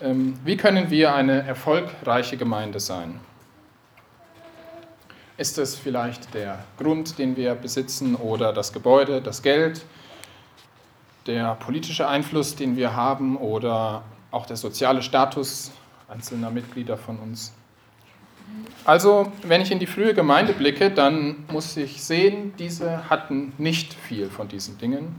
ähm, 0.00 0.38
wie 0.44 0.56
können 0.56 0.90
wir 0.90 1.14
eine 1.14 1.46
erfolgreiche 1.46 2.36
Gemeinde 2.36 2.80
sein? 2.80 3.20
Ist 5.38 5.58
es 5.58 5.76
vielleicht 5.76 6.32
der 6.34 6.64
Grund, 6.78 7.18
den 7.18 7.36
wir 7.36 7.54
besitzen 7.54 8.14
oder 8.14 8.52
das 8.52 8.72
Gebäude, 8.72 9.20
das 9.20 9.42
Geld, 9.42 9.84
der 11.26 11.54
politische 11.56 12.08
Einfluss, 12.08 12.56
den 12.56 12.76
wir 12.76 12.94
haben 12.94 13.36
oder 13.36 14.02
auch 14.30 14.46
der 14.46 14.56
soziale 14.56 15.02
Status 15.02 15.72
einzelner 16.08 16.50
Mitglieder 16.50 16.96
von 16.96 17.18
uns? 17.18 17.52
Also, 18.84 19.32
wenn 19.42 19.60
ich 19.60 19.72
in 19.72 19.78
die 19.78 19.86
frühe 19.86 20.14
Gemeinde 20.14 20.52
blicke, 20.52 20.90
dann 20.90 21.44
muss 21.50 21.76
ich 21.76 22.02
sehen, 22.02 22.54
diese 22.58 23.10
hatten 23.10 23.52
nicht 23.58 23.92
viel 23.92 24.30
von 24.30 24.48
diesen 24.48 24.78
Dingen 24.78 25.18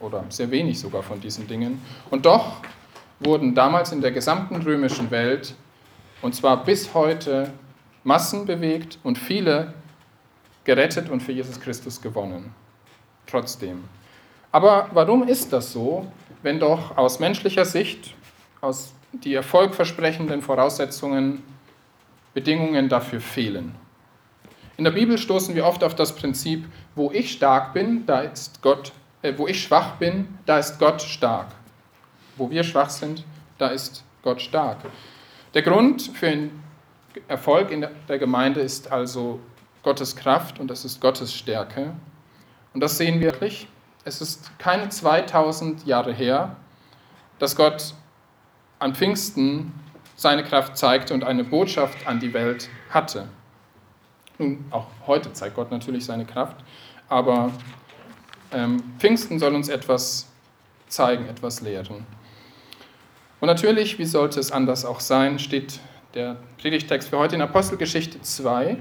oder 0.00 0.24
sehr 0.28 0.50
wenig 0.50 0.80
sogar 0.80 1.02
von 1.02 1.20
diesen 1.20 1.46
Dingen. 1.46 1.80
Und 2.10 2.26
doch 2.26 2.56
wurden 3.24 3.54
damals 3.54 3.92
in 3.92 4.00
der 4.00 4.12
gesamten 4.12 4.56
römischen 4.56 5.10
Welt, 5.10 5.54
und 6.20 6.34
zwar 6.34 6.64
bis 6.64 6.94
heute, 6.94 7.52
Massen 8.04 8.46
bewegt 8.46 8.98
und 9.04 9.16
viele 9.16 9.74
gerettet 10.64 11.08
und 11.08 11.20
für 11.20 11.32
Jesus 11.32 11.60
Christus 11.60 12.00
gewonnen. 12.00 12.52
Trotzdem. 13.26 13.84
Aber 14.50 14.88
warum 14.92 15.26
ist 15.26 15.52
das 15.52 15.72
so, 15.72 16.10
wenn 16.42 16.58
doch 16.58 16.96
aus 16.96 17.20
menschlicher 17.20 17.64
Sicht, 17.64 18.14
aus 18.60 18.92
die 19.12 19.34
erfolgversprechenden 19.34 20.42
Voraussetzungen 20.42 21.42
Bedingungen 22.34 22.88
dafür 22.88 23.20
fehlen. 23.20 23.74
In 24.76 24.84
der 24.84 24.92
Bibel 24.92 25.18
stoßen 25.18 25.54
wir 25.54 25.66
oft 25.66 25.84
auf 25.84 25.94
das 25.94 26.14
Prinzip, 26.14 26.64
wo 26.94 27.10
ich 27.12 27.32
stark 27.32 27.74
bin, 27.74 28.06
da 28.06 28.20
ist 28.20 28.62
Gott, 28.62 28.92
äh, 29.20 29.34
wo 29.36 29.46
ich 29.46 29.62
schwach 29.62 29.96
bin, 29.96 30.38
da 30.46 30.58
ist 30.58 30.78
Gott 30.78 31.02
stark. 31.02 31.48
Wo 32.42 32.50
wir 32.50 32.64
schwach 32.64 32.90
sind, 32.90 33.22
da 33.58 33.68
ist 33.68 34.02
Gott 34.24 34.42
stark. 34.42 34.78
Der 35.54 35.62
Grund 35.62 36.02
für 36.02 36.26
den 36.26 36.50
Erfolg 37.28 37.70
in 37.70 37.86
der 38.08 38.18
Gemeinde 38.18 38.58
ist 38.60 38.90
also 38.90 39.38
Gottes 39.84 40.16
Kraft 40.16 40.58
und 40.58 40.66
das 40.66 40.84
ist 40.84 41.00
Gottes 41.00 41.32
Stärke. 41.32 41.92
Und 42.74 42.80
das 42.80 42.98
sehen 42.98 43.20
wir 43.20 43.30
wirklich. 43.30 43.68
Es 44.04 44.20
ist 44.20 44.58
keine 44.58 44.88
2000 44.88 45.86
Jahre 45.86 46.12
her, 46.12 46.56
dass 47.38 47.54
Gott 47.54 47.94
an 48.80 48.96
Pfingsten 48.96 49.72
seine 50.16 50.42
Kraft 50.42 50.76
zeigte 50.76 51.14
und 51.14 51.22
eine 51.22 51.44
Botschaft 51.44 52.08
an 52.08 52.18
die 52.18 52.34
Welt 52.34 52.68
hatte. 52.90 53.28
Nun, 54.38 54.64
auch 54.72 54.88
heute 55.06 55.32
zeigt 55.32 55.54
Gott 55.54 55.70
natürlich 55.70 56.04
seine 56.04 56.24
Kraft, 56.24 56.56
aber 57.08 57.52
ähm, 58.50 58.82
Pfingsten 58.98 59.38
soll 59.38 59.54
uns 59.54 59.68
etwas 59.68 60.26
zeigen, 60.88 61.28
etwas 61.28 61.60
lehren. 61.60 62.04
Und 63.42 63.48
natürlich, 63.48 63.98
wie 63.98 64.04
sollte 64.04 64.38
es 64.38 64.52
anders 64.52 64.84
auch 64.84 65.00
sein, 65.00 65.40
steht 65.40 65.80
der 66.14 66.36
Predigtext 66.58 67.08
für 67.08 67.18
heute 67.18 67.34
in 67.34 67.42
Apostelgeschichte 67.42 68.22
2. 68.22 68.76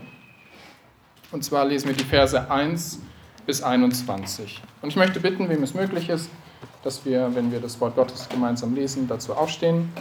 Und 1.31 1.43
zwar 1.43 1.65
lesen 1.65 1.87
wir 1.87 1.95
die 1.95 2.03
Verse 2.03 2.51
1 2.51 2.99
bis 3.47 3.63
21. 3.63 4.61
Und 4.83 4.89
ich 4.89 4.95
möchte 4.95 5.19
bitten, 5.19 5.49
wem 5.49 5.63
es 5.63 5.73
möglich 5.73 6.09
ist, 6.09 6.29
dass 6.83 7.03
wir, 7.05 7.33
wenn 7.33 7.51
wir 7.51 7.59
das 7.59 7.81
Wort 7.81 7.95
Gottes 7.95 8.29
gemeinsam 8.29 8.75
lesen, 8.75 9.07
dazu 9.07 9.33
aufstehen. 9.33 9.91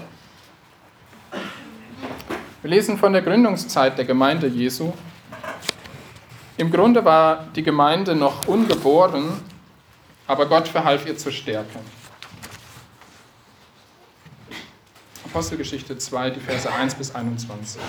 Wir 2.61 2.71
lesen 2.71 2.99
von 2.99 3.15
der 3.15 3.23
Gründungszeit 3.23 3.97
der 3.97 4.05
Gemeinde 4.05 4.47
Jesu. 4.47 4.93
Im 6.59 6.71
Grunde 6.71 7.03
war 7.03 7.47
die 7.57 7.63
Gemeinde 7.63 8.15
noch 8.15 8.47
ungeboren, 8.47 9.41
aber 10.27 10.45
Gott 10.45 10.69
verhalf 10.69 11.07
ihr 11.07 11.17
zur 11.17 11.33
Stärke. 11.33 11.79
Apostelgeschichte 15.31 15.97
2, 15.97 16.31
die 16.31 16.41
Verse 16.41 16.73
1 16.73 16.97
bis 16.97 17.15
21. 17.15 17.81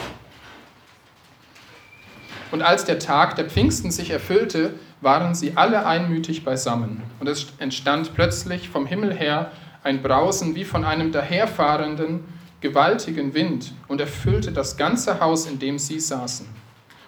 Und 2.51 2.61
als 2.61 2.85
der 2.85 2.99
Tag 2.99 3.35
der 3.35 3.49
Pfingsten 3.49 3.89
sich 3.89 4.11
erfüllte, 4.11 4.75
waren 5.01 5.33
sie 5.33 5.53
alle 5.55 5.87
einmütig 5.87 6.45
beisammen. 6.45 7.01
Und 7.19 7.27
es 7.27 7.47
entstand 7.57 8.13
plötzlich 8.13 8.69
vom 8.69 8.85
Himmel 8.85 9.15
her 9.15 9.51
ein 9.83 10.03
Brausen 10.03 10.53
wie 10.53 10.65
von 10.65 10.85
einem 10.85 11.11
daherfahrenden, 11.11 12.25
gewaltigen 12.59 13.33
Wind 13.33 13.73
und 13.87 13.99
erfüllte 13.99 14.51
das 14.51 14.77
ganze 14.77 15.19
Haus, 15.19 15.47
in 15.47 15.57
dem 15.57 15.79
sie 15.79 15.99
saßen. 15.99 16.45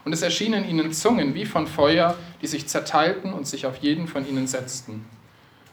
Und 0.03 0.13
es 0.13 0.23
erschienen 0.23 0.67
ihnen 0.67 0.93
Zungen 0.93 1.35
wie 1.35 1.45
von 1.45 1.67
Feuer, 1.67 2.15
die 2.41 2.47
sich 2.47 2.67
zerteilten 2.67 3.33
und 3.33 3.45
sich 3.45 3.67
auf 3.67 3.77
jeden 3.77 4.07
von 4.07 4.27
ihnen 4.27 4.47
setzten. 4.47 5.05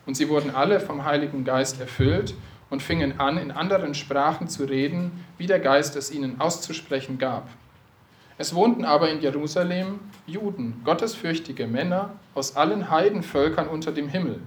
Und 0.04 0.18
sie 0.18 0.28
wurden 0.28 0.54
alle 0.54 0.80
vom 0.80 1.06
Heiligen 1.06 1.44
Geist 1.44 1.80
erfüllt 1.80 2.34
und 2.70 2.82
fingen 2.82 3.20
an, 3.20 3.36
in 3.36 3.50
anderen 3.50 3.94
Sprachen 3.94 4.48
zu 4.48 4.64
reden, 4.64 5.24
wie 5.36 5.46
der 5.46 5.60
Geist 5.60 5.96
es 5.96 6.10
ihnen 6.10 6.40
auszusprechen 6.40 7.18
gab. 7.18 7.48
Es 8.38 8.54
wohnten 8.54 8.84
aber 8.84 9.10
in 9.10 9.20
Jerusalem 9.20 10.00
Juden, 10.26 10.80
gottesfürchtige 10.84 11.66
Männer 11.66 12.10
aus 12.34 12.56
allen 12.56 12.90
Heidenvölkern 12.90 13.68
unter 13.68 13.92
dem 13.92 14.08
Himmel. 14.08 14.40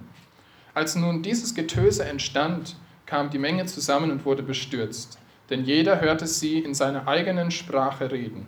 Als 0.74 0.96
nun 0.96 1.22
dieses 1.22 1.54
Getöse 1.54 2.04
entstand, 2.04 2.74
kam 3.06 3.30
die 3.30 3.38
Menge 3.38 3.66
zusammen 3.66 4.10
und 4.10 4.24
wurde 4.24 4.42
bestürzt 4.42 5.18
denn 5.50 5.64
jeder 5.64 6.00
hörte 6.00 6.26
sie 6.26 6.58
in 6.58 6.74
seiner 6.74 7.06
eigenen 7.06 7.50
Sprache 7.50 8.10
reden. 8.10 8.46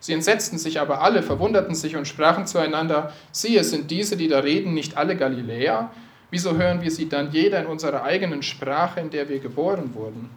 Sie 0.00 0.12
entsetzten 0.12 0.58
sich 0.58 0.80
aber 0.80 1.00
alle, 1.00 1.22
verwunderten 1.22 1.74
sich 1.74 1.96
und 1.96 2.06
sprachen 2.06 2.46
zueinander, 2.46 3.12
siehe, 3.32 3.64
sind 3.64 3.90
diese, 3.90 4.16
die 4.16 4.28
da 4.28 4.40
reden, 4.40 4.74
nicht 4.74 4.96
alle 4.96 5.16
Galiläer? 5.16 5.90
Wieso 6.34 6.56
hören 6.56 6.82
wir 6.82 6.90
sie 6.90 7.08
dann 7.08 7.30
jeder 7.30 7.60
in 7.60 7.66
unserer 7.66 8.02
eigenen 8.02 8.42
Sprache, 8.42 8.98
in 8.98 9.08
der 9.08 9.28
wir 9.28 9.38
geboren 9.38 9.94
wurden? 9.94 10.28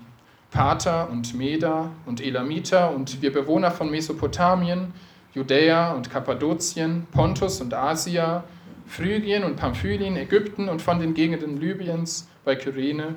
Pater 0.52 1.10
und 1.10 1.34
Meda 1.34 1.90
und 2.06 2.22
Elamiter 2.22 2.94
und 2.94 3.20
wir 3.24 3.34
Bewohner 3.34 3.72
von 3.72 3.90
Mesopotamien, 3.90 4.94
Judäa 5.34 5.94
und 5.94 6.12
Kappadokien, 6.12 7.08
Pontus 7.12 7.62
und 7.62 7.74
Asia, 7.74 8.44
Phrygien 8.86 9.44
und 9.44 9.56
Pamphylien, 9.56 10.18
Ägypten 10.18 10.70
und 10.70 10.84
von 10.84 11.00
den 11.00 11.16
Gegenden 11.16 11.60
Libyens 11.60 12.30
bei 12.46 12.56
Kyrene 12.56 13.16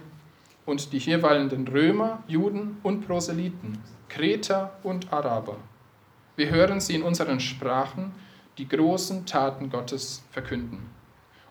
und 0.65 0.95
die 0.95 1.01
hier 1.01 1.23
weilenden 1.23 1.69
Römer, 1.69 2.23
Juden 2.29 2.79
und 2.83 3.07
Proselyten, 3.07 3.77
Kreter 4.09 4.79
und 4.85 5.12
Araber. 5.12 5.57
Wir 6.35 6.49
hören 6.49 6.81
sie 6.81 6.95
in 6.95 7.03
unseren 7.03 7.41
Sprachen 7.41 8.12
die 8.57 8.67
großen 8.67 9.27
Taten 9.27 9.69
Gottes 9.69 10.23
verkünden. 10.31 11.00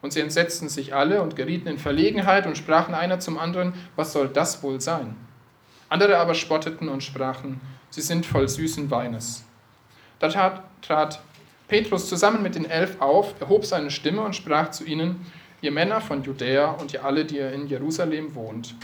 Und 0.02 0.14
sie 0.14 0.22
entsetzten 0.22 0.70
sich 0.70 0.94
alle 0.94 1.22
und 1.22 1.36
gerieten 1.36 1.68
in 1.68 1.78
Verlegenheit 1.78 2.48
und 2.48 2.58
sprachen 2.58 2.94
einer 2.94 3.20
zum 3.20 3.38
anderen, 3.38 3.74
was 3.96 4.14
soll 4.14 4.30
das 4.30 4.64
wohl 4.64 4.80
sein? 4.80 5.16
Andere 5.90 6.18
aber 6.18 6.36
spotteten 6.36 6.88
und 6.88 7.04
sprachen, 7.04 7.60
sie 7.90 8.02
sind 8.02 8.26
voll 8.26 8.48
süßen 8.48 8.90
Weines. 8.92 9.44
Da 10.20 10.30
trat, 10.30 10.64
trat 10.82 11.22
Petrus 11.68 12.08
zusammen 12.08 12.42
mit 12.42 12.56
den 12.56 12.70
Elf 12.70 13.02
auf, 13.02 13.40
erhob 13.40 13.66
seine 13.66 13.92
Stimme 13.92 14.22
und 14.22 14.36
sprach 14.36 14.72
zu 14.72 14.86
ihnen, 14.86 15.26
ihr 15.62 15.72
Männer 15.72 16.00
von 16.00 16.24
Judäa 16.24 16.72
und 16.72 16.94
ihr 16.94 17.04
alle, 17.04 17.26
die 17.26 17.38
ihr 17.38 17.52
in 17.52 17.68
Jerusalem 17.68 18.36
wohnt. 18.36 18.76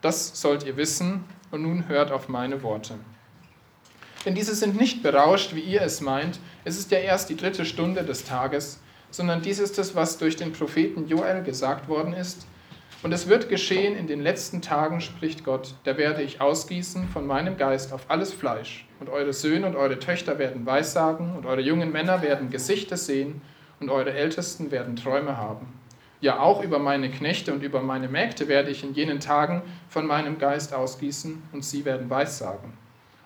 Das 0.00 0.40
sollt 0.40 0.64
ihr 0.64 0.76
wissen 0.76 1.24
und 1.50 1.62
nun 1.62 1.88
hört 1.88 2.10
auf 2.12 2.28
meine 2.28 2.62
Worte. 2.62 2.94
Denn 4.24 4.34
diese 4.34 4.54
sind 4.54 4.76
nicht 4.76 5.02
berauscht, 5.02 5.54
wie 5.54 5.60
ihr 5.60 5.82
es 5.82 6.00
meint. 6.00 6.38
Es 6.64 6.78
ist 6.78 6.90
ja 6.90 6.98
erst 6.98 7.28
die 7.28 7.36
dritte 7.36 7.64
Stunde 7.64 8.04
des 8.04 8.24
Tages, 8.24 8.80
sondern 9.14 9.42
dies 9.42 9.60
ist 9.60 9.78
es, 9.78 9.94
was 9.94 10.18
durch 10.18 10.34
den 10.34 10.52
Propheten 10.52 11.06
Joel 11.06 11.44
gesagt 11.44 11.88
worden 11.88 12.14
ist. 12.14 12.48
Und 13.04 13.12
es 13.12 13.28
wird 13.28 13.48
geschehen 13.48 13.96
in 13.96 14.08
den 14.08 14.20
letzten 14.20 14.60
Tagen, 14.60 15.00
spricht 15.00 15.44
Gott, 15.44 15.76
da 15.84 15.96
werde 15.96 16.22
ich 16.22 16.40
ausgießen 16.40 17.06
von 17.06 17.24
meinem 17.24 17.56
Geist 17.56 17.92
auf 17.92 18.06
alles 18.08 18.32
Fleisch. 18.32 18.88
Und 18.98 19.08
eure 19.08 19.32
Söhne 19.32 19.68
und 19.68 19.76
eure 19.76 20.00
Töchter 20.00 20.40
werden 20.40 20.66
Weissagen, 20.66 21.36
und 21.36 21.46
eure 21.46 21.60
jungen 21.60 21.92
Männer 21.92 22.22
werden 22.22 22.50
Gesichter 22.50 22.96
sehen, 22.96 23.40
und 23.78 23.88
eure 23.88 24.12
Ältesten 24.12 24.72
werden 24.72 24.96
Träume 24.96 25.36
haben. 25.36 25.66
Ja, 26.20 26.40
auch 26.40 26.64
über 26.64 26.80
meine 26.80 27.08
Knechte 27.08 27.52
und 27.52 27.62
über 27.62 27.82
meine 27.82 28.08
Mägde 28.08 28.48
werde 28.48 28.70
ich 28.70 28.82
in 28.82 28.94
jenen 28.94 29.20
Tagen 29.20 29.62
von 29.88 30.06
meinem 30.06 30.38
Geist 30.38 30.74
ausgießen 30.74 31.40
und 31.52 31.64
sie 31.64 31.84
werden 31.84 32.10
Weissagen. 32.10 32.72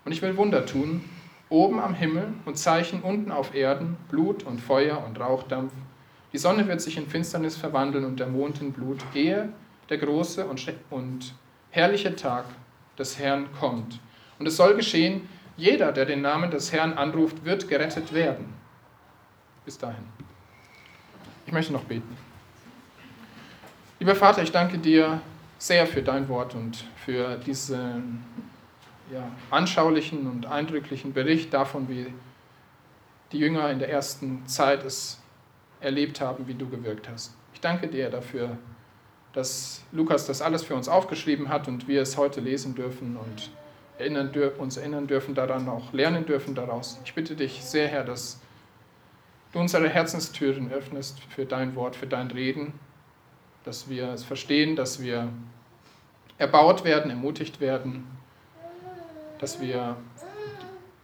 Und 0.04 0.12
ich 0.12 0.20
will 0.20 0.36
Wunder 0.36 0.66
tun, 0.66 1.02
oben 1.50 1.80
am 1.80 1.94
Himmel 1.94 2.34
und 2.44 2.58
Zeichen 2.58 3.02
unten 3.02 3.32
auf 3.32 3.54
Erden, 3.54 3.96
Blut 4.08 4.42
und 4.42 4.60
Feuer 4.60 5.02
und 5.06 5.18
Rauchdampf. 5.18 5.72
Die 6.32 6.38
Sonne 6.38 6.68
wird 6.68 6.80
sich 6.80 6.96
in 6.96 7.06
Finsternis 7.06 7.56
verwandeln 7.56 8.04
und 8.04 8.20
der 8.20 8.26
Mond 8.26 8.60
in 8.60 8.72
Blut, 8.72 8.98
ehe 9.14 9.48
der 9.88 9.98
große 9.98 10.46
und, 10.46 11.34
herrliche 11.70 12.14
Tag 12.16 12.44
des 12.98 13.18
Herrn 13.18 13.46
kommt. 13.58 14.00
Und 14.38 14.46
es 14.46 14.56
soll 14.56 14.74
geschehen, 14.74 15.28
jeder, 15.56 15.92
der 15.92 16.04
den 16.04 16.22
Namen 16.22 16.50
des 16.50 16.72
Herrn 16.72 16.94
anruft, 16.94 17.44
wird 17.44 17.68
gerettet 17.68 18.12
werden. 18.12 18.52
Bis 19.64 19.76
dahin. 19.76 20.04
Ich 21.46 21.52
möchte 21.52 21.72
noch 21.72 21.84
beten. 21.84 22.16
Lieber 23.98 24.14
Vater, 24.14 24.42
ich 24.42 24.52
danke 24.52 24.78
dir 24.78 25.20
sehr 25.58 25.86
für 25.86 26.02
dein 26.02 26.28
Wort 26.28 26.54
und 26.54 26.84
für 27.04 27.36
diesen 27.36 28.24
ja, 29.12 29.30
anschaulichen 29.50 30.26
und 30.26 30.46
eindrücklichen 30.46 31.12
Bericht 31.12 31.52
davon, 31.54 31.88
wie 31.88 32.12
die 33.32 33.38
Jünger 33.38 33.70
in 33.70 33.78
der 33.78 33.90
ersten 33.90 34.46
Zeit 34.46 34.84
es 34.84 35.20
erlebt 35.80 36.20
haben, 36.20 36.46
wie 36.48 36.54
du 36.54 36.68
gewirkt 36.68 37.08
hast. 37.08 37.34
Ich 37.52 37.60
danke 37.60 37.88
dir 37.88 38.10
dafür, 38.10 38.58
dass 39.32 39.82
Lukas 39.92 40.26
das 40.26 40.42
alles 40.42 40.64
für 40.64 40.74
uns 40.74 40.88
aufgeschrieben 40.88 41.48
hat 41.48 41.68
und 41.68 41.86
wir 41.88 42.02
es 42.02 42.16
heute 42.16 42.40
lesen 42.40 42.74
dürfen 42.74 43.16
und 43.16 43.50
erinnern, 43.98 44.30
uns 44.58 44.76
erinnern 44.76 45.06
dürfen 45.06 45.34
daran, 45.34 45.68
auch 45.68 45.92
lernen 45.92 46.24
dürfen 46.24 46.54
daraus. 46.54 46.98
Ich 47.04 47.14
bitte 47.14 47.34
dich 47.34 47.62
sehr, 47.62 47.88
Herr, 47.88 48.04
dass 48.04 48.40
du 49.52 49.58
unsere 49.58 49.88
Herzenstüren 49.88 50.72
öffnest 50.72 51.20
für 51.28 51.46
dein 51.46 51.74
Wort, 51.74 51.96
für 51.96 52.06
dein 52.06 52.30
Reden, 52.30 52.72
dass 53.64 53.88
wir 53.88 54.08
es 54.10 54.24
verstehen, 54.24 54.76
dass 54.76 55.02
wir 55.02 55.28
erbaut 56.38 56.84
werden, 56.84 57.10
ermutigt 57.10 57.60
werden, 57.60 58.06
dass 59.38 59.60
wir 59.60 59.96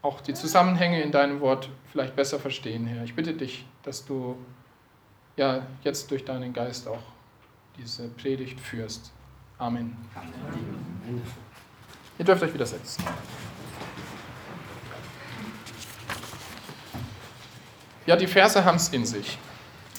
auch 0.03 0.21
die 0.21 0.35
Zusammenhänge 0.35 1.03
in 1.03 1.13
deinem 1.13 1.41
Wort 1.41 1.71
vielleicht 1.91 2.15
besser 2.15 2.39
verstehen, 2.39 2.87
Herr. 2.87 3.05
Ich 3.05 3.15
bitte 3.15 3.33
dich, 3.33 3.65
dass 3.83 4.05
du 4.05 4.37
ja 5.37 5.67
jetzt 5.83 6.11
durch 6.11 6.25
deinen 6.25 6.53
Geist 6.53 6.87
auch 6.87 7.03
diese 7.79 8.09
Predigt 8.09 8.61
führst. 8.61 9.13
Amen. 9.59 9.97
Amen. 10.15 11.23
Ihr 12.19 12.25
dürft 12.25 12.43
euch 12.43 12.55
wieder 12.55 12.67
setzen. 12.67 13.03
Ja, 18.07 18.17
die 18.17 18.27
Verse 18.27 18.65
haben 18.65 18.77
es 18.77 18.89
in 18.91 19.07
sich. 19.07 19.39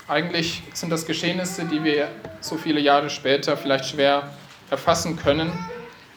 Eigentlich 0.07 0.61
sind 0.73 0.91
das 0.91 1.05
Geschehnisse, 1.05 1.65
die 1.65 1.83
wir 1.83 2.09
so 2.39 2.57
viele 2.57 2.79
Jahre 2.79 3.09
später 3.09 3.57
vielleicht 3.57 3.85
schwer 3.85 4.29
erfassen 4.69 5.17
können. 5.17 5.51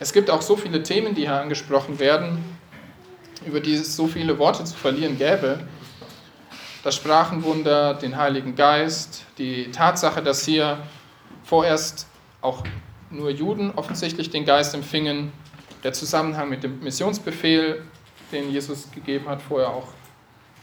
Es 0.01 0.13
gibt 0.13 0.31
auch 0.31 0.43
so 0.43 0.57
viele 0.57 0.83
Themen, 0.85 1.17
die 1.17 1.23
hier 1.23 1.41
angesprochen 1.41 1.99
werden, 1.99 2.45
über 3.45 3.59
die 3.59 3.75
es 3.75 3.97
so 3.97 4.07
viele 4.07 4.39
Worte 4.39 4.63
zu 4.65 4.77
verlieren 4.77 5.19
gäbe. 5.19 5.59
Das 6.85 6.95
Sprachenwunder, 6.95 7.95
den 7.95 8.17
Heiligen 8.17 8.55
Geist, 8.55 9.25
die 9.39 9.73
Tatsache, 9.73 10.23
dass 10.23 10.45
hier 10.45 10.79
vorerst 11.43 12.07
auch 12.41 12.63
nur 13.11 13.31
Juden 13.31 13.73
offensichtlich 13.73 14.31
den 14.31 14.45
Geist 14.45 14.73
empfingen, 14.75 15.33
der 15.83 15.93
Zusammenhang 15.93 16.49
mit 16.49 16.63
dem 16.63 16.79
Missionsbefehl, 16.81 17.83
den 18.31 18.53
Jesus 18.53 18.91
gegeben 18.93 19.29
hat, 19.29 19.43
vorher 19.43 19.71
auch 19.71 19.89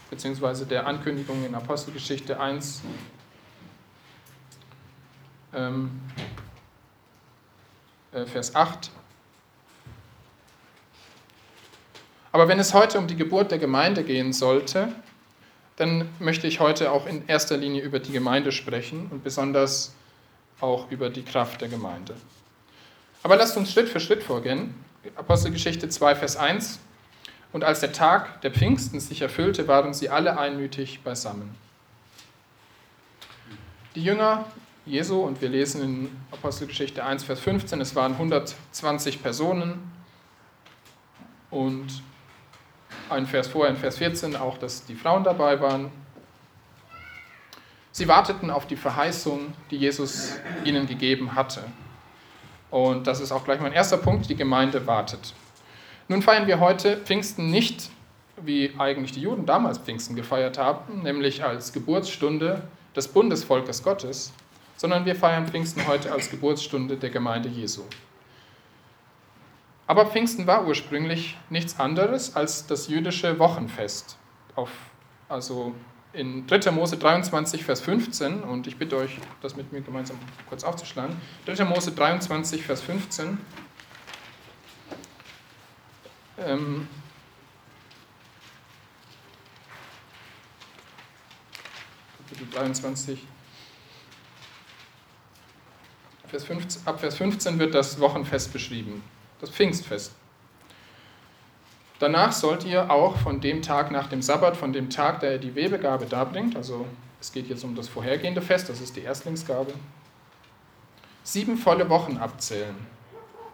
beziehungsweise 0.08 0.64
der 0.64 0.86
Ankündigung 0.86 1.44
in 1.44 1.54
Apostelgeschichte 1.54 2.40
1. 2.40 2.80
Ähm, 5.54 6.00
äh, 8.12 8.24
Vers 8.24 8.54
8. 8.54 8.90
Aber 12.36 12.48
wenn 12.48 12.58
es 12.58 12.74
heute 12.74 12.98
um 12.98 13.06
die 13.06 13.16
Geburt 13.16 13.50
der 13.50 13.58
Gemeinde 13.58 14.04
gehen 14.04 14.34
sollte, 14.34 14.92
dann 15.76 16.06
möchte 16.18 16.46
ich 16.46 16.60
heute 16.60 16.92
auch 16.92 17.06
in 17.06 17.26
erster 17.26 17.56
Linie 17.56 17.80
über 17.80 17.98
die 17.98 18.12
Gemeinde 18.12 18.52
sprechen 18.52 19.06
und 19.10 19.24
besonders 19.24 19.94
auch 20.60 20.90
über 20.90 21.08
die 21.08 21.22
Kraft 21.22 21.62
der 21.62 21.68
Gemeinde. 21.68 22.14
Aber 23.22 23.36
lasst 23.36 23.56
uns 23.56 23.72
Schritt 23.72 23.88
für 23.88 24.00
Schritt 24.00 24.22
vorgehen. 24.22 24.74
Apostelgeschichte 25.14 25.88
2, 25.88 26.14
Vers 26.14 26.36
1. 26.36 26.78
Und 27.54 27.64
als 27.64 27.80
der 27.80 27.92
Tag 27.94 28.42
der 28.42 28.50
Pfingsten 28.50 29.00
sich 29.00 29.22
erfüllte, 29.22 29.66
waren 29.66 29.94
sie 29.94 30.10
alle 30.10 30.38
einmütig 30.38 31.00
beisammen. 31.02 31.54
Die 33.94 34.04
Jünger 34.04 34.44
Jesu, 34.84 35.22
und 35.22 35.40
wir 35.40 35.48
lesen 35.48 35.82
in 35.82 36.10
Apostelgeschichte 36.32 37.02
1, 37.02 37.24
Vers 37.24 37.40
15, 37.40 37.80
es 37.80 37.94
waren 37.94 38.12
120 38.12 39.22
Personen 39.22 39.90
und 41.50 42.02
ein 43.10 43.26
Vers 43.26 43.48
vorher, 43.48 43.74
in 43.74 43.78
Vers 43.78 43.98
14, 43.98 44.36
auch, 44.36 44.58
dass 44.58 44.84
die 44.84 44.94
Frauen 44.94 45.24
dabei 45.24 45.60
waren. 45.60 45.90
Sie 47.92 48.08
warteten 48.08 48.50
auf 48.50 48.66
die 48.66 48.76
Verheißung, 48.76 49.52
die 49.70 49.76
Jesus 49.76 50.36
ihnen 50.64 50.86
gegeben 50.86 51.34
hatte. 51.34 51.62
Und 52.70 53.06
das 53.06 53.20
ist 53.20 53.32
auch 53.32 53.44
gleich 53.44 53.60
mein 53.60 53.72
erster 53.72 53.96
Punkt, 53.96 54.28
die 54.28 54.36
Gemeinde 54.36 54.86
wartet. 54.86 55.34
Nun 56.08 56.22
feiern 56.22 56.46
wir 56.46 56.60
heute 56.60 56.98
Pfingsten 56.98 57.50
nicht, 57.50 57.90
wie 58.42 58.72
eigentlich 58.78 59.12
die 59.12 59.22
Juden 59.22 59.46
damals 59.46 59.78
Pfingsten 59.78 60.14
gefeiert 60.14 60.58
haben, 60.58 61.02
nämlich 61.02 61.42
als 61.42 61.72
Geburtsstunde 61.72 62.62
des 62.94 63.08
Bundesvolkes 63.08 63.82
Gottes, 63.82 64.32
sondern 64.76 65.06
wir 65.06 65.16
feiern 65.16 65.46
Pfingsten 65.46 65.86
heute 65.86 66.12
als 66.12 66.30
Geburtsstunde 66.30 66.96
der 66.96 67.10
Gemeinde 67.10 67.48
Jesu. 67.48 67.82
Aber 69.86 70.06
Pfingsten 70.06 70.46
war 70.46 70.66
ursprünglich 70.66 71.36
nichts 71.48 71.78
anderes 71.78 72.34
als 72.34 72.66
das 72.66 72.88
jüdische 72.88 73.38
Wochenfest. 73.38 74.18
Auf, 74.54 74.70
also 75.28 75.74
in 76.12 76.46
3. 76.46 76.70
Mose 76.70 76.96
23, 76.96 77.62
Vers 77.62 77.80
15, 77.82 78.42
und 78.42 78.66
ich 78.66 78.78
bitte 78.78 78.96
euch, 78.96 79.18
das 79.42 79.54
mit 79.54 79.72
mir 79.72 79.82
gemeinsam 79.82 80.18
kurz 80.48 80.64
aufzuschlagen. 80.64 81.16
3. 81.46 81.64
Mose 81.64 81.92
23, 81.92 82.62
Vers 82.62 82.82
15 82.82 83.38
ähm, 86.38 86.88
Kapitel 92.18 92.46
23, 92.50 93.26
Vers 96.28 96.44
15, 96.44 96.86
ab 96.86 97.00
Vers 97.00 97.16
15 97.16 97.58
wird 97.58 97.74
das 97.74 98.00
Wochenfest 98.00 98.52
beschrieben, 98.52 99.02
das 99.40 99.50
Pfingstfest. 99.50 100.12
Danach 101.98 102.32
sollt 102.32 102.64
ihr 102.64 102.90
auch 102.90 103.16
von 103.16 103.40
dem 103.40 103.62
Tag 103.62 103.90
nach 103.90 104.08
dem 104.08 104.20
Sabbat, 104.20 104.56
von 104.56 104.72
dem 104.72 104.90
Tag, 104.90 105.20
der 105.20 105.32
ihr 105.32 105.38
die 105.38 105.54
Webegabe 105.54 106.06
darbringt, 106.06 106.56
also 106.56 106.86
es 107.20 107.32
geht 107.32 107.48
jetzt 107.48 107.64
um 107.64 107.74
das 107.74 107.88
vorhergehende 107.88 108.42
Fest, 108.42 108.68
das 108.68 108.80
ist 108.80 108.96
die 108.96 109.02
Erstlingsgabe, 109.02 109.72
sieben 111.24 111.56
volle 111.56 111.88
Wochen 111.88 112.18
abzählen 112.18 112.76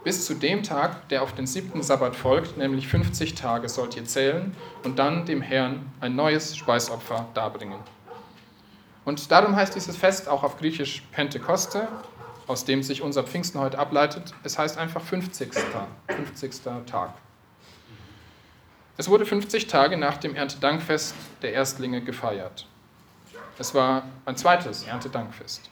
bis 0.05 0.27
zu 0.27 0.35
dem 0.35 0.63
Tag, 0.63 1.09
der 1.09 1.23
auf 1.23 1.33
den 1.33 1.47
siebten 1.47 1.83
Sabbat 1.83 2.17
folgt, 2.17 2.57
nämlich 2.57 2.89
50 2.89 3.35
Tage 3.35 3.69
sollt 3.69 3.97
ihr 3.97 4.05
zählen 4.05 4.57
und 4.85 4.99
dann 4.99 5.27
dem 5.27 5.41
Herrn 5.41 5.93
ein 6.01 6.17
neues 6.17 6.57
Speisopfer 6.57 7.29
darbringen. 7.35 7.79
Und 9.05 9.31
darum 9.31 9.57
heißt 9.57 9.75
dieses 9.75 9.97
Fest 9.97 10.29
auch 10.29 10.43
auf 10.43 10.59
Griechisch 10.59 11.03
Pentekoste, 11.13 11.89
aus 12.47 12.65
dem 12.65 12.83
sich 12.83 13.03
unser 13.03 13.25
Pfingsten 13.25 13.61
heute 13.61 13.79
ableitet. 13.79 14.35
Es 14.43 14.59
heißt 14.59 14.79
einfach 14.79 15.03
50. 15.03 15.53
50. 16.09 16.51
Tag. 16.87 17.15
Es 18.97 19.09
wurde 19.09 19.25
50 19.25 19.67
Tage 19.69 19.97
nach 19.97 20.19
dem 20.19 20.35
Erntedankfest 20.35 21.15
der 21.41 21.53
Erstlinge 21.53 22.03
gefeiert. 22.03 22.67
Es 23.59 23.75
war 23.75 24.05
ein 24.27 24.37
zweites 24.37 24.85
Erntedankfest. 24.85 25.71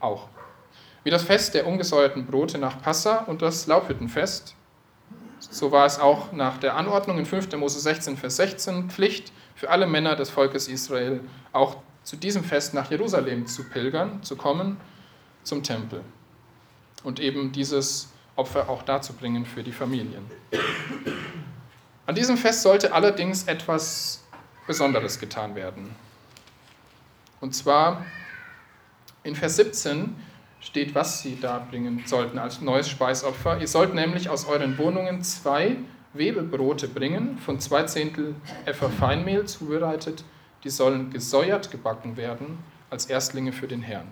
Auch 0.00 0.28
wie 1.04 1.10
das 1.10 1.22
Fest 1.22 1.54
der 1.54 1.66
ungesäuerten 1.66 2.26
Brote 2.26 2.58
nach 2.58 2.82
Passa 2.82 3.18
und 3.18 3.42
das 3.42 3.66
Laubhüttenfest. 3.66 4.54
So 5.38 5.72
war 5.72 5.86
es 5.86 5.98
auch 5.98 6.32
nach 6.32 6.58
der 6.58 6.76
Anordnung 6.76 7.18
in 7.18 7.24
5. 7.24 7.56
Mose 7.56 7.80
16, 7.80 8.16
Vers 8.16 8.36
16 8.36 8.90
Pflicht 8.90 9.32
für 9.54 9.70
alle 9.70 9.86
Männer 9.86 10.16
des 10.16 10.28
Volkes 10.28 10.68
Israel, 10.68 11.20
auch 11.52 11.76
zu 12.02 12.16
diesem 12.16 12.44
Fest 12.44 12.74
nach 12.74 12.90
Jerusalem 12.90 13.46
zu 13.46 13.64
pilgern, 13.64 14.22
zu 14.22 14.36
kommen 14.36 14.76
zum 15.42 15.62
Tempel 15.62 16.02
und 17.04 17.20
eben 17.20 17.52
dieses 17.52 18.08
Opfer 18.36 18.68
auch 18.68 18.82
darzubringen 18.82 19.44
für 19.44 19.62
die 19.62 19.72
Familien. 19.72 20.24
An 22.06 22.14
diesem 22.14 22.36
Fest 22.36 22.62
sollte 22.62 22.92
allerdings 22.92 23.44
etwas 23.44 24.24
Besonderes 24.66 25.18
getan 25.18 25.54
werden. 25.54 25.94
Und 27.40 27.54
zwar 27.54 28.04
in 29.22 29.34
Vers 29.34 29.56
17 29.56 30.14
steht, 30.60 30.94
was 30.94 31.22
sie 31.22 31.38
darbringen 31.40 32.02
sollten 32.06 32.38
als 32.38 32.60
neues 32.60 32.88
Speisopfer. 32.88 33.60
Ihr 33.60 33.68
sollt 33.68 33.94
nämlich 33.94 34.28
aus 34.28 34.46
euren 34.46 34.76
Wohnungen 34.78 35.22
zwei 35.22 35.76
Webebrote 36.12 36.88
bringen, 36.88 37.38
von 37.38 37.60
zwei 37.60 37.84
Zehntel 37.84 38.34
Effer 38.66 38.90
Feinmehl 38.90 39.46
zubereitet. 39.46 40.24
Die 40.64 40.70
sollen 40.70 41.10
gesäuert 41.10 41.70
gebacken 41.70 42.16
werden 42.16 42.58
als 42.90 43.06
Erstlinge 43.06 43.52
für 43.52 43.68
den 43.68 43.82
Herrn. 43.82 44.08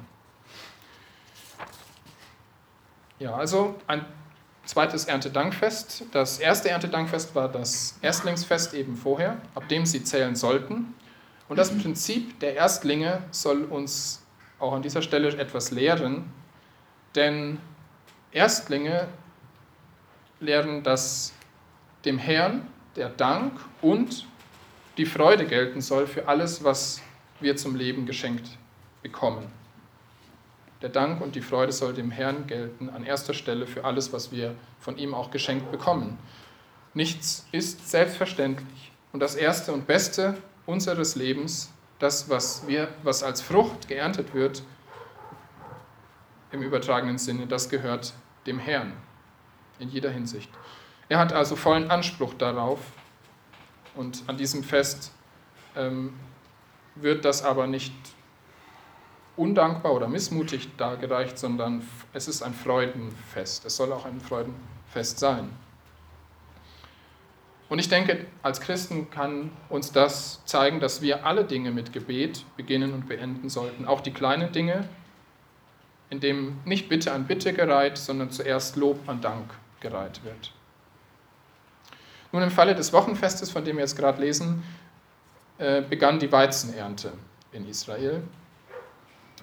Ja, 3.18 3.34
also 3.34 3.74
ein 3.86 4.04
zweites 4.64 5.06
Erntedankfest. 5.06 6.04
Das 6.12 6.38
erste 6.38 6.68
Erntedankfest 6.68 7.34
war 7.34 7.48
das 7.48 7.98
Erstlingsfest 8.00 8.74
eben 8.74 8.96
vorher, 8.96 9.40
ab 9.54 9.68
dem 9.68 9.86
sie 9.86 10.04
zählen 10.04 10.36
sollten. 10.36 10.94
Und 11.48 11.56
das 11.56 11.76
Prinzip 11.76 12.38
der 12.40 12.54
Erstlinge 12.54 13.22
soll 13.30 13.64
uns 13.64 14.24
auch 14.58 14.72
an 14.72 14.82
dieser 14.82 15.02
Stelle 15.02 15.36
etwas 15.36 15.70
lehren, 15.70 16.32
denn 17.14 17.58
Erstlinge 18.30 19.08
lernen, 20.40 20.82
dass 20.82 21.32
dem 22.04 22.18
Herrn 22.18 22.66
der 22.96 23.08
Dank 23.08 23.52
und 23.80 24.26
die 24.96 25.06
Freude 25.06 25.46
gelten 25.46 25.80
soll 25.80 26.06
für 26.06 26.28
alles, 26.28 26.62
was 26.62 27.00
wir 27.40 27.56
zum 27.56 27.74
Leben 27.74 28.06
geschenkt 28.06 28.58
bekommen. 29.02 29.57
Der 30.80 30.88
Dank 30.88 31.20
und 31.20 31.34
die 31.34 31.40
Freude 31.40 31.72
soll 31.72 31.92
dem 31.92 32.10
Herrn 32.10 32.46
gelten 32.46 32.88
an 32.88 33.04
erster 33.04 33.34
Stelle 33.34 33.66
für 33.66 33.84
alles, 33.84 34.12
was 34.12 34.30
wir 34.30 34.54
von 34.78 34.96
ihm 34.96 35.12
auch 35.12 35.30
geschenkt 35.30 35.72
bekommen. 35.72 36.18
Nichts 36.94 37.46
ist 37.50 37.90
selbstverständlich. 37.90 38.92
Und 39.12 39.20
das 39.20 39.34
Erste 39.34 39.72
und 39.72 39.86
Beste 39.86 40.36
unseres 40.66 41.16
Lebens, 41.16 41.72
das, 41.98 42.30
was, 42.30 42.66
wir, 42.68 42.88
was 43.02 43.22
als 43.22 43.40
Frucht 43.40 43.88
geerntet 43.88 44.34
wird, 44.34 44.62
im 46.52 46.62
übertragenen 46.62 47.18
Sinne, 47.18 47.46
das 47.46 47.68
gehört 47.68 48.14
dem 48.46 48.58
Herrn 48.58 48.92
in 49.78 49.88
jeder 49.88 50.10
Hinsicht. 50.10 50.50
Er 51.08 51.18
hat 51.18 51.32
also 51.32 51.56
vollen 51.56 51.90
Anspruch 51.90 52.34
darauf 52.34 52.78
und 53.94 54.22
an 54.26 54.36
diesem 54.36 54.62
Fest 54.62 55.12
ähm, 55.76 56.14
wird 56.94 57.24
das 57.24 57.42
aber 57.42 57.66
nicht 57.66 57.92
undankbar 59.38 59.92
oder 59.92 60.08
missmutig 60.08 60.76
dargereicht, 60.76 61.38
sondern 61.38 61.82
es 62.12 62.28
ist 62.28 62.42
ein 62.42 62.54
Freudenfest. 62.54 63.64
Es 63.64 63.76
soll 63.76 63.92
auch 63.92 64.04
ein 64.04 64.20
Freudenfest 64.20 65.18
sein. 65.18 65.50
Und 67.68 67.78
ich 67.78 67.88
denke, 67.88 68.26
als 68.42 68.60
Christen 68.60 69.10
kann 69.10 69.50
uns 69.68 69.92
das 69.92 70.42
zeigen, 70.46 70.80
dass 70.80 71.02
wir 71.02 71.26
alle 71.26 71.44
Dinge 71.44 71.70
mit 71.70 71.92
Gebet 71.92 72.44
beginnen 72.56 72.94
und 72.94 73.08
beenden 73.08 73.50
sollten, 73.50 73.84
auch 73.86 74.00
die 74.00 74.12
kleinen 74.12 74.52
Dinge, 74.52 74.88
in 76.10 76.20
dem 76.20 76.58
nicht 76.64 76.88
Bitte 76.88 77.12
an 77.12 77.26
Bitte 77.26 77.52
gereiht, 77.52 77.98
sondern 77.98 78.30
zuerst 78.30 78.76
Lob 78.76 79.06
an 79.06 79.20
Dank 79.20 79.50
gereiht 79.80 80.24
wird. 80.24 80.52
Nun 82.32 82.42
im 82.42 82.50
Falle 82.50 82.74
des 82.74 82.92
Wochenfestes, 82.92 83.50
von 83.50 83.64
dem 83.64 83.76
wir 83.76 83.82
jetzt 83.82 83.96
gerade 83.96 84.20
lesen, 84.20 84.62
äh, 85.58 85.82
begann 85.82 86.18
die 86.18 86.30
Weizenernte 86.30 87.12
in 87.52 87.68
Israel. 87.68 88.22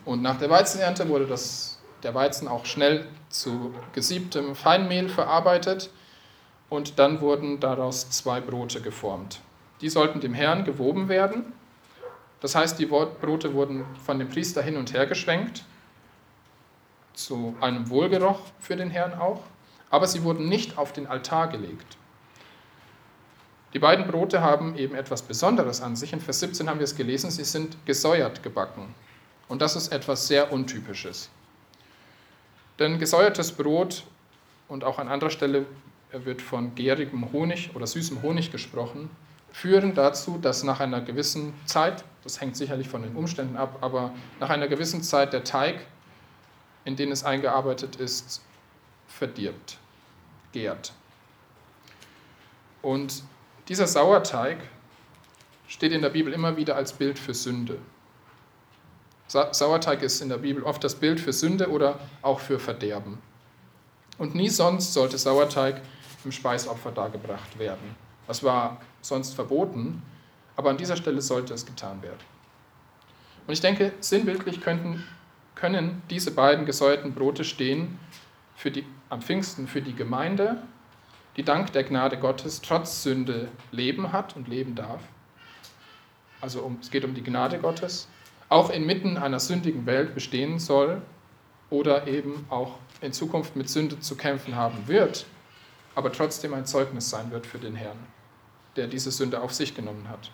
Und 0.06 0.22
nach 0.22 0.38
der 0.38 0.50
Weizenernte 0.50 1.10
wurde 1.10 1.26
das, 1.26 1.80
der 2.04 2.14
Weizen 2.14 2.48
auch 2.48 2.66
schnell 2.66 3.08
zu 3.30 3.74
gesiebtem 3.94 4.56
Feinmehl 4.56 5.10
verarbeitet 5.10 5.90
und 6.70 7.00
dann 7.00 7.22
wurden 7.22 7.60
daraus 7.60 8.10
zwei 8.12 8.40
Brote 8.40 8.82
geformt. 8.82 9.42
Die 9.82 9.90
sollten 9.90 10.20
dem 10.20 10.34
Herrn 10.34 10.64
gewoben 10.64 11.10
werden. 11.10 11.54
Das 12.40 12.56
heißt, 12.56 12.78
die 12.80 12.86
Brote 12.86 13.54
wurden 13.54 13.86
von 14.06 14.20
dem 14.20 14.30
Priester 14.30 14.62
hin 14.62 14.78
und 14.78 14.94
her 14.94 15.08
geschwenkt, 15.08 15.64
zu 17.14 17.56
einem 17.62 17.90
Wohlgeruch 17.90 18.40
für 18.60 18.76
den 18.76 18.90
Herrn 18.90 19.14
auch, 19.14 19.42
aber 19.90 20.06
sie 20.06 20.24
wurden 20.24 20.48
nicht 20.48 20.78
auf 20.78 20.94
den 20.94 21.08
Altar 21.08 21.48
gelegt. 21.48 21.98
Die 23.74 23.80
beiden 23.80 24.08
Brote 24.08 24.42
haben 24.42 24.78
eben 24.78 24.96
etwas 24.96 25.22
Besonderes 25.22 25.82
an 25.82 25.96
sich. 25.96 26.14
In 26.14 26.22
Vers 26.22 26.40
17 26.42 26.70
haben 26.70 26.80
wir 26.80 26.86
es 26.86 26.96
gelesen, 26.96 27.32
sie 27.32 27.44
sind 27.44 27.78
gesäuert 27.86 28.44
gebacken. 28.44 28.94
Und 29.48 29.62
das 29.62 29.76
ist 29.76 29.90
etwas 29.90 30.28
sehr 30.28 30.52
Untypisches. 30.52 31.30
Denn 32.80 33.00
gesäuertes 33.00 33.52
Brot 33.52 34.04
und 34.68 34.84
auch 34.84 35.00
an 35.00 35.08
anderer 35.08 35.30
Stelle 35.30 35.66
wird 36.12 36.42
von 36.42 36.76
gärigem 36.76 37.32
Honig 37.32 37.72
oder 37.76 37.88
süßem 37.88 38.22
Honig 38.22 38.52
gesprochen, 38.52 39.10
führen 39.52 39.96
dazu, 39.96 40.38
dass 40.38 40.64
nach 40.64 40.80
einer 40.80 41.02
gewissen 41.02 41.54
Zeit, 41.66 42.04
das 42.24 42.42
hängt 42.42 42.58
sicherlich 42.58 42.90
von 42.90 43.04
den 43.04 43.16
Umständen 43.16 43.56
ab, 43.56 43.78
aber 43.82 44.14
nach 44.40 44.50
einer 44.50 44.68
gewissen 44.68 45.02
Zeit 45.04 45.34
der 45.34 45.44
Teig, 45.44 45.86
in 46.84 46.96
den 46.96 47.12
es 47.12 47.24
eingearbeitet 47.24 47.96
ist, 47.96 48.42
verdirbt, 49.08 49.78
gärt. 50.52 50.94
Und 52.82 53.24
dieser 53.68 53.88
Sauerteig 53.88 54.58
steht 55.68 55.92
in 55.92 56.02
der 56.02 56.10
Bibel 56.10 56.34
immer 56.34 56.58
wieder 56.58 56.76
als 56.76 56.94
Bild 56.94 57.18
für 57.18 57.34
Sünde. 57.34 57.80
Sauerteig 59.28 60.02
ist 60.04 60.22
in 60.22 60.30
der 60.30 60.38
Bibel 60.38 60.64
oft 60.64 60.84
das 60.84 60.96
Bild 60.96 61.20
für 61.20 61.34
Sünde 61.34 61.70
oder 61.70 62.00
auch 62.22 62.40
für 62.40 62.60
Verderben. 62.60 63.18
Und 64.18 64.36
nie 64.36 64.50
sonst 64.50 64.94
sollte 64.94 65.18
Sauerteig 65.18 65.82
im 66.24 66.32
Speisopfer 66.32 66.92
dargebracht 66.92 67.58
werden. 67.60 67.96
Das 68.28 68.44
war 68.44 68.82
sonst 69.02 69.34
verboten, 69.34 70.02
aber 70.56 70.70
an 70.70 70.78
dieser 70.78 70.96
Stelle 70.96 71.22
sollte 71.22 71.54
es 71.54 71.66
getan 71.66 72.02
werden. 72.02 72.20
Und 73.48 73.54
ich 73.54 73.62
denke, 73.62 73.94
sinnbildlich 74.00 74.62
könnten, 74.62 75.04
können 75.54 76.02
diese 76.10 76.32
beiden 76.32 76.66
gesäuerten 76.66 77.14
Brote 77.14 77.44
stehen 77.44 78.00
für 78.56 78.72
die, 78.72 78.86
am 79.10 79.22
Pfingsten 79.22 79.68
für 79.68 79.82
die 79.82 79.96
Gemeinde, 79.96 80.62
die 81.38 81.44
dank 81.44 81.74
der 81.74 81.84
Gnade 81.84 82.18
Gottes 82.18 82.62
trotz 82.62 83.04
Sünde 83.04 83.50
leben 83.72 84.12
hat 84.14 84.36
und 84.36 84.48
leben 84.48 84.76
darf. 84.76 85.02
Also 86.42 86.62
um, 86.62 86.78
es 86.82 86.90
geht 86.90 87.04
um 87.06 87.14
die 87.14 87.24
Gnade 87.24 87.60
Gottes, 87.60 88.08
auch 88.50 88.70
inmitten 88.70 89.18
einer 89.18 89.40
sündigen 89.40 89.86
Welt 89.86 90.14
bestehen 90.14 90.60
soll 90.60 91.02
oder 91.70 92.08
eben 92.08 92.46
auch 92.50 92.78
in 93.02 93.14
Zukunft 93.14 93.56
mit 93.56 93.70
Sünde 93.70 94.00
zu 94.00 94.16
kämpfen 94.16 94.56
haben 94.56 94.88
wird 94.88 95.26
aber 95.96 96.12
trotzdem 96.12 96.54
ein 96.54 96.66
Zeugnis 96.66 97.10
sein 97.10 97.32
wird 97.32 97.48
für 97.48 97.58
den 97.58 97.76
Herrn, 97.76 97.98
der 98.76 98.88
diese 98.88 99.12
Sünde 99.12 99.42
auf 99.42 99.54
sich 99.54 99.74
genommen 99.74 100.08
hat. 100.10 100.30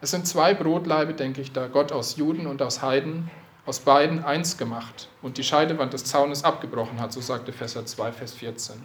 Es 0.00 0.12
sind 0.12 0.26
zwei 0.28 0.54
Brotlaibe, 0.54 1.14
denke 1.14 1.40
ich, 1.40 1.52
da 1.52 1.66
Gott 1.66 1.90
aus 1.90 2.16
Juden 2.16 2.46
und 2.46 2.62
aus 2.62 2.82
Heiden, 2.82 3.30
aus 3.66 3.80
beiden 3.80 4.24
eins 4.24 4.56
gemacht 4.56 5.08
und 5.22 5.38
die 5.38 5.44
Scheidewand 5.44 5.92
des 5.92 6.04
Zaunes 6.04 6.44
abgebrochen 6.44 7.00
hat, 7.00 7.12
so 7.12 7.20
sagte 7.20 7.50
Epheser 7.50 7.84
2, 7.84 8.12
Vers 8.12 8.34
14. 8.34 8.76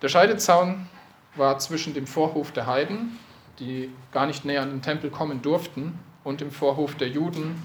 Der 0.00 0.08
Scheidezaun 0.08 0.88
war 1.36 1.58
zwischen 1.58 1.92
dem 1.92 2.06
Vorhof 2.06 2.52
der 2.52 2.66
Heiden, 2.66 3.18
die 3.60 3.90
gar 4.10 4.26
nicht 4.26 4.44
näher 4.44 4.62
an 4.62 4.70
den 4.70 4.82
Tempel 4.82 5.10
kommen 5.10 5.42
durften, 5.42 5.98
und 6.24 6.40
dem 6.40 6.50
Vorhof 6.50 6.94
der 6.96 7.08
Juden, 7.08 7.62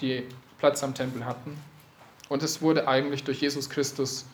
die 0.00 0.26
Platz 0.58 0.82
am 0.82 0.94
Tempel 0.94 1.24
hatten. 1.24 1.56
Und 2.28 2.42
es 2.42 2.62
wurde 2.62 2.88
eigentlich 2.88 3.24
durch 3.24 3.40
Jesus 3.40 3.68
Christus 3.68 4.24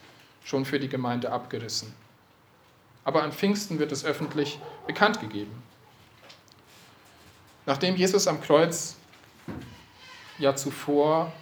schon 0.44 0.64
für 0.64 0.78
die 0.78 0.88
Gemeinde 0.88 1.32
abgerissen. 1.32 1.92
Aber 3.04 3.22
an 3.22 3.32
Pfingsten 3.32 3.78
wird 3.78 3.92
es 3.92 4.04
öffentlich 4.04 4.60
bekannt 4.86 5.20
gegeben. 5.20 5.62
Nachdem 7.66 7.96
Jesus 7.96 8.26
am 8.26 8.40
Kreuz 8.40 8.96
ja 10.38 10.54
zuvor 10.54 11.32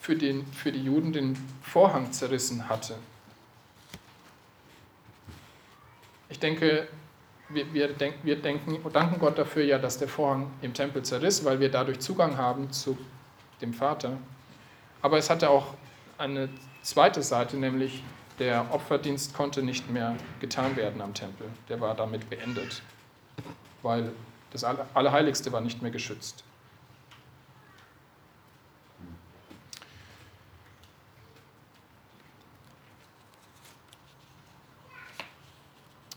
für, 0.00 0.16
den, 0.16 0.46
für 0.52 0.72
die 0.72 0.82
Juden 0.82 1.12
den 1.12 1.36
Vorhang 1.62 2.12
zerrissen 2.12 2.68
hatte. 2.68 2.96
Ich 6.30 6.38
denke, 6.38 6.88
wir, 7.48 7.72
wir, 7.72 7.88
denk, 7.88 8.16
wir 8.22 8.36
denken, 8.36 8.78
danken 8.92 9.18
Gott 9.18 9.38
dafür 9.38 9.64
ja, 9.64 9.78
dass 9.78 9.98
der 9.98 10.08
Vorhang 10.08 10.50
im 10.62 10.74
Tempel 10.74 11.02
zerriss, 11.02 11.44
weil 11.44 11.60
wir 11.60 11.70
dadurch 11.70 12.00
Zugang 12.00 12.36
haben 12.36 12.70
zu 12.72 12.98
dem 13.60 13.72
Vater. 13.72 14.18
Aber 15.02 15.18
es 15.18 15.30
hatte 15.30 15.48
auch 15.48 15.74
eine 16.18 16.48
zweite 16.82 17.22
Seite, 17.22 17.56
nämlich 17.56 18.02
der 18.38 18.66
Opferdienst 18.72 19.34
konnte 19.34 19.62
nicht 19.62 19.90
mehr 19.90 20.16
getan 20.40 20.76
werden 20.76 21.00
am 21.00 21.14
Tempel. 21.14 21.48
Der 21.68 21.80
war 21.80 21.94
damit 21.94 22.28
beendet, 22.30 22.82
weil 23.82 24.12
das 24.52 24.64
Allerheiligste 24.64 25.52
war 25.52 25.60
nicht 25.60 25.82
mehr 25.82 25.90
geschützt. 25.90 26.44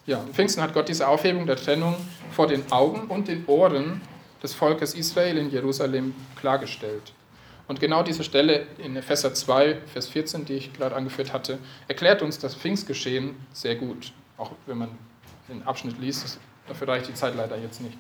Ja, 0.07 0.19
in 0.21 0.33
Pfingsten 0.33 0.63
hat 0.63 0.73
Gott 0.73 0.89
diese 0.89 1.07
Aufhebung 1.07 1.45
der 1.45 1.57
Trennung 1.57 1.95
vor 2.31 2.47
den 2.47 2.71
Augen 2.71 3.07
und 3.07 3.27
den 3.27 3.45
Ohren 3.45 4.01
des 4.41 4.53
Volkes 4.53 4.95
Israel 4.95 5.37
in 5.37 5.51
Jerusalem 5.51 6.15
klargestellt. 6.39 7.13
Und 7.67 7.79
genau 7.79 8.01
diese 8.01 8.23
Stelle 8.23 8.65
in 8.79 8.95
Epheser 8.95 9.33
2, 9.33 9.77
Vers 9.85 10.07
14, 10.09 10.45
die 10.45 10.53
ich 10.53 10.73
gerade 10.73 10.95
angeführt 10.95 11.31
hatte, 11.31 11.59
erklärt 11.87 12.21
uns 12.23 12.39
das 12.39 12.55
Pfingstgeschehen 12.55 13.35
sehr 13.53 13.75
gut. 13.75 14.11
Auch 14.37 14.51
wenn 14.65 14.79
man 14.79 14.89
den 15.47 15.61
Abschnitt 15.67 15.99
liest, 15.99 16.39
dafür 16.67 16.87
reicht 16.87 17.07
die 17.07 17.13
Zeit 17.13 17.35
leider 17.35 17.57
jetzt 17.57 17.79
nicht. 17.81 17.97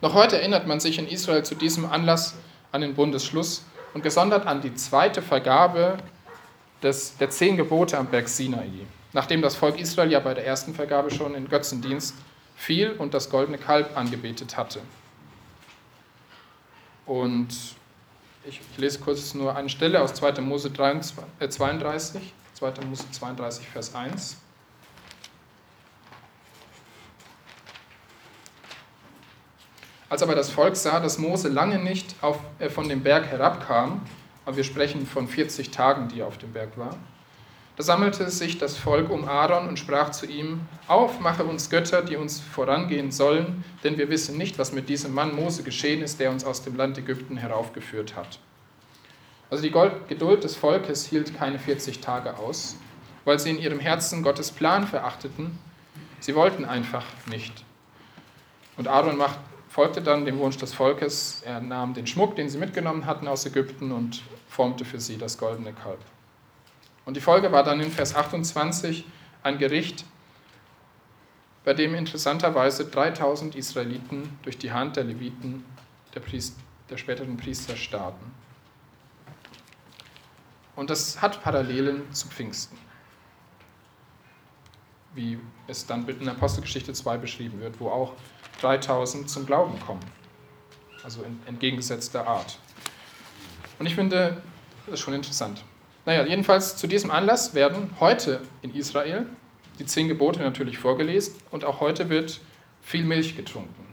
Noch 0.00 0.14
heute 0.14 0.36
erinnert 0.38 0.66
man 0.66 0.80
sich 0.80 0.98
in 0.98 1.06
Israel 1.06 1.44
zu 1.44 1.54
diesem 1.54 1.86
Anlass 1.86 2.34
an 2.72 2.80
den 2.80 2.94
Bundesschluss 2.94 3.64
und 3.94 4.02
gesondert 4.02 4.46
an 4.46 4.60
die 4.60 4.74
zweite 4.74 5.22
Vergabe 5.22 5.98
des, 6.82 7.16
der 7.18 7.30
zehn 7.30 7.56
Gebote 7.56 7.96
am 7.96 8.06
Berg 8.06 8.28
Sinai, 8.28 8.68
nachdem 9.12 9.42
das 9.42 9.56
Volk 9.56 9.78
Israel 9.78 10.10
ja 10.10 10.20
bei 10.20 10.34
der 10.34 10.46
ersten 10.46 10.74
Vergabe 10.74 11.10
schon 11.10 11.34
in 11.34 11.48
Götzendienst 11.48 12.14
fiel 12.56 12.92
und 12.92 13.14
das 13.14 13.30
goldene 13.30 13.58
Kalb 13.58 13.96
angebetet 13.96 14.56
hatte. 14.56 14.80
Und 17.06 17.48
ich, 18.44 18.60
lese 18.76 19.00
kurz 19.00 19.34
nur 19.34 19.56
eine 19.56 19.68
Stelle 19.68 20.00
aus 20.00 20.14
2. 20.14 20.40
Mose 20.40 20.72
32, 20.72 21.16
äh 21.40 21.48
32, 21.48 22.32
2. 22.54 22.72
Mose 22.86 23.04
32, 23.10 23.68
Vers 23.68 23.94
1. 23.94 24.36
Als 30.08 30.22
aber 30.22 30.34
das 30.34 30.50
Volk 30.50 30.76
sah, 30.76 30.98
dass 31.00 31.18
Mose 31.18 31.48
lange 31.48 31.78
nicht 31.78 32.16
auf, 32.20 32.40
äh, 32.58 32.68
von 32.68 32.88
dem 32.88 33.02
Berg 33.02 33.26
herabkam, 33.26 34.02
und 34.44 34.56
wir 34.56 34.64
sprechen 34.64 35.06
von 35.06 35.28
40 35.28 35.70
Tagen, 35.70 36.08
die 36.08 36.20
er 36.20 36.26
auf 36.26 36.38
dem 36.38 36.52
Berg 36.52 36.76
war, 36.76 36.96
sammelte 37.82 38.30
sich 38.30 38.58
das 38.58 38.76
Volk 38.76 39.10
um 39.10 39.28
Aaron 39.28 39.68
und 39.68 39.78
sprach 39.78 40.10
zu 40.10 40.26
ihm, 40.26 40.60
Auf, 40.88 41.20
mache 41.20 41.44
uns 41.44 41.70
Götter, 41.70 42.02
die 42.02 42.16
uns 42.16 42.40
vorangehen 42.40 43.12
sollen, 43.12 43.64
denn 43.84 43.98
wir 43.98 44.08
wissen 44.10 44.36
nicht, 44.36 44.58
was 44.58 44.72
mit 44.72 44.88
diesem 44.88 45.14
Mann 45.14 45.34
Mose 45.34 45.62
geschehen 45.62 46.02
ist, 46.02 46.18
der 46.20 46.30
uns 46.30 46.44
aus 46.44 46.62
dem 46.62 46.76
Land 46.76 46.98
Ägypten 46.98 47.36
heraufgeführt 47.36 48.16
hat. 48.16 48.38
Also 49.50 49.62
die 49.62 49.72
Geduld 50.08 50.44
des 50.44 50.56
Volkes 50.56 51.06
hielt 51.06 51.36
keine 51.36 51.58
40 51.58 52.00
Tage 52.00 52.38
aus, 52.38 52.76
weil 53.24 53.38
sie 53.38 53.50
in 53.50 53.58
ihrem 53.58 53.80
Herzen 53.80 54.22
Gottes 54.22 54.50
Plan 54.50 54.86
verachteten. 54.86 55.58
Sie 56.20 56.34
wollten 56.34 56.64
einfach 56.64 57.04
nicht. 57.26 57.64
Und 58.76 58.88
Aaron 58.88 59.16
macht 59.16 59.38
folgte 59.70 60.02
dann 60.02 60.24
dem 60.24 60.38
Wunsch 60.38 60.56
des 60.56 60.74
Volkes. 60.74 61.42
Er 61.44 61.60
nahm 61.60 61.94
den 61.94 62.06
Schmuck, 62.06 62.34
den 62.36 62.48
sie 62.48 62.58
mitgenommen 62.58 63.06
hatten 63.06 63.28
aus 63.28 63.46
Ägypten 63.46 63.92
und 63.92 64.22
formte 64.48 64.84
für 64.84 65.00
sie 65.00 65.16
das 65.16 65.38
goldene 65.38 65.72
Kalb. 65.72 66.00
Und 67.04 67.16
die 67.16 67.20
Folge 67.20 67.50
war 67.52 67.62
dann 67.62 67.80
in 67.80 67.90
Vers 67.90 68.14
28 68.14 69.04
ein 69.42 69.58
Gericht, 69.58 70.04
bei 71.64 71.74
dem 71.74 71.94
interessanterweise 71.94 72.86
3000 72.86 73.54
Israeliten 73.54 74.38
durch 74.42 74.58
die 74.58 74.72
Hand 74.72 74.96
der 74.96 75.04
Leviten, 75.04 75.64
der, 76.14 76.20
Priester, 76.20 76.60
der 76.88 76.96
späteren 76.96 77.36
Priester, 77.36 77.76
starben. 77.76 78.34
Und 80.76 80.88
das 80.88 81.20
hat 81.20 81.42
Parallelen 81.42 82.10
zu 82.12 82.28
Pfingsten, 82.28 82.78
wie 85.14 85.38
es 85.66 85.86
dann 85.86 86.08
in 86.08 86.28
Apostelgeschichte 86.28 86.92
2 86.92 87.18
beschrieben 87.18 87.60
wird, 87.60 87.78
wo 87.80 87.90
auch 87.90 88.14
3000 88.62 89.28
zum 89.28 89.44
Glauben 89.44 89.78
kommen, 89.80 90.00
also 91.04 91.22
in 91.22 91.38
entgegengesetzter 91.46 92.26
Art. 92.26 92.58
Und 93.78 93.86
ich 93.86 93.94
finde, 93.94 94.42
das 94.86 94.94
ist 94.94 95.00
schon 95.00 95.14
interessant. 95.14 95.62
Naja, 96.06 96.24
jedenfalls 96.24 96.76
zu 96.76 96.86
diesem 96.86 97.10
Anlass 97.10 97.54
werden 97.54 97.90
heute 98.00 98.40
in 98.62 98.74
Israel 98.74 99.26
die 99.78 99.86
zehn 99.86 100.08
Gebote 100.08 100.40
natürlich 100.40 100.78
vorgelesen 100.78 101.34
und 101.50 101.64
auch 101.64 101.80
heute 101.80 102.08
wird 102.08 102.40
viel 102.82 103.04
Milch 103.04 103.36
getrunken 103.36 103.86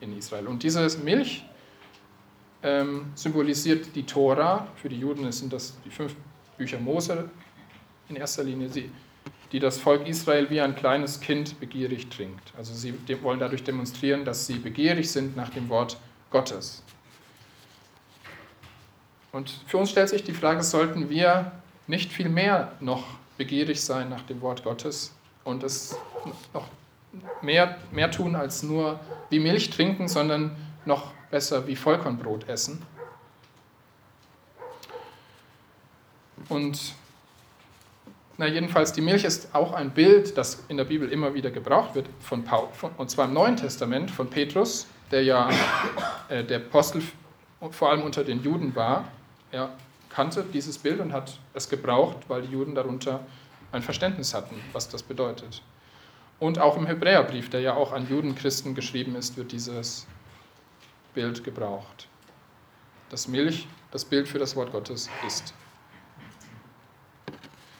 in 0.00 0.16
Israel. 0.16 0.46
Und 0.46 0.62
diese 0.62 0.86
Milch 0.98 1.44
ähm, 2.62 3.12
symbolisiert 3.14 3.94
die 3.94 4.04
Tora. 4.04 4.68
Für 4.76 4.88
die 4.88 4.98
Juden 4.98 5.30
sind 5.32 5.52
das 5.52 5.74
die 5.84 5.90
fünf 5.90 6.14
Bücher 6.56 6.78
Mose 6.78 7.30
in 8.08 8.16
erster 8.16 8.44
Linie, 8.44 8.68
die, 8.68 8.90
die 9.52 9.58
das 9.58 9.78
Volk 9.78 10.06
Israel 10.06 10.48
wie 10.50 10.60
ein 10.60 10.74
kleines 10.74 11.20
Kind 11.20 11.58
begierig 11.60 12.08
trinkt. 12.08 12.52
Also 12.56 12.74
sie 12.74 12.94
wollen 13.22 13.40
dadurch 13.40 13.64
demonstrieren, 13.64 14.24
dass 14.24 14.46
sie 14.46 14.58
begierig 14.58 15.10
sind 15.10 15.36
nach 15.36 15.50
dem 15.50 15.68
Wort 15.68 15.98
Gottes. 16.30 16.82
Und 19.32 19.50
für 19.66 19.78
uns 19.78 19.90
stellt 19.90 20.10
sich 20.10 20.22
die 20.22 20.34
Frage, 20.34 20.62
sollten 20.62 21.08
wir 21.08 21.52
nicht 21.86 22.12
viel 22.12 22.28
mehr 22.28 22.72
noch 22.80 23.04
begierig 23.38 23.82
sein 23.82 24.10
nach 24.10 24.22
dem 24.22 24.40
Wort 24.42 24.62
Gottes 24.62 25.14
und 25.44 25.62
es 25.62 25.96
noch 26.52 26.68
mehr, 27.40 27.78
mehr 27.90 28.10
tun 28.10 28.36
als 28.36 28.62
nur 28.62 29.00
wie 29.30 29.40
Milch 29.40 29.70
trinken, 29.70 30.06
sondern 30.06 30.54
noch 30.84 31.12
besser 31.30 31.66
wie 31.66 31.76
Vollkornbrot 31.76 32.48
essen. 32.48 32.82
Und 36.48 36.94
na 38.36 38.46
jedenfalls, 38.46 38.92
die 38.92 39.00
Milch 39.00 39.24
ist 39.24 39.54
auch 39.54 39.72
ein 39.72 39.90
Bild, 39.90 40.36
das 40.36 40.64
in 40.68 40.76
der 40.76 40.84
Bibel 40.84 41.08
immer 41.10 41.34
wieder 41.34 41.50
gebraucht 41.50 41.94
wird, 41.94 42.06
von 42.20 42.44
Paul, 42.44 42.68
von, 42.72 42.90
und 42.96 43.10
zwar 43.10 43.26
im 43.26 43.34
Neuen 43.34 43.56
Testament 43.56 44.10
von 44.10 44.28
Petrus, 44.28 44.86
der 45.10 45.22
ja 45.22 45.48
äh, 46.28 46.44
der 46.44 46.58
Apostel 46.58 47.02
vor 47.70 47.90
allem 47.90 48.02
unter 48.02 48.24
den 48.24 48.42
Juden 48.42 48.74
war. 48.74 49.04
Er 49.52 49.70
kannte 50.08 50.44
dieses 50.44 50.78
Bild 50.78 51.00
und 51.00 51.12
hat 51.12 51.38
es 51.54 51.68
gebraucht, 51.68 52.16
weil 52.28 52.42
die 52.42 52.52
Juden 52.52 52.74
darunter 52.74 53.20
ein 53.70 53.82
Verständnis 53.82 54.34
hatten, 54.34 54.56
was 54.72 54.88
das 54.88 55.02
bedeutet. 55.02 55.62
Und 56.40 56.58
auch 56.58 56.76
im 56.76 56.86
Hebräerbrief, 56.86 57.50
der 57.50 57.60
ja 57.60 57.74
auch 57.74 57.92
an 57.92 58.08
Judenchristen 58.08 58.74
geschrieben 58.74 59.14
ist, 59.14 59.36
wird 59.36 59.52
dieses 59.52 60.06
Bild 61.14 61.44
gebraucht. 61.44 62.08
Dass 63.10 63.28
Milch 63.28 63.68
das 63.90 64.04
Bild 64.04 64.26
für 64.26 64.38
das 64.38 64.56
Wort 64.56 64.72
Gottes 64.72 65.08
ist. 65.26 65.54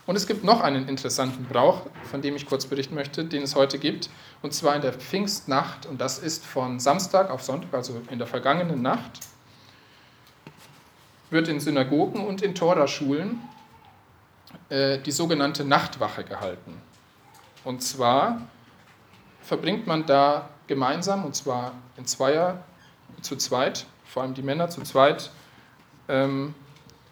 Und 0.04 0.16
es 0.16 0.26
gibt 0.26 0.44
noch 0.44 0.60
einen 0.60 0.88
interessanten 0.88 1.44
Brauch, 1.44 1.86
von 2.10 2.20
dem 2.20 2.36
ich 2.36 2.46
kurz 2.46 2.66
berichten 2.66 2.94
möchte, 2.94 3.24
den 3.24 3.42
es 3.42 3.54
heute 3.54 3.78
gibt, 3.78 4.10
und 4.42 4.52
zwar 4.52 4.74
in 4.76 4.82
der 4.82 4.92
Pfingstnacht, 4.92 5.86
und 5.86 6.00
das 6.00 6.18
ist 6.18 6.44
von 6.44 6.80
Samstag 6.80 7.30
auf 7.30 7.42
Sonntag, 7.42 7.72
also 7.72 8.02
in 8.10 8.18
der 8.18 8.26
vergangenen 8.26 8.82
Nacht, 8.82 9.20
wird 11.32 11.48
in 11.48 11.60
Synagogen 11.60 12.24
und 12.24 12.42
in 12.42 12.54
Toraschulen 12.54 13.40
äh, 14.68 14.98
die 14.98 15.10
sogenannte 15.10 15.64
Nachtwache 15.64 16.24
gehalten. 16.24 16.80
Und 17.64 17.82
zwar 17.82 18.42
verbringt 19.40 19.86
man 19.86 20.06
da 20.06 20.50
gemeinsam, 20.66 21.24
und 21.24 21.34
zwar 21.34 21.72
in 21.96 22.06
Zweier, 22.06 22.62
zu 23.20 23.36
zweit, 23.36 23.86
vor 24.04 24.22
allem 24.22 24.34
die 24.34 24.42
Männer 24.42 24.68
zu 24.68 24.82
zweit, 24.82 25.30
ähm, 26.08 26.54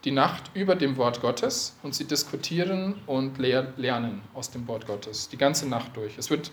die 0.05 0.11
Nacht 0.11 0.51
über 0.55 0.75
dem 0.75 0.97
Wort 0.97 1.21
Gottes 1.21 1.77
und 1.83 1.95
sie 1.95 2.05
diskutieren 2.05 2.95
und 3.07 3.39
lernen 3.39 4.23
aus 4.35 4.51
dem 4.51 4.67
Wort 4.67 4.87
Gottes, 4.87 5.29
die 5.29 5.37
ganze 5.37 5.69
Nacht 5.69 5.95
durch. 5.97 6.17
Es, 6.17 6.31
wird, 6.31 6.51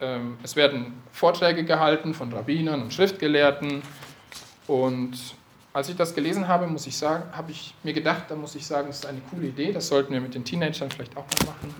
ähm, 0.00 0.38
es 0.42 0.54
werden 0.54 1.02
Vorträge 1.10 1.64
gehalten 1.64 2.14
von 2.14 2.32
Rabbinern 2.32 2.82
und 2.82 2.94
Schriftgelehrten 2.94 3.82
und 4.68 5.18
als 5.74 5.88
ich 5.88 5.96
das 5.96 6.14
gelesen 6.14 6.48
habe, 6.48 6.66
muss 6.66 6.86
ich 6.86 6.96
sagen, 6.96 7.24
habe 7.32 7.50
ich 7.50 7.74
mir 7.82 7.94
gedacht, 7.94 8.24
da 8.28 8.36
muss 8.36 8.54
ich 8.54 8.66
sagen, 8.66 8.88
das 8.88 8.98
ist 8.98 9.06
eine 9.06 9.20
coole 9.30 9.46
Idee, 9.46 9.72
das 9.72 9.88
sollten 9.88 10.12
wir 10.12 10.20
mit 10.20 10.34
den 10.34 10.44
Teenagern 10.44 10.90
vielleicht 10.90 11.16
auch 11.16 11.24
mal 11.24 11.46
machen. 11.46 11.74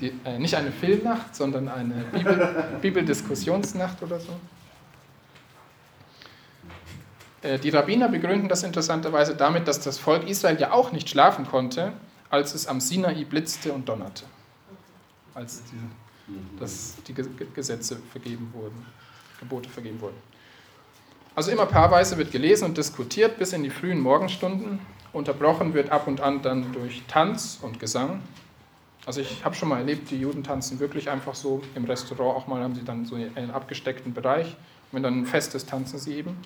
Die, 0.00 0.12
äh, 0.24 0.38
nicht 0.38 0.54
eine 0.54 0.70
Filmnacht, 0.70 1.34
sondern 1.34 1.68
eine 1.68 2.04
Bibel, 2.12 2.64
Bibeldiskussionsnacht 2.80 4.00
oder 4.02 4.20
so. 4.20 4.32
Äh, 7.42 7.58
die 7.58 7.70
Rabbiner 7.70 8.08
begründen 8.08 8.48
das 8.48 8.62
interessanterweise 8.62 9.34
damit, 9.34 9.66
dass 9.66 9.80
das 9.80 9.98
Volk 9.98 10.28
Israel 10.28 10.60
ja 10.60 10.70
auch 10.70 10.92
nicht 10.92 11.10
schlafen 11.10 11.46
konnte, 11.46 11.92
als 12.30 12.54
es 12.54 12.68
am 12.68 12.80
Sinai 12.80 13.24
blitzte 13.24 13.72
und 13.72 13.88
donnerte, 13.88 14.24
als 15.34 15.62
die, 15.64 16.60
dass 16.60 16.94
die 17.06 17.14
Gesetze 17.54 17.96
vergeben 18.12 18.52
wurden, 18.54 18.86
Gebote 19.40 19.68
vergeben 19.68 20.00
wurden. 20.00 20.31
Also 21.34 21.50
immer 21.50 21.66
paarweise 21.66 22.18
wird 22.18 22.30
gelesen 22.30 22.66
und 22.66 22.76
diskutiert 22.76 23.38
bis 23.38 23.52
in 23.52 23.62
die 23.62 23.70
frühen 23.70 24.00
Morgenstunden. 24.00 24.80
Unterbrochen 25.12 25.72
wird 25.74 25.90
ab 25.90 26.06
und 26.06 26.20
an 26.20 26.42
dann 26.42 26.72
durch 26.72 27.02
Tanz 27.08 27.58
und 27.62 27.80
Gesang. 27.80 28.22
Also 29.06 29.20
ich 29.20 29.44
habe 29.44 29.54
schon 29.54 29.68
mal 29.68 29.78
erlebt, 29.78 30.10
die 30.10 30.18
Juden 30.18 30.44
tanzen 30.44 30.78
wirklich 30.78 31.10
einfach 31.10 31.34
so 31.34 31.62
im 31.74 31.84
Restaurant. 31.84 32.36
Auch 32.36 32.46
mal 32.46 32.62
haben 32.62 32.74
sie 32.74 32.84
dann 32.84 33.04
so 33.04 33.16
einen 33.16 33.50
abgesteckten 33.50 34.14
Bereich. 34.14 34.46
Und 34.46 34.56
wenn 34.92 35.02
dann 35.02 35.22
ein 35.22 35.26
Fest 35.26 35.54
ist, 35.54 35.68
tanzen 35.68 35.98
sie 35.98 36.14
eben. 36.14 36.36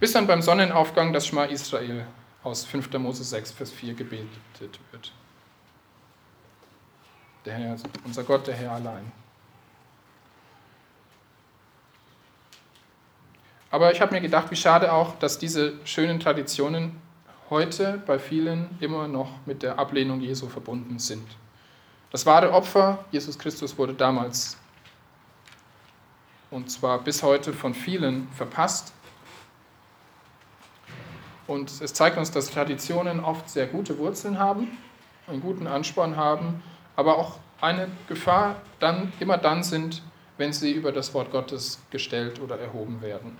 Bis 0.00 0.12
dann 0.12 0.26
beim 0.26 0.42
Sonnenaufgang 0.42 1.12
das 1.12 1.26
Schma 1.26 1.44
Israel 1.44 2.06
aus 2.42 2.64
5. 2.64 2.92
Mose 2.98 3.24
6, 3.24 3.52
Vers 3.52 3.70
4 3.70 3.94
gebetet 3.94 4.80
wird. 4.90 5.12
Der 7.44 7.54
Herr, 7.54 7.76
unser 8.04 8.24
Gott, 8.24 8.46
der 8.46 8.54
Herr 8.54 8.72
allein. 8.72 9.12
Aber 13.76 13.92
ich 13.92 14.00
habe 14.00 14.14
mir 14.14 14.22
gedacht, 14.22 14.50
wie 14.50 14.56
schade 14.56 14.90
auch, 14.90 15.18
dass 15.18 15.38
diese 15.38 15.74
schönen 15.84 16.18
Traditionen 16.18 16.98
heute 17.50 18.02
bei 18.06 18.18
vielen 18.18 18.70
immer 18.80 19.06
noch 19.06 19.28
mit 19.44 19.62
der 19.62 19.78
Ablehnung 19.78 20.22
Jesu 20.22 20.48
verbunden 20.48 20.98
sind. 20.98 21.28
Das 22.10 22.24
wahre 22.24 22.52
Opfer, 22.52 23.04
Jesus 23.10 23.38
Christus, 23.38 23.76
wurde 23.76 23.92
damals 23.92 24.56
und 26.50 26.70
zwar 26.70 27.00
bis 27.00 27.22
heute 27.22 27.52
von 27.52 27.74
vielen 27.74 28.28
verpasst. 28.28 28.94
Und 31.46 31.70
es 31.82 31.92
zeigt 31.92 32.16
uns, 32.16 32.30
dass 32.30 32.50
Traditionen 32.50 33.20
oft 33.20 33.50
sehr 33.50 33.66
gute 33.66 33.98
Wurzeln 33.98 34.38
haben, 34.38 34.78
einen 35.26 35.42
guten 35.42 35.66
Ansporn 35.66 36.16
haben, 36.16 36.62
aber 36.96 37.18
auch 37.18 37.40
eine 37.60 37.88
Gefahr 38.08 38.56
dann 38.80 39.12
immer 39.20 39.36
dann 39.36 39.62
sind, 39.62 40.02
wenn 40.38 40.54
sie 40.54 40.72
über 40.72 40.92
das 40.92 41.12
Wort 41.12 41.30
Gottes 41.30 41.78
gestellt 41.90 42.40
oder 42.40 42.58
erhoben 42.58 43.02
werden. 43.02 43.36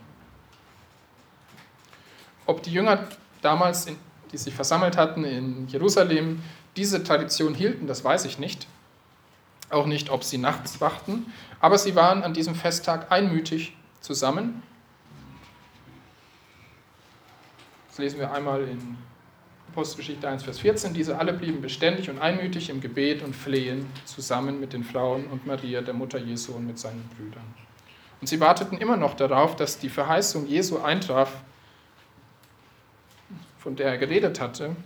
Ob 2.47 2.63
die 2.63 2.73
Jünger 2.73 3.07
damals, 3.43 3.87
die 4.33 4.39
sich 4.39 4.55
versammelt 4.55 4.97
hatten 4.97 5.25
in 5.25 5.69
Jerusalem, 5.69 6.43
diese 6.77 7.03
Tradition 7.03 7.55
hielten, 7.55 7.87
das 7.87 8.05
weiß 8.05 8.25
ich 8.25 8.39
nicht. 8.39 8.67
Auch 9.71 9.87
nicht, 9.87 10.11
ob 10.11 10.23
sie 10.23 10.39
nachts 10.39 10.81
wachten. 10.81 11.33
Aber 11.61 11.77
sie 11.79 11.97
waren 11.97 12.23
an 12.23 12.35
diesem 12.35 12.55
Festtag 12.55 13.11
einmütig 13.11 13.77
zusammen. 14.01 14.63
Das 17.89 17.99
lesen 17.99 18.21
wir 18.21 18.33
einmal 18.33 18.63
in 18.63 18.97
Apostelgeschichte 19.73 20.29
1, 20.29 20.45
Vers 20.45 20.61
14. 20.61 20.95
Diese 20.95 21.19
alle 21.19 21.33
blieben 21.33 21.61
beständig 21.61 22.09
und 22.09 22.19
einmütig 22.19 22.71
im 22.71 22.81
Gebet 22.81 23.23
und 23.23 23.35
Flehen 23.35 23.87
zusammen 24.05 24.61
mit 24.61 24.73
den 24.73 24.85
Frauen 24.85 25.27
und 25.27 25.47
Maria, 25.47 25.81
der 25.81 25.95
Mutter 25.95 26.19
Jesu 26.19 26.53
und 26.53 26.67
mit 26.67 26.79
seinen 26.79 27.09
Brüdern. 27.17 27.45
Und 28.21 28.29
sie 28.29 28.41
warteten 28.41 28.79
immer 28.79 28.97
noch 28.97 29.15
darauf, 29.15 29.57
dass 29.57 29.79
die 29.79 29.89
Verheißung 29.89 30.47
Jesu 30.47 30.79
eintraf, 30.79 31.33
von 33.67 33.75
der 33.75 33.89
er 33.89 33.99
geredet 33.99 34.41
hatte. 34.41 34.77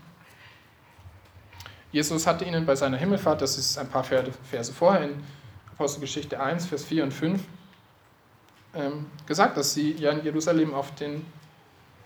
Jesus 1.93 2.27
hatte 2.27 2.47
ihnen 2.47 2.65
bei 2.65 2.75
seiner 2.75 2.97
Himmelfahrt, 2.97 3.43
das 3.43 3.59
ist 3.59 3.77
ein 3.77 3.91
paar 3.91 4.05
Verse 4.05 4.73
vorher 4.73 5.03
in 5.03 5.23
Apostelgeschichte 5.73 6.41
1, 6.41 6.65
Vers 6.65 6.85
4 6.85 7.05
und 7.05 7.13
5, 7.13 7.43
ähm, 8.75 9.05
gesagt, 9.27 9.59
dass 9.59 9.75
sie 9.75 9.93
ja 9.93 10.13
in 10.13 10.25
Jerusalem 10.25 10.73
auf 10.73 10.95
den 10.95 11.27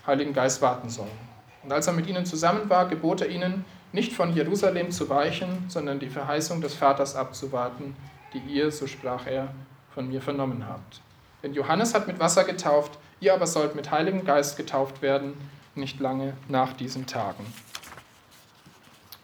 Heiligen 0.05 0.33
Geist 0.33 0.63
warten 0.63 0.91
sollen. 0.91 1.17
Und 1.63 1.71
als 1.71 1.87
er 1.87 1.93
mit 1.93 2.09
ihnen 2.09 2.27
zusammen 2.27 2.69
war, 2.69 2.89
gebot 2.89 3.21
er 3.21 3.29
ihnen, 3.29 3.65
nicht 3.93 4.13
von 4.13 4.35
Jerusalem 4.35 4.91
zu 4.91 5.09
weichen, 5.09 5.67
sondern 5.69 6.01
die 6.01 6.11
Verheißung 6.11 6.61
des 6.61 6.75
Vaters 6.75 7.15
abzuwarten, 7.15 7.95
die 8.33 8.41
ihr, 8.53 8.73
so 8.73 8.89
sprach 8.89 9.29
er, 9.29 9.55
von 9.95 10.09
mir 10.09 10.21
vernommen 10.21 10.67
habt. 10.69 11.03
Denn 11.45 11.55
Johannes 11.55 11.95
hat 11.95 12.09
mit 12.09 12.19
Wasser 12.19 12.43
getauft, 12.43 12.99
ihr 13.21 13.33
aber 13.33 13.47
sollt 13.47 13.77
mit 13.77 13.93
Heiligem 13.93 14.25
Geist 14.25 14.57
getauft 14.57 15.03
werden, 15.03 15.35
nicht 15.77 16.01
lange 16.01 16.37
nach 16.49 16.73
diesen 16.73 17.07
Tagen. 17.07 17.45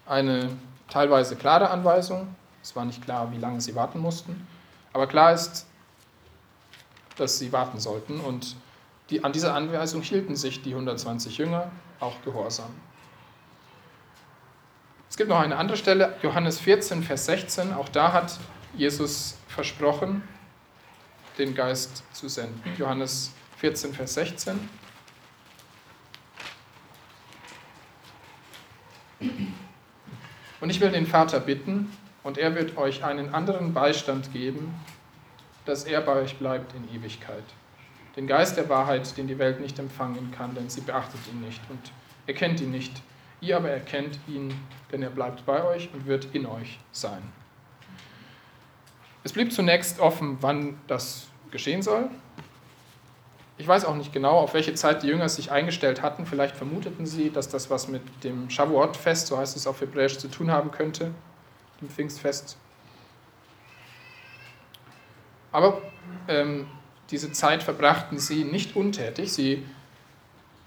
Eine 0.05 0.49
teilweise 0.89 1.35
klare 1.35 1.69
Anweisung, 1.69 2.35
es 2.61 2.75
war 2.75 2.85
nicht 2.85 3.03
klar, 3.03 3.31
wie 3.31 3.37
lange 3.37 3.61
sie 3.61 3.75
warten 3.75 3.99
mussten, 3.99 4.47
aber 4.93 5.07
klar 5.07 5.33
ist, 5.33 5.65
dass 7.17 7.39
sie 7.39 7.51
warten 7.51 7.79
sollten 7.79 8.19
und 8.19 8.55
die, 9.09 9.23
an 9.23 9.33
dieser 9.33 9.53
Anweisung 9.53 10.01
hielten 10.01 10.35
sich 10.35 10.61
die 10.61 10.71
120 10.71 11.37
Jünger 11.37 11.71
auch 11.99 12.21
gehorsam. 12.23 12.69
Es 15.09 15.17
gibt 15.17 15.29
noch 15.29 15.39
eine 15.39 15.57
andere 15.57 15.75
Stelle, 15.75 16.15
Johannes 16.21 16.59
14, 16.61 17.03
Vers 17.03 17.25
16. 17.25 17.73
Auch 17.73 17.89
da 17.89 18.13
hat 18.13 18.39
Jesus 18.73 19.35
versprochen, 19.49 20.23
den 21.37 21.53
Geist 21.53 22.03
zu 22.13 22.29
senden. 22.29 22.61
Johannes 22.77 23.33
14, 23.57 23.93
Vers 23.93 24.13
16. 24.13 24.69
Und 30.59 30.69
ich 30.69 30.79
will 30.79 30.91
den 30.91 31.07
Vater 31.07 31.39
bitten, 31.39 31.89
und 32.23 32.37
er 32.37 32.55
wird 32.55 32.77
euch 32.77 33.03
einen 33.03 33.33
anderen 33.33 33.73
Beistand 33.73 34.31
geben, 34.31 34.73
dass 35.65 35.85
er 35.85 36.01
bei 36.01 36.13
euch 36.13 36.37
bleibt 36.37 36.73
in 36.75 36.95
Ewigkeit. 36.95 37.43
Den 38.15 38.27
Geist 38.27 38.57
der 38.57 38.69
Wahrheit, 38.69 39.17
den 39.17 39.27
die 39.27 39.39
Welt 39.39 39.59
nicht 39.59 39.79
empfangen 39.79 40.31
kann, 40.31 40.53
denn 40.53 40.69
sie 40.69 40.81
beachtet 40.81 41.19
ihn 41.31 41.41
nicht 41.41 41.61
und 41.69 41.79
erkennt 42.27 42.61
ihn 42.61 42.71
nicht. 42.71 43.01
Ihr 43.39 43.57
aber 43.57 43.69
erkennt 43.69 44.19
ihn, 44.27 44.53
denn 44.91 45.01
er 45.01 45.09
bleibt 45.09 45.45
bei 45.45 45.63
euch 45.63 45.89
und 45.93 46.05
wird 46.05 46.27
in 46.33 46.45
euch 46.45 46.79
sein. 46.91 47.21
Es 49.23 49.33
blieb 49.33 49.51
zunächst 49.51 49.99
offen, 49.99 50.37
wann 50.41 50.79
das 50.87 51.27
geschehen 51.51 51.81
soll. 51.81 52.09
Ich 53.61 53.67
weiß 53.67 53.85
auch 53.85 53.93
nicht 53.93 54.11
genau, 54.11 54.39
auf 54.39 54.55
welche 54.55 54.73
Zeit 54.73 55.03
die 55.03 55.07
Jünger 55.07 55.29
sich 55.29 55.51
eingestellt 55.51 56.01
hatten. 56.01 56.25
Vielleicht 56.25 56.55
vermuteten 56.55 57.05
sie, 57.05 57.29
dass 57.29 57.47
das 57.47 57.69
was 57.69 57.87
mit 57.87 58.01
dem 58.23 58.49
Shavuot-Fest, 58.49 59.27
so 59.27 59.37
heißt 59.37 59.55
es 59.55 59.67
auf 59.67 59.81
Hebräisch, 59.81 60.17
zu 60.17 60.29
tun 60.29 60.49
haben 60.49 60.71
könnte, 60.71 61.11
dem 61.79 61.87
Pfingstfest. 61.87 62.57
Aber 65.51 65.79
ähm, 66.27 66.65
diese 67.11 67.31
Zeit 67.33 67.61
verbrachten 67.61 68.17
sie 68.17 68.45
nicht 68.45 68.75
untätig. 68.75 69.31
Sie 69.31 69.63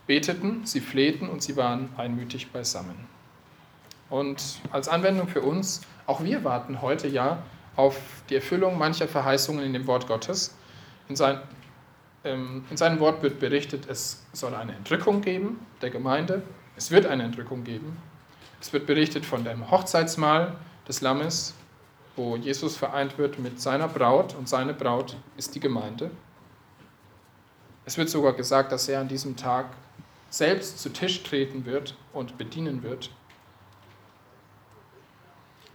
beteten, 0.06 0.64
sie 0.64 0.80
flehten 0.80 1.28
und 1.28 1.42
sie 1.42 1.56
waren 1.56 1.88
einmütig 1.96 2.52
beisammen. 2.52 3.08
Und 4.08 4.60
als 4.70 4.86
Anwendung 4.86 5.26
für 5.26 5.42
uns, 5.42 5.80
auch 6.06 6.22
wir 6.22 6.44
warten 6.44 6.80
heute 6.80 7.08
ja 7.08 7.42
auf 7.74 7.98
die 8.30 8.36
Erfüllung 8.36 8.78
mancher 8.78 9.08
Verheißungen 9.08 9.64
in 9.64 9.72
dem 9.72 9.88
Wort 9.88 10.06
Gottes. 10.06 10.54
In, 11.08 11.16
sein, 11.16 11.40
in 12.24 12.76
seinem 12.76 13.00
Wort 13.00 13.22
wird 13.22 13.38
berichtet, 13.38 13.86
es 13.88 14.22
soll 14.32 14.54
eine 14.54 14.74
Entrückung 14.74 15.20
geben 15.20 15.60
der 15.82 15.90
Gemeinde. 15.90 16.42
Es 16.76 16.90
wird 16.90 17.06
eine 17.06 17.22
Entrückung 17.22 17.64
geben. 17.64 17.98
Es 18.60 18.72
wird 18.72 18.86
berichtet 18.86 19.26
von 19.26 19.44
dem 19.44 19.70
Hochzeitsmahl 19.70 20.56
des 20.88 21.02
Lammes, 21.02 21.52
wo 22.16 22.36
Jesus 22.36 22.76
vereint 22.76 23.18
wird 23.18 23.38
mit 23.38 23.60
seiner 23.60 23.88
Braut 23.88 24.34
und 24.34 24.48
seine 24.48 24.72
Braut 24.72 25.16
ist 25.36 25.54
die 25.54 25.60
Gemeinde. 25.60 26.10
Es 27.84 27.98
wird 27.98 28.08
sogar 28.08 28.32
gesagt, 28.32 28.72
dass 28.72 28.88
er 28.88 29.00
an 29.00 29.08
diesem 29.08 29.36
Tag 29.36 29.66
selbst 30.30 30.78
zu 30.78 30.88
Tisch 30.88 31.22
treten 31.22 31.66
wird 31.66 31.94
und 32.14 32.38
bedienen 32.38 32.82
wird. 32.82 33.10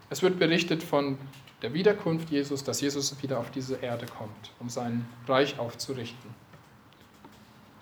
Es 0.10 0.24
wird 0.24 0.40
berichtet 0.40 0.82
von 0.82 1.20
der 1.62 1.74
Wiederkunft 1.74 2.30
Jesus, 2.32 2.64
dass 2.64 2.82
Jesus 2.82 3.22
wieder 3.22 3.38
auf 3.38 3.52
diese 3.52 3.76
Erde 3.76 4.08
kommt, 4.18 4.52
um 4.60 4.70
sein 4.70 5.08
Reich 5.28 5.60
aufzurichten. 5.60 6.39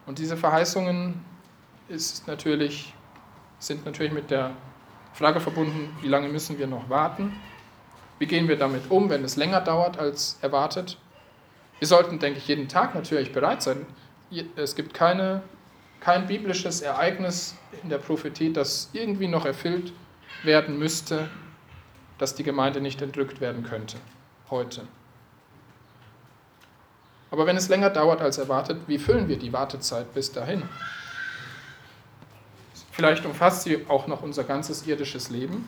Und 0.08 0.20
diese 0.20 0.38
Verheißungen 0.38 1.24
natürlich, 2.26 2.93
sind 3.60 3.86
natürlich 3.86 4.13
mit 4.13 4.32
der 4.32 4.52
Frage 5.13 5.39
verbunden, 5.39 5.96
wie 6.02 6.08
lange 6.08 6.30
müssen 6.30 6.58
wir 6.58 6.65
noch 6.65 6.89
warten? 6.89 7.36
Wie 8.17 8.26
gehen 8.26 8.48
wir 8.48 8.58
damit 8.58 8.89
um, 8.89 9.10
wenn 9.10 9.24
es 9.24 9.36
länger 9.36 9.62
dauert 9.62 10.00
als 10.00 10.39
erwartet? 10.41 10.98
Wir 11.80 11.88
sollten, 11.88 12.20
denke 12.20 12.39
ich, 12.39 12.48
jeden 12.48 12.67
Tag 12.70 12.96
natürlich 12.96 13.32
bereit 13.32 13.62
sein. 13.62 13.86
Es 14.56 14.76
gibt 14.76 14.93
keine, 14.93 15.43
kein 16.00 16.26
biblisches 16.26 16.82
Ereignis 16.82 17.56
in 17.84 17.89
der 17.89 17.98
Prophetie, 17.98 18.52
das 18.54 18.89
irgendwie 18.93 19.28
noch 19.28 19.46
erfüllt 19.46 19.91
werden 20.43 20.80
müsste, 20.80 21.30
dass 22.17 22.34
die 22.34 22.43
Gemeinde 22.43 22.80
nicht 22.80 23.02
entrückt 23.02 23.41
werden 23.41 23.63
könnte, 23.63 23.98
heute. 24.50 24.88
Aber 27.30 27.46
wenn 27.46 27.58
es 27.58 27.70
länger 27.70 27.90
dauert 27.90 28.22
als 28.22 28.38
erwartet, 28.38 28.82
wie 28.88 28.98
füllen 28.98 29.28
wir 29.28 29.38
die 29.38 29.52
Wartezeit 29.52 30.13
bis 30.13 30.32
dahin? 30.32 30.63
Vielleicht 32.92 33.26
umfasst 33.26 33.63
sie 33.63 33.86
auch 33.90 34.08
noch 34.08 34.24
unser 34.24 34.44
ganzes 34.44 34.88
irdisches 34.88 35.30
Leben. 35.30 35.68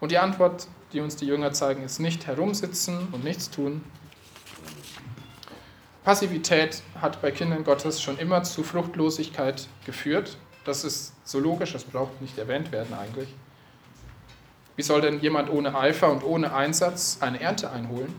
Und 0.00 0.12
die 0.12 0.18
Antwort, 0.18 0.68
die 0.92 1.00
uns 1.00 1.16
die 1.16 1.26
Jünger 1.26 1.52
zeigen, 1.52 1.82
ist 1.82 1.98
nicht 1.98 2.26
herumsitzen 2.26 3.08
und 3.10 3.24
nichts 3.24 3.50
tun. 3.50 3.82
Passivität 6.04 6.82
hat 7.00 7.20
bei 7.20 7.30
Kindern 7.30 7.64
Gottes 7.64 8.00
schon 8.00 8.18
immer 8.18 8.42
zu 8.42 8.62
Fruchtlosigkeit 8.62 9.66
geführt. 9.84 10.36
Das 10.64 10.84
ist 10.84 11.14
so 11.24 11.40
logisch, 11.40 11.72
das 11.72 11.84
braucht 11.84 12.20
nicht 12.22 12.38
erwähnt 12.38 12.70
werden 12.72 12.94
eigentlich. 12.94 13.28
Wie 14.76 14.82
soll 14.82 15.00
denn 15.00 15.20
jemand 15.20 15.50
ohne 15.50 15.76
Eifer 15.76 16.12
und 16.12 16.22
ohne 16.22 16.54
Einsatz 16.54 17.18
eine 17.20 17.40
Ernte 17.40 17.72
einholen? 17.72 18.14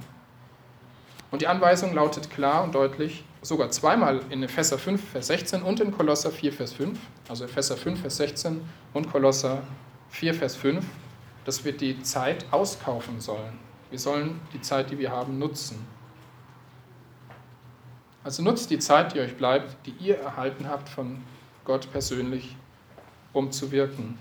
Und 1.32 1.42
die 1.42 1.48
Anweisung 1.48 1.94
lautet 1.94 2.30
klar 2.30 2.64
und 2.64 2.74
deutlich, 2.74 3.24
sogar 3.42 3.70
zweimal 3.70 4.22
in 4.30 4.42
Epheser 4.44 4.78
5, 4.78 5.12
Vers 5.12 5.28
16 5.28 5.62
und 5.62 5.80
in 5.80 5.92
Kolosser 5.92 6.32
4, 6.32 6.52
Vers 6.52 6.74
5, 6.74 7.00
also 7.28 7.46
Epheser 7.46 7.78
5, 7.78 8.02
Vers 8.02 8.18
16 8.18 8.62
und 8.94 9.12
Kolosser 9.12 9.62
4, 10.10 10.34
Vers 10.34 10.56
5, 10.56 10.84
dass 11.46 11.64
wir 11.64 11.74
die 11.74 12.02
Zeit 12.02 12.46
auskaufen 12.52 13.22
sollen. 13.22 13.60
Wir 13.90 14.00
sollen 14.00 14.40
die 14.54 14.62
Zeit, 14.62 14.90
die 14.92 14.98
wir 14.98 15.12
haben, 15.12 15.40
nutzen. 15.40 15.86
Also 18.24 18.44
nutzt 18.44 18.70
die 18.70 18.80
Zeit, 18.80 19.14
die 19.14 19.20
euch 19.20 19.38
bleibt, 19.38 19.86
die 19.86 19.94
ihr 20.00 20.18
erhalten 20.18 20.68
habt 20.68 20.90
von 20.90 21.24
Gott 21.64 21.92
persönlich, 21.92 22.56
um 23.34 23.52
zu 23.52 23.72
wirken. 23.72 24.18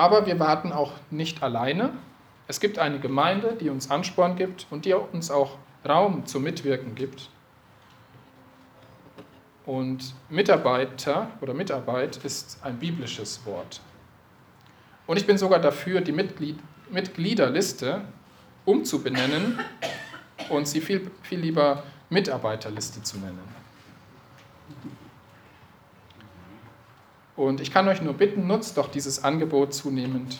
Aber 0.00 0.24
wir 0.24 0.38
warten 0.38 0.72
auch 0.72 0.92
nicht 1.10 1.42
alleine. 1.42 1.90
Es 2.48 2.58
gibt 2.58 2.78
eine 2.78 3.00
Gemeinde, 3.00 3.58
die 3.60 3.68
uns 3.68 3.90
Ansporn 3.90 4.34
gibt 4.34 4.66
und 4.70 4.86
die 4.86 4.94
uns 4.94 5.30
auch 5.30 5.58
Raum 5.86 6.24
zum 6.24 6.42
Mitwirken 6.42 6.94
gibt. 6.94 7.28
Und 9.66 10.14
Mitarbeiter 10.30 11.30
oder 11.42 11.52
Mitarbeit 11.52 12.16
ist 12.24 12.60
ein 12.62 12.78
biblisches 12.78 13.44
Wort. 13.44 13.82
Und 15.06 15.18
ich 15.18 15.26
bin 15.26 15.36
sogar 15.36 15.58
dafür, 15.58 16.00
die 16.00 16.12
Mitglied, 16.12 16.58
Mitgliederliste 16.90 18.00
umzubenennen 18.64 19.60
und 20.48 20.66
sie 20.66 20.80
viel, 20.80 21.10
viel 21.22 21.40
lieber 21.40 21.82
Mitarbeiterliste 22.08 23.02
zu 23.02 23.18
nennen. 23.18 23.46
Und 27.40 27.62
ich 27.62 27.72
kann 27.72 27.88
euch 27.88 28.02
nur 28.02 28.12
bitten, 28.12 28.46
nutzt 28.46 28.76
doch 28.76 28.90
dieses 28.90 29.24
Angebot 29.24 29.72
zunehmend 29.72 30.38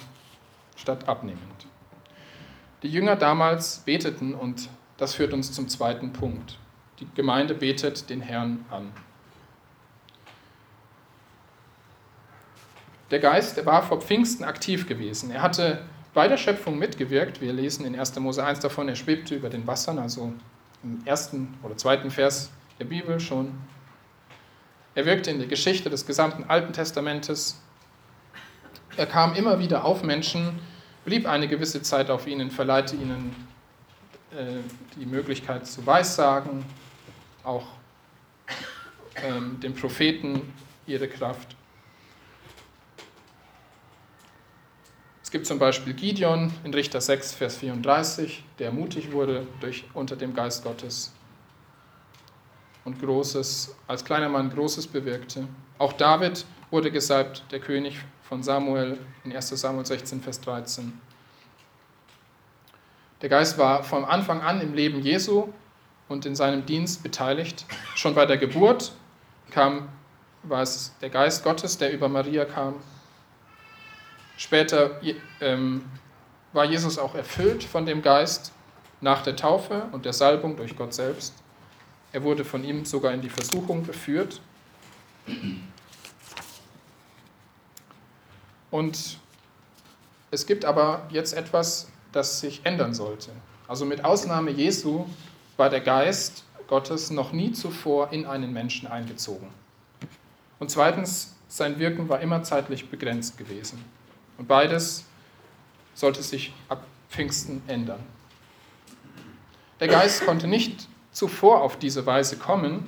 statt 0.76 1.08
abnehmend. 1.08 1.66
Die 2.82 2.88
Jünger 2.88 3.16
damals 3.16 3.78
beteten 3.78 4.34
und 4.34 4.68
das 4.98 5.14
führt 5.14 5.32
uns 5.32 5.50
zum 5.50 5.66
zweiten 5.70 6.12
Punkt. 6.12 6.58
Die 6.98 7.06
Gemeinde 7.14 7.54
betet 7.54 8.10
den 8.10 8.20
Herrn 8.20 8.66
an. 8.70 8.92
Der 13.10 13.20
Geist 13.20 13.64
war 13.64 13.82
vor 13.82 14.02
Pfingsten 14.02 14.44
aktiv 14.44 14.86
gewesen. 14.86 15.30
Er 15.30 15.40
hatte 15.40 15.80
bei 16.12 16.28
der 16.28 16.36
Schöpfung 16.36 16.78
mitgewirkt. 16.78 17.40
Wir 17.40 17.54
lesen 17.54 17.86
in 17.86 17.98
1. 17.98 18.20
Mose 18.20 18.44
1 18.44 18.60
davon, 18.60 18.90
er 18.90 18.96
schwebte 18.96 19.34
über 19.36 19.48
den 19.48 19.66
Wassern, 19.66 19.98
also 19.98 20.34
im 20.82 21.00
ersten 21.06 21.54
oder 21.62 21.78
zweiten 21.78 22.10
Vers 22.10 22.50
der 22.78 22.84
Bibel 22.84 23.18
schon 23.20 23.52
er 24.94 25.06
wirkte 25.06 25.30
in 25.30 25.38
der 25.38 25.48
Geschichte 25.48 25.88
des 25.88 26.06
gesamten 26.06 26.44
Alten 26.44 26.72
Testamentes. 26.72 27.60
Er 28.96 29.06
kam 29.06 29.34
immer 29.34 29.58
wieder 29.58 29.84
auf 29.84 30.02
Menschen, 30.02 30.58
blieb 31.04 31.28
eine 31.28 31.46
gewisse 31.46 31.82
Zeit 31.82 32.10
auf 32.10 32.26
ihnen, 32.26 32.50
verleihte 32.50 32.96
ihnen 32.96 33.34
äh, 34.32 34.58
die 34.96 35.06
Möglichkeit 35.06 35.66
zu 35.66 35.86
Weissagen, 35.86 36.64
auch 37.44 37.66
ähm, 39.16 39.60
den 39.60 39.74
Propheten 39.74 40.52
ihre 40.86 41.08
Kraft. 41.08 41.56
Es 45.22 45.30
gibt 45.30 45.46
zum 45.46 45.60
Beispiel 45.60 45.94
Gideon 45.94 46.52
in 46.64 46.74
Richter 46.74 47.00
6, 47.00 47.34
Vers 47.34 47.58
34, 47.58 48.42
der 48.58 48.66
ermutigt 48.66 49.12
wurde 49.12 49.46
durch, 49.60 49.84
unter 49.94 50.16
dem 50.16 50.34
Geist 50.34 50.64
Gottes 50.64 51.12
und 52.84 53.00
Großes, 53.00 53.74
als 53.86 54.04
kleiner 54.04 54.28
Mann 54.28 54.50
Großes 54.50 54.86
bewirkte. 54.86 55.46
Auch 55.78 55.92
David 55.92 56.44
wurde 56.70 56.90
gesalbt, 56.90 57.44
der 57.50 57.60
König 57.60 57.98
von 58.22 58.42
Samuel 58.42 58.98
in 59.24 59.32
1 59.32 59.48
Samuel 59.50 59.86
16, 59.86 60.20
Vers 60.20 60.40
13. 60.40 60.92
Der 63.22 63.28
Geist 63.28 63.58
war 63.58 63.82
von 63.82 64.04
Anfang 64.04 64.40
an 64.40 64.60
im 64.60 64.72
Leben 64.72 65.00
Jesu 65.00 65.48
und 66.08 66.24
in 66.26 66.34
seinem 66.34 66.64
Dienst 66.64 67.02
beteiligt. 67.02 67.66
Schon 67.94 68.14
bei 68.14 68.24
der 68.24 68.38
Geburt 68.38 68.92
kam, 69.50 69.88
war 70.42 70.62
es 70.62 70.94
der 71.00 71.10
Geist 71.10 71.44
Gottes, 71.44 71.76
der 71.76 71.92
über 71.92 72.08
Maria 72.08 72.44
kam. 72.44 72.76
Später 74.36 75.00
ähm, 75.40 75.84
war 76.52 76.64
Jesus 76.64 76.98
auch 76.98 77.14
erfüllt 77.14 77.62
von 77.62 77.84
dem 77.84 78.00
Geist 78.00 78.52
nach 79.00 79.22
der 79.22 79.36
Taufe 79.36 79.84
und 79.92 80.04
der 80.04 80.12
Salbung 80.12 80.56
durch 80.56 80.76
Gott 80.76 80.94
selbst. 80.94 81.34
Er 82.12 82.22
wurde 82.22 82.44
von 82.44 82.64
ihm 82.64 82.84
sogar 82.84 83.12
in 83.12 83.20
die 83.20 83.28
Versuchung 83.28 83.86
geführt. 83.86 84.40
Und 88.70 89.18
es 90.30 90.46
gibt 90.46 90.64
aber 90.64 91.06
jetzt 91.10 91.34
etwas, 91.34 91.88
das 92.12 92.40
sich 92.40 92.60
ändern 92.64 92.94
sollte. 92.94 93.30
Also 93.68 93.84
mit 93.84 94.04
Ausnahme 94.04 94.50
Jesu 94.50 95.06
war 95.56 95.70
der 95.70 95.80
Geist 95.80 96.44
Gottes 96.66 97.10
noch 97.10 97.32
nie 97.32 97.52
zuvor 97.52 98.12
in 98.12 98.26
einen 98.26 98.52
Menschen 98.52 98.88
eingezogen. 98.88 99.48
Und 100.58 100.70
zweitens, 100.70 101.34
sein 101.48 101.78
Wirken 101.78 102.08
war 102.08 102.20
immer 102.20 102.42
zeitlich 102.42 102.90
begrenzt 102.90 103.38
gewesen. 103.38 103.84
Und 104.38 104.46
beides 104.46 105.04
sollte 105.94 106.22
sich 106.22 106.52
ab 106.68 106.84
Pfingsten 107.08 107.62
ändern. 107.66 108.00
Der 109.80 109.88
Geist 109.88 110.24
konnte 110.24 110.46
nicht 110.46 110.86
zuvor 111.12 111.62
auf 111.62 111.78
diese 111.78 112.06
Weise 112.06 112.36
kommen, 112.36 112.86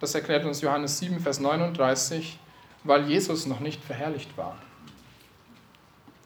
das 0.00 0.14
erklärt 0.14 0.44
uns 0.44 0.60
Johannes 0.60 0.98
7, 0.98 1.20
Vers 1.20 1.40
39, 1.40 2.38
weil 2.84 3.08
Jesus 3.08 3.46
noch 3.46 3.60
nicht 3.60 3.82
verherrlicht 3.82 4.36
war. 4.36 4.56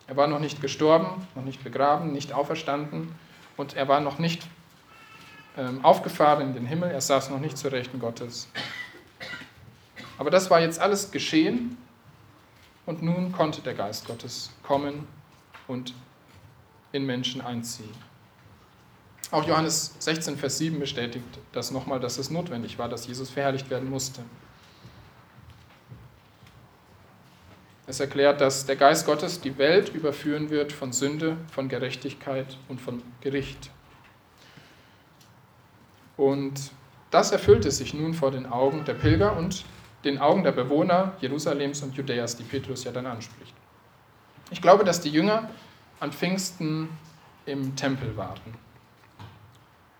Er 0.07 0.17
war 0.17 0.27
noch 0.27 0.41
nicht 0.41 0.61
gestorben, 0.61 1.27
noch 1.35 1.45
nicht 1.45 1.65
begraben, 1.65 2.13
nicht 2.13 2.33
auferstanden 2.33 3.15
und 3.57 3.75
er 3.75 3.89
war 3.89 4.01
noch 4.01 4.19
nicht 4.19 4.47
ähm, 5.57 5.85
aufgefahren 5.85 6.49
in 6.49 6.55
den 6.55 6.67
Himmel, 6.67 6.91
er 6.91 7.01
saß 7.01 7.31
noch 7.31 7.41
nicht 7.41 7.57
zur 7.57 7.73
Rechten 7.73 7.99
Gottes. 7.99 8.49
Aber 10.19 10.31
das 10.31 10.51
war 10.51 10.61
jetzt 10.61 10.79
alles 10.79 11.11
geschehen 11.11 11.79
und 12.85 13.03
nun 13.03 13.33
konnte 13.33 13.63
der 13.63 13.75
Geist 13.75 14.07
Gottes 14.07 14.51
kommen 14.63 15.07
und 15.67 15.95
in 16.93 17.07
Menschen 17.07 17.41
einziehen. 17.41 18.12
Auch 19.33 19.49
Johannes 19.49 19.95
16, 19.99 20.37
Vers 20.37 20.59
7 20.59 20.79
bestätigt 20.79 21.25
das 21.53 21.71
nochmal, 21.71 21.99
dass 21.99 22.19
es 22.19 22.31
notwendig 22.31 22.79
war, 22.79 22.91
dass 22.91 23.07
Jesus 23.07 23.31
verherrlicht 23.31 23.71
werden 23.71 23.89
musste. 23.89 24.21
Es 27.87 27.99
erklärt, 27.99 28.43
dass 28.43 28.67
der 28.67 28.77
Geist 28.77 29.07
Gottes 29.07 29.41
die 29.41 29.57
Welt 29.57 29.89
überführen 29.89 30.51
wird 30.51 30.71
von 30.71 30.93
Sünde, 30.93 31.39
von 31.51 31.71
Gerechtigkeit 31.71 32.59
und 32.69 32.79
von 32.79 33.03
Gericht. 33.23 33.71
Und 36.19 36.71
das 37.11 37.33
erfüllte 37.33 37.71
sich 37.71 37.95
nun 37.95 38.13
vor 38.13 38.33
den 38.33 38.45
Augen 38.45 38.85
der 38.85 38.95
Pilger 38.95 39.35
und 39.35 39.65
den 40.05 40.19
Augen 40.19 40.43
der 40.43 40.53
Bewohner 40.53 41.15
Jerusalems 41.23 41.83
und 41.83 41.95
Judäas, 41.95 42.37
die 42.37 42.45
Petrus 42.45 42.85
ja 42.85 42.93
dann 42.93 43.07
anspricht. 43.07 43.55
Ich 44.51 44.61
glaube, 44.61 44.85
dass 44.85 45.01
die 45.01 45.11
Jünger 45.11 45.49
an 46.01 46.13
Pfingsten 46.13 46.91
im 47.47 47.75
Tempel 47.77 48.15
waren. 48.19 48.72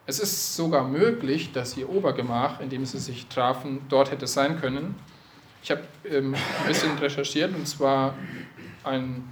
Es 0.05 0.19
ist 0.19 0.57
sogar 0.57 0.87
möglich, 0.89 1.53
dass 1.53 1.77
ihr 1.77 1.89
Obergemach, 1.89 2.61
in 2.61 2.71
dem 2.71 2.85
sie 2.85 2.99
sich 2.99 3.27
trafen, 3.29 3.83
dort 3.89 4.11
hätte 4.11 4.27
sein 4.27 4.61
können. 4.61 4.97
Ich 5.63 5.71
habe 5.71 5.83
ähm, 6.05 6.35
ein 6.35 6.67
bisschen 6.67 6.99
recherchiert 6.99 7.55
und 7.55 7.69
zwar 7.69 8.15
ein, 8.83 9.25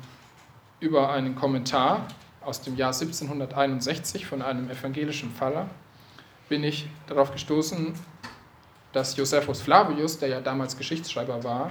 über 0.78 1.10
einen 1.10 1.34
Kommentar 1.34 2.06
aus 2.40 2.62
dem 2.62 2.76
Jahr 2.76 2.92
1761 2.92 4.26
von 4.26 4.42
einem 4.42 4.70
evangelischen 4.70 5.32
Pfarrer 5.32 5.68
bin 6.48 6.64
ich 6.64 6.88
darauf 7.06 7.32
gestoßen, 7.32 7.94
dass 8.92 9.16
Josephus 9.16 9.62
Flavius, 9.62 10.18
der 10.18 10.28
ja 10.28 10.40
damals 10.40 10.76
Geschichtsschreiber 10.76 11.42
war, 11.44 11.70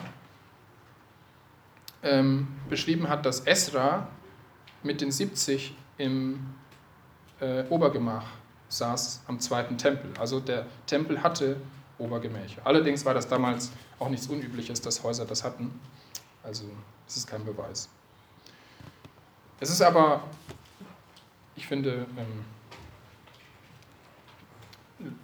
ähm, 2.01 2.47
beschrieben 2.69 3.09
hat, 3.09 3.25
dass 3.25 3.41
Esra 3.41 4.07
mit 4.81 5.01
den 5.01 5.11
70 5.11 5.75
im 5.97 6.39
äh, 7.41 7.65
Obergemach 7.69 8.23
saß 8.69 9.21
am 9.27 9.39
zweiten 9.39 9.77
Tempel. 9.77 10.11
Also 10.19 10.39
der 10.39 10.65
Tempel 10.85 11.21
hatte 11.21 11.57
Obergemächer. 11.97 12.61
Allerdings 12.63 13.03
war 13.03 13.13
das 13.13 13.27
damals 13.27 13.71
auch 13.99 14.09
nichts 14.09 14.27
Unübliches, 14.27 14.81
dass 14.81 15.03
Häuser 15.03 15.25
das 15.25 15.43
hatten. 15.43 15.79
Also 16.43 16.63
es 17.07 17.17
ist 17.17 17.27
kein 17.27 17.43
Beweis. 17.43 17.89
Es 19.59 19.69
ist 19.69 19.81
aber, 19.81 20.23
ich 21.55 21.67
finde, 21.67 22.05
ähm, 22.15 22.45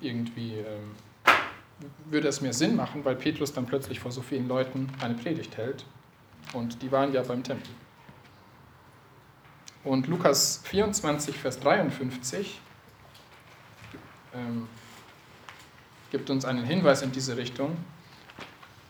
irgendwie 0.01 0.55
ähm, 0.55 0.95
würde 2.05 2.27
es 2.27 2.41
mehr 2.41 2.53
Sinn 2.53 2.75
machen, 2.75 3.05
weil 3.05 3.15
Petrus 3.15 3.53
dann 3.53 3.65
plötzlich 3.65 3.99
vor 3.99 4.11
so 4.11 4.21
vielen 4.21 4.47
Leuten 4.47 4.89
eine 5.01 5.13
Predigt 5.13 5.55
hält. 5.55 5.85
Und 6.53 6.81
die 6.81 6.91
waren 6.91 7.13
ja 7.13 7.21
beim 7.23 7.43
Tempel. 7.43 7.69
Und 9.83 10.07
Lukas 10.07 10.61
24, 10.65 11.37
Vers 11.37 11.59
53 11.59 12.59
ähm, 14.35 14.67
gibt 16.11 16.29
uns 16.29 16.45
einen 16.45 16.63
Hinweis 16.63 17.01
in 17.01 17.11
diese 17.11 17.37
Richtung. 17.37 17.75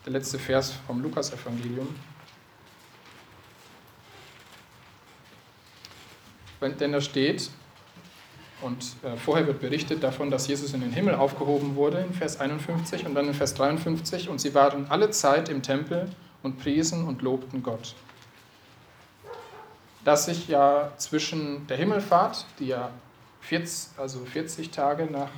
Der 0.06 0.14
letzte 0.14 0.38
Vers 0.38 0.74
vom 0.86 1.02
Lukas-Evangelium. 1.02 1.88
Denn 6.62 6.92
da 6.92 7.02
steht, 7.02 7.50
und 8.62 8.96
äh, 9.04 9.18
vorher 9.18 9.46
wird 9.46 9.60
berichtet 9.60 10.02
davon, 10.04 10.32
dass 10.32 10.48
Jesus 10.48 10.74
in 10.74 10.82
den 10.82 10.92
Himmel 10.92 11.16
aufgehoben 11.16 11.76
wurde, 11.76 12.00
in 12.00 12.14
Vers 12.14 12.40
51 12.40 13.06
und 13.06 13.14
dann 13.14 13.28
in 13.28 13.34
Vers 13.34 13.54
53. 13.54 14.30
Und 14.30 14.40
sie 14.40 14.54
waren 14.56 14.88
alle 14.90 15.12
Zeit 15.12 15.50
im 15.50 15.62
Tempel 15.62 16.10
und 16.42 16.60
priesen 16.60 17.06
und 17.08 17.22
lobten 17.22 17.62
Gott. 17.62 17.94
Dass 20.04 20.26
sich 20.26 20.48
ja 20.48 20.92
zwischen 20.98 21.68
der 21.68 21.78
Himmelfahrt, 21.78 22.46
die 22.60 22.68
ja 22.68 22.90
40, 23.48 24.00
also 24.00 24.26
40 24.26 24.72
Tage 24.72 25.06
nach 25.06 25.30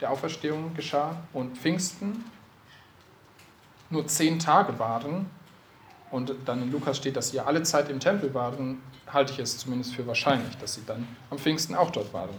der 0.00 0.10
Auferstehung 0.10 0.74
geschah, 0.74 1.16
und 1.32 1.56
Pfingsten 1.56 2.24
nur 3.90 4.06
zehn 4.06 4.38
Tage 4.38 4.78
waren, 4.78 5.30
und 6.10 6.34
dann 6.44 6.62
in 6.62 6.70
Lukas 6.70 6.98
steht, 6.98 7.16
dass 7.16 7.30
sie 7.30 7.40
alle 7.40 7.62
Zeit 7.62 7.88
im 7.88 7.98
Tempel 7.98 8.34
waren, 8.34 8.82
halte 9.06 9.32
ich 9.32 9.38
es 9.38 9.56
zumindest 9.56 9.94
für 9.94 10.06
wahrscheinlich, 10.06 10.56
dass 10.58 10.74
sie 10.74 10.84
dann 10.84 11.08
am 11.30 11.38
Pfingsten 11.38 11.74
auch 11.74 11.90
dort 11.90 12.12
waren. 12.12 12.30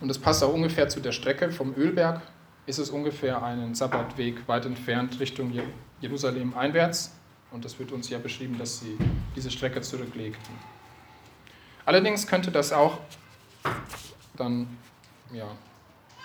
Und 0.00 0.08
das 0.08 0.18
passt 0.18 0.42
auch 0.44 0.52
ungefähr 0.52 0.88
zu 0.88 1.00
der 1.00 1.12
Strecke 1.12 1.50
vom 1.50 1.74
Ölberg, 1.74 2.22
ist 2.66 2.78
es 2.78 2.90
ungefähr 2.90 3.42
einen 3.42 3.74
Sabbatweg 3.74 4.46
weit 4.48 4.66
entfernt 4.66 5.18
Richtung 5.20 5.52
Jerusalem 6.00 6.54
einwärts. 6.56 7.12
Und 7.50 7.64
das 7.64 7.78
wird 7.78 7.90
uns 7.92 8.08
ja 8.08 8.18
beschrieben, 8.18 8.58
dass 8.58 8.80
sie 8.80 8.96
diese 9.34 9.50
Strecke 9.50 9.80
zurücklegten. 9.80 10.54
Allerdings 11.84 12.26
könnte 12.26 12.50
das 12.50 12.72
auch 12.72 12.98
dann 14.36 14.68
ja, 15.32 15.48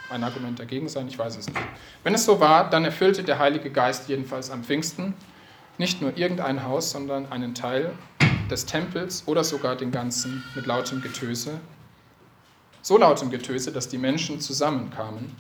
ein 0.09 0.23
Argument 0.23 0.59
dagegen 0.59 0.87
sein, 0.87 1.07
ich 1.07 1.17
weiß 1.17 1.37
es 1.37 1.47
nicht. 1.47 1.59
Wenn 2.03 2.13
es 2.13 2.25
so 2.25 2.39
war, 2.39 2.69
dann 2.69 2.85
erfüllte 2.85 3.23
der 3.23 3.39
Heilige 3.39 3.71
Geist 3.71 4.07
jedenfalls 4.07 4.51
am 4.51 4.63
Pfingsten 4.63 5.13
nicht 5.77 6.01
nur 6.01 6.15
irgendein 6.17 6.63
Haus, 6.63 6.91
sondern 6.91 7.31
einen 7.31 7.53
Teil 7.53 7.91
des 8.49 8.65
Tempels 8.65 9.23
oder 9.25 9.43
sogar 9.43 9.75
den 9.75 9.91
ganzen 9.91 10.43
mit 10.55 10.65
lautem 10.65 11.01
Getöse, 11.01 11.59
so 12.81 12.97
lautem 12.97 13.31
Getöse, 13.31 13.71
dass 13.71 13.89
die 13.89 13.97
Menschen 13.97 14.39
zusammenkamen. 14.39 15.35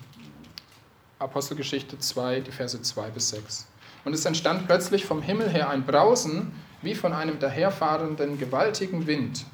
Apostelgeschichte 1.17 1.97
2, 1.97 2.41
die 2.41 2.51
Verse 2.51 2.81
2 2.81 3.09
bis 3.11 3.29
6. 3.29 3.67
Und 4.03 4.13
es 4.13 4.25
entstand 4.25 4.65
plötzlich 4.67 5.05
vom 5.05 5.21
Himmel 5.21 5.49
her 5.49 5.69
ein 5.69 5.85
Brausen, 5.85 6.51
wie 6.81 6.93
von 6.93 7.13
einem 7.13 7.39
daherfahrenden 7.39 8.37
gewaltigen 8.37 9.07
Wind, 9.07 9.45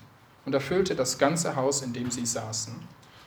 und 0.45 0.55
erfüllte 0.55 0.95
das 0.95 1.19
ganze 1.19 1.55
Haus, 1.55 1.83
in 1.83 1.93
dem 1.93 2.09
sie 2.09 2.25
saßen. 2.25 2.73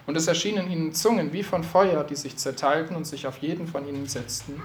Und 0.06 0.16
es 0.16 0.26
erschienen 0.26 0.70
ihnen 0.70 0.92
Zungen 0.92 1.32
wie 1.32 1.44
von 1.44 1.62
Feuer, 1.62 2.02
die 2.04 2.16
sich 2.16 2.36
zerteilten 2.36 2.96
und 2.96 3.06
sich 3.06 3.26
auf 3.26 3.38
jeden 3.38 3.68
von 3.68 3.88
ihnen 3.88 4.06
setzten. 4.06 4.60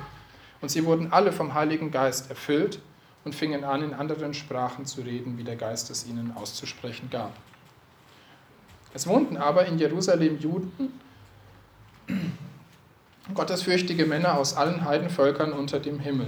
Und 0.62 0.70
sie 0.70 0.84
wurden 0.84 1.14
alle 1.14 1.32
vom 1.32 1.54
Heiligen 1.54 1.92
Geist 1.92 2.30
erfüllt 2.30 2.82
und 3.24 3.36
fingen 3.36 3.64
an, 3.64 3.84
in 3.84 3.94
anderen 3.94 4.34
Sprachen 4.34 4.86
zu 4.86 5.02
reden, 5.02 5.38
wie 5.38 5.44
der 5.44 5.56
Geist 5.56 5.90
es 5.92 6.08
ihnen 6.08 6.34
auszusprechen 6.36 7.10
gab. 7.10 7.34
Es 8.94 9.06
wohnten 9.06 9.38
aber 9.38 9.68
in 9.68 9.78
Jerusalem 9.78 10.40
Juden, 10.40 11.00
gottesfürchtige 13.34 14.06
Männer 14.06 14.38
aus 14.38 14.56
allen 14.56 14.86
Heidenvölkern 14.86 15.54
unter 15.54 15.80
dem 15.80 16.00
Himmel. 16.00 16.28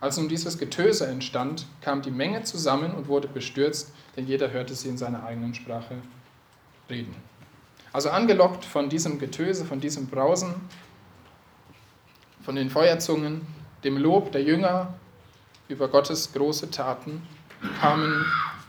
Als 0.00 0.18
nun 0.18 0.28
dieses 0.28 0.58
Getöse 0.58 1.06
entstand, 1.06 1.66
kam 1.80 2.02
die 2.02 2.10
Menge 2.10 2.42
zusammen 2.42 2.92
und 2.92 3.08
wurde 3.08 3.28
bestürzt, 3.28 3.92
denn 4.16 4.26
jeder 4.26 4.50
hörte 4.52 4.74
sie 4.74 4.88
in 4.88 4.98
seiner 4.98 5.24
eigenen 5.24 5.54
Sprache 5.54 5.96
reden. 6.90 7.14
Also 7.92 8.10
angelockt 8.10 8.64
von 8.64 8.88
diesem 8.88 9.18
Getöse, 9.18 9.64
von 9.64 9.80
diesem 9.80 10.06
Brausen, 10.06 10.54
von 12.42 12.54
den 12.54 12.68
Feuerzungen, 12.68 13.46
dem 13.84 13.96
Lob 13.96 14.32
der 14.32 14.42
Jünger 14.42 14.94
über 15.68 15.88
Gottes 15.88 16.32
große 16.32 16.70
Taten, 16.70 17.22
kamen 17.80 18.24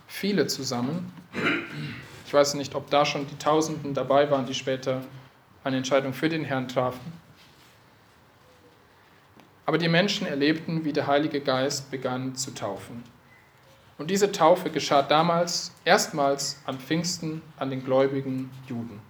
viele 0.08 0.48
zusammen. 0.48 1.12
Ich 2.26 2.34
weiß 2.34 2.54
nicht, 2.54 2.74
ob 2.74 2.90
da 2.90 3.06
schon 3.06 3.28
die 3.28 3.38
Tausenden 3.38 3.94
dabei 3.94 4.32
waren, 4.32 4.46
die 4.46 4.54
später 4.54 5.02
eine 5.68 5.78
Entscheidung 5.78 6.14
für 6.14 6.30
den 6.30 6.44
Herrn 6.44 6.68
trafen. 6.68 7.14
Aber 9.66 9.78
die 9.78 9.90
Menschen 9.90 10.26
erlebten, 10.26 10.86
wie 10.86 10.94
der 10.94 11.08
Heilige 11.08 11.42
Geist 11.42 11.92
begann 11.92 12.36
zu 12.36 12.54
taufen. 12.54 13.04
Und 13.98 14.10
diese 14.10 14.32
Taufe 14.32 14.70
geschah 14.70 15.02
damals 15.02 15.74
erstmals 15.84 16.62
am 16.66 16.80
Pfingsten 16.80 17.42
an 17.58 17.70
den 17.70 17.84
gläubigen 17.84 18.50
Juden. 18.68 19.02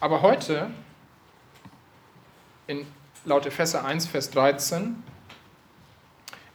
Aber 0.00 0.22
heute, 0.22 0.70
in, 2.66 2.86
laut 3.24 3.46
Epheser 3.46 3.84
1, 3.84 4.06
Vers 4.06 4.30
13, 4.30 5.02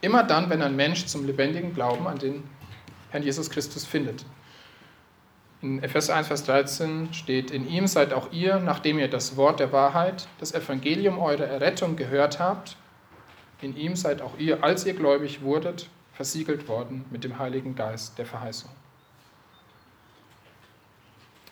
immer 0.00 0.22
dann, 0.22 0.48
wenn 0.48 0.62
ein 0.62 0.76
Mensch 0.76 1.06
zum 1.06 1.26
lebendigen 1.26 1.74
Glauben 1.74 2.06
an 2.06 2.18
den 2.18 2.44
Herrn 3.10 3.22
Jesus 3.22 3.50
Christus 3.50 3.84
findet. 3.84 4.24
In 5.64 5.82
Epheser 5.82 6.14
1, 6.14 6.26
Vers 6.26 6.44
13 6.44 7.14
steht, 7.14 7.50
in 7.50 7.66
ihm 7.66 7.86
seid 7.86 8.12
auch 8.12 8.30
ihr, 8.32 8.58
nachdem 8.58 8.98
ihr 8.98 9.08
das 9.08 9.38
Wort 9.38 9.60
der 9.60 9.72
Wahrheit, 9.72 10.28
das 10.38 10.52
Evangelium 10.52 11.18
eurer 11.18 11.46
Errettung 11.46 11.96
gehört 11.96 12.38
habt, 12.38 12.76
in 13.62 13.74
ihm 13.74 13.96
seid 13.96 14.20
auch 14.20 14.36
ihr, 14.36 14.62
als 14.62 14.84
ihr 14.84 14.92
gläubig 14.92 15.40
wurdet, 15.40 15.88
versiegelt 16.12 16.68
worden 16.68 17.06
mit 17.10 17.24
dem 17.24 17.38
Heiligen 17.38 17.74
Geist 17.74 18.18
der 18.18 18.26
Verheißung. 18.26 18.68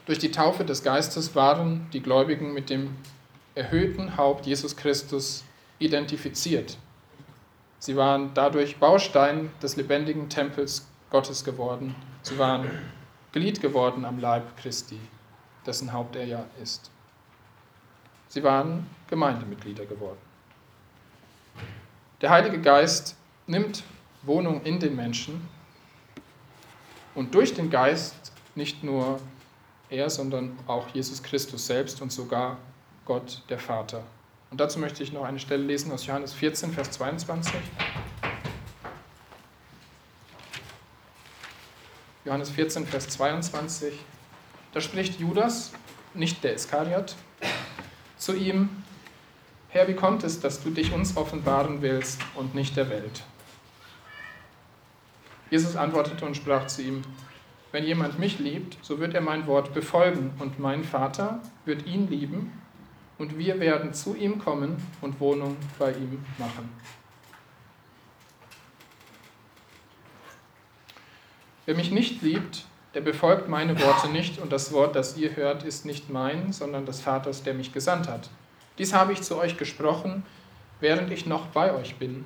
Durch 0.04 0.18
die 0.18 0.30
Taufe 0.30 0.66
des 0.66 0.82
Geistes 0.82 1.34
waren 1.34 1.88
die 1.94 2.02
Gläubigen 2.02 2.52
mit 2.52 2.68
dem 2.68 2.94
erhöhten 3.54 4.18
Haupt 4.18 4.44
Jesus 4.44 4.76
Christus 4.76 5.42
identifiziert. 5.78 6.76
Sie 7.78 7.96
waren 7.96 8.32
dadurch 8.34 8.76
Baustein 8.76 9.48
des 9.62 9.76
lebendigen 9.76 10.28
Tempels 10.28 10.86
Gottes 11.08 11.44
geworden. 11.44 11.94
Sie 12.20 12.36
waren 12.36 12.68
Glied 13.32 13.60
geworden 13.60 14.04
am 14.04 14.18
Leib 14.18 14.56
Christi, 14.58 15.00
dessen 15.66 15.92
Haupt 15.92 16.16
er 16.16 16.26
ja 16.26 16.44
ist. 16.62 16.90
Sie 18.28 18.42
waren 18.42 18.86
Gemeindemitglieder 19.08 19.86
geworden. 19.86 20.18
Der 22.20 22.30
Heilige 22.30 22.60
Geist 22.60 23.16
nimmt 23.46 23.82
Wohnung 24.22 24.62
in 24.62 24.78
den 24.78 24.94
Menschen 24.94 25.48
und 27.14 27.34
durch 27.34 27.54
den 27.54 27.68
Geist 27.68 28.32
nicht 28.54 28.84
nur 28.84 29.18
er, 29.90 30.08
sondern 30.08 30.58
auch 30.66 30.88
Jesus 30.88 31.22
Christus 31.22 31.66
selbst 31.66 32.00
und 32.00 32.12
sogar 32.12 32.58
Gott 33.04 33.42
der 33.48 33.58
Vater. 33.58 34.02
Und 34.50 34.60
dazu 34.60 34.78
möchte 34.78 35.02
ich 35.02 35.12
noch 35.12 35.24
eine 35.24 35.38
Stelle 35.38 35.64
lesen 35.64 35.92
aus 35.92 36.06
Johannes 36.06 36.32
14, 36.34 36.72
Vers 36.72 36.92
22. 36.92 37.54
Johannes 42.24 42.50
14, 42.50 42.86
Vers 42.86 43.08
22. 43.08 43.94
Da 44.72 44.80
spricht 44.80 45.18
Judas, 45.18 45.72
nicht 46.14 46.44
der 46.44 46.54
Iskariot, 46.54 47.16
zu 48.16 48.34
ihm, 48.34 48.68
Herr, 49.70 49.88
wie 49.88 49.94
kommt 49.94 50.22
es, 50.22 50.38
dass 50.38 50.62
du 50.62 50.70
dich 50.70 50.92
uns 50.92 51.16
offenbaren 51.16 51.82
willst 51.82 52.20
und 52.36 52.54
nicht 52.54 52.76
der 52.76 52.90
Welt? 52.90 53.24
Jesus 55.50 55.74
antwortete 55.74 56.24
und 56.24 56.36
sprach 56.36 56.68
zu 56.68 56.82
ihm, 56.82 57.02
wenn 57.72 57.84
jemand 57.84 58.18
mich 58.20 58.38
liebt, 58.38 58.78
so 58.82 59.00
wird 59.00 59.14
er 59.14 59.20
mein 59.20 59.46
Wort 59.48 59.74
befolgen 59.74 60.30
und 60.38 60.60
mein 60.60 60.84
Vater 60.84 61.40
wird 61.64 61.86
ihn 61.86 62.08
lieben 62.08 62.52
und 63.18 63.36
wir 63.36 63.58
werden 63.58 63.94
zu 63.94 64.14
ihm 64.14 64.38
kommen 64.38 64.76
und 65.00 65.18
Wohnung 65.18 65.56
bei 65.78 65.90
ihm 65.92 66.24
machen. 66.38 66.68
Wer 71.64 71.76
mich 71.76 71.90
nicht 71.90 72.22
liebt, 72.22 72.64
der 72.94 73.00
befolgt 73.00 73.48
meine 73.48 73.80
Worte 73.80 74.08
nicht, 74.08 74.38
und 74.38 74.52
das 74.52 74.72
Wort, 74.72 74.96
das 74.96 75.16
ihr 75.16 75.36
hört, 75.36 75.62
ist 75.62 75.86
nicht 75.86 76.10
mein, 76.10 76.52
sondern 76.52 76.84
des 76.86 77.00
Vaters, 77.00 77.42
der 77.42 77.54
mich 77.54 77.72
gesandt 77.72 78.08
hat. 78.08 78.28
Dies 78.78 78.92
habe 78.92 79.12
ich 79.12 79.22
zu 79.22 79.36
euch 79.36 79.56
gesprochen, 79.56 80.24
während 80.80 81.10
ich 81.10 81.26
noch 81.26 81.46
bei 81.46 81.72
euch 81.72 81.96
bin. 81.96 82.24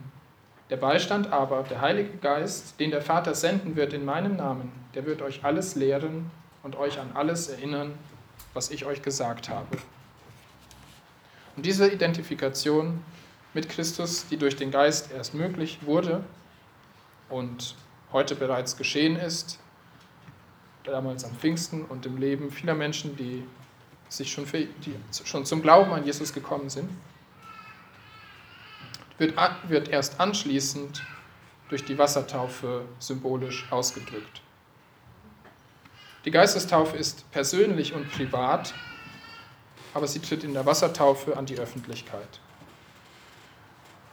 Der 0.70 0.76
Beistand 0.76 1.32
aber, 1.32 1.62
der 1.62 1.80
Heilige 1.80 2.16
Geist, 2.16 2.80
den 2.80 2.90
der 2.90 3.02
Vater 3.02 3.34
senden 3.34 3.76
wird 3.76 3.92
in 3.92 4.04
meinem 4.04 4.36
Namen, 4.36 4.72
der 4.94 5.06
wird 5.06 5.22
euch 5.22 5.44
alles 5.44 5.76
lehren 5.76 6.30
und 6.62 6.76
euch 6.76 6.98
an 6.98 7.10
alles 7.14 7.48
erinnern, 7.48 7.92
was 8.54 8.70
ich 8.70 8.86
euch 8.86 9.02
gesagt 9.02 9.48
habe. 9.48 9.76
Und 11.56 11.64
diese 11.64 11.88
Identifikation 11.88 13.04
mit 13.54 13.68
Christus, 13.68 14.26
die 14.28 14.36
durch 14.36 14.56
den 14.56 14.70
Geist 14.70 15.12
erst 15.12 15.34
möglich 15.34 15.78
wurde 15.82 16.24
und 17.28 17.76
heute 18.12 18.34
bereits 18.34 18.76
geschehen 18.76 19.16
ist, 19.16 19.58
damals 20.84 21.24
am 21.24 21.32
Pfingsten 21.36 21.84
und 21.84 22.06
im 22.06 22.16
Leben 22.16 22.50
vieler 22.50 22.74
Menschen, 22.74 23.16
die 23.16 23.44
sich 24.08 24.32
schon, 24.32 24.46
für, 24.46 24.64
die 24.64 24.94
schon 25.24 25.44
zum 25.44 25.62
Glauben 25.62 25.92
an 25.92 26.04
Jesus 26.04 26.32
gekommen 26.32 26.70
sind, 26.70 26.88
wird, 29.18 29.34
wird 29.68 29.88
erst 29.88 30.20
anschließend 30.20 31.02
durch 31.68 31.84
die 31.84 31.98
Wassertaufe 31.98 32.84
symbolisch 32.98 33.66
ausgedrückt. 33.70 34.42
Die 36.24 36.30
Geistestaufe 36.30 36.96
ist 36.96 37.30
persönlich 37.30 37.94
und 37.94 38.10
privat, 38.10 38.74
aber 39.94 40.06
sie 40.06 40.20
tritt 40.20 40.44
in 40.44 40.54
der 40.54 40.66
Wassertaufe 40.66 41.36
an 41.36 41.46
die 41.46 41.58
Öffentlichkeit. 41.58 42.40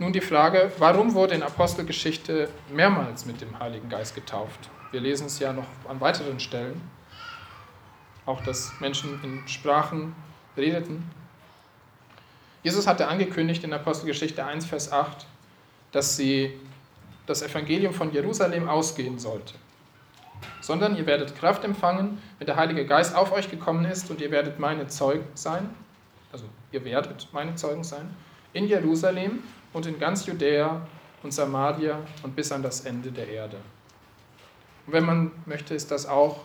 Nun 0.04 0.12
die 0.12 0.20
Frage, 0.20 0.70
warum 0.80 1.14
wurde 1.14 1.34
in 1.34 1.44
Apostelgeschichte 1.44 2.50
mehrmals 2.70 3.26
mit 3.26 3.40
dem 3.40 3.58
Heiligen 3.58 3.88
Geist 3.88 4.14
getauft? 4.14 4.70
Wir 4.92 5.00
lesen 5.00 5.28
es 5.28 5.40
ja 5.40 5.54
noch 5.54 5.64
an 5.88 6.02
weiteren 6.02 6.42
Stellen, 6.42 6.82
auch 8.26 8.44
dass 8.44 8.74
Menschen 8.82 9.24
in 9.24 9.48
Sprachen 9.48 10.14
redeten. 10.58 11.10
Jesus 12.64 12.86
hatte 12.86 13.08
angekündigt 13.08 13.64
in 13.64 13.72
Apostelgeschichte 13.72 14.46
1, 14.46 14.66
Vers 14.66 14.92
8, 14.92 15.26
dass 15.94 16.18
sie 16.18 16.52
das 17.26 17.42
Evangelium 17.42 17.94
von 17.94 18.12
Jerusalem 18.12 18.68
ausgehen 18.68 19.20
sollte. 19.20 19.54
Sondern 20.60 20.98
ihr 20.98 21.06
werdet 21.06 21.34
Kraft 21.38 21.64
empfangen, 21.64 22.22
wenn 22.40 22.48
der 22.48 22.58
Heilige 22.58 22.86
Geist 22.86 23.16
auf 23.16 23.32
euch 23.32 23.50
gekommen 23.50 23.86
ist 23.86 24.12
und 24.12 24.20
ihr 24.20 24.32
werdet 24.32 24.60
meine 24.60 24.86
Zeugen 24.88 25.24
sein. 25.34 25.70
Also 26.34 26.44
ihr 26.74 26.84
werdet 26.84 27.30
meine 27.32 27.56
Zeugen 27.56 27.86
sein 27.86 28.14
in 28.52 28.68
Jerusalem 28.68 29.44
und 29.74 29.86
in 29.86 30.00
ganz 30.00 30.26
Judäa 30.26 30.82
und 31.24 31.34
Samaria 31.34 32.00
und 32.22 32.36
bis 32.36 32.52
an 32.52 32.64
das 32.64 32.82
Ende 32.82 33.12
der 33.12 33.28
Erde. 33.28 33.58
Und 34.86 34.94
wenn 34.94 35.06
man 35.06 35.32
möchte, 35.46 35.74
ist 35.74 35.92
das 35.92 36.06
auch 36.06 36.42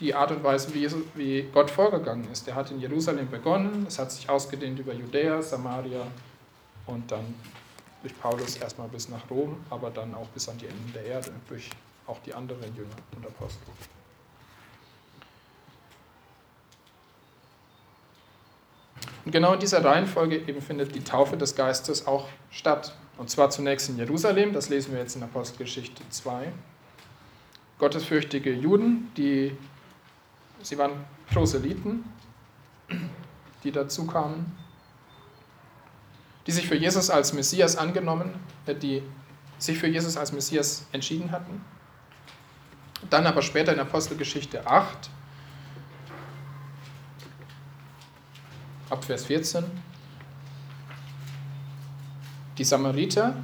die 0.00 0.14
Art 0.14 0.32
und 0.32 0.42
Weise, 0.42 0.74
wie, 1.14 1.42
Gott 1.52 1.70
vorgegangen 1.70 2.30
ist. 2.32 2.48
Er 2.48 2.56
hat 2.56 2.70
in 2.70 2.80
Jerusalem 2.80 3.30
begonnen, 3.30 3.84
es 3.86 3.98
hat 3.98 4.10
sich 4.10 4.28
ausgedehnt 4.28 4.78
über 4.78 4.92
Judäa, 4.92 5.40
Samaria 5.40 6.06
und 6.86 7.10
dann 7.10 7.34
durch 8.02 8.18
Paulus 8.18 8.56
erstmal 8.56 8.88
bis 8.88 9.08
nach 9.08 9.30
Rom, 9.30 9.56
aber 9.70 9.90
dann 9.90 10.12
auch 10.14 10.26
bis 10.28 10.48
an 10.48 10.58
die 10.58 10.66
Enden 10.66 10.92
der 10.92 11.04
Erde, 11.04 11.30
durch 11.48 11.70
auch 12.06 12.18
die 12.20 12.34
anderen 12.34 12.74
Jünger 12.74 12.96
und 13.16 13.24
Apostel. 13.26 13.62
Und 19.24 19.32
genau 19.32 19.54
in 19.54 19.60
dieser 19.60 19.84
Reihenfolge 19.84 20.36
eben 20.36 20.60
findet 20.60 20.94
die 20.94 21.04
Taufe 21.04 21.36
des 21.36 21.54
Geistes 21.54 22.06
auch 22.06 22.28
statt. 22.50 22.94
Und 23.18 23.30
zwar 23.30 23.50
zunächst 23.50 23.88
in 23.88 23.98
Jerusalem, 23.98 24.52
das 24.52 24.68
lesen 24.68 24.92
wir 24.92 25.00
jetzt 25.00 25.16
in 25.16 25.22
Apostelgeschichte 25.22 26.02
2. 26.08 26.52
Gottesfürchtige 27.78 28.52
Juden, 28.52 29.10
die, 29.16 29.56
sie 30.62 30.78
waren 30.78 30.92
Proseliten, 31.32 32.04
die 33.64 33.72
dazu 33.72 34.06
kamen, 34.06 34.56
die 36.46 36.52
sich 36.52 36.66
für 36.66 36.76
Jesus 36.76 37.10
als 37.10 37.32
Messias 37.32 37.76
angenommen, 37.76 38.34
äh, 38.66 38.74
die 38.74 39.02
sich 39.58 39.78
für 39.78 39.86
Jesus 39.86 40.16
als 40.16 40.32
Messias 40.32 40.86
entschieden 40.92 41.30
hatten. 41.30 41.64
Dann 43.10 43.26
aber 43.26 43.42
später 43.42 43.72
in 43.72 43.78
Apostelgeschichte 43.78 44.66
8 44.66 45.10
ab 48.92 49.04
Vers 49.04 49.24
14. 49.24 49.64
Die 52.58 52.64
Samariter, 52.64 53.34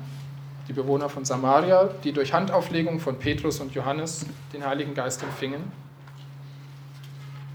die 0.69 0.75
Bewohner 0.75 1.09
von 1.09 1.25
Samaria, 1.25 1.89
die 2.05 2.13
durch 2.13 2.35
Handauflegung 2.35 3.01
von 3.01 3.19
Petrus 3.19 3.59
und 3.59 3.75
Johannes 3.75 4.27
den 4.53 4.65
Heiligen 4.65 4.93
Geist 4.93 5.23
empfingen. 5.23 5.73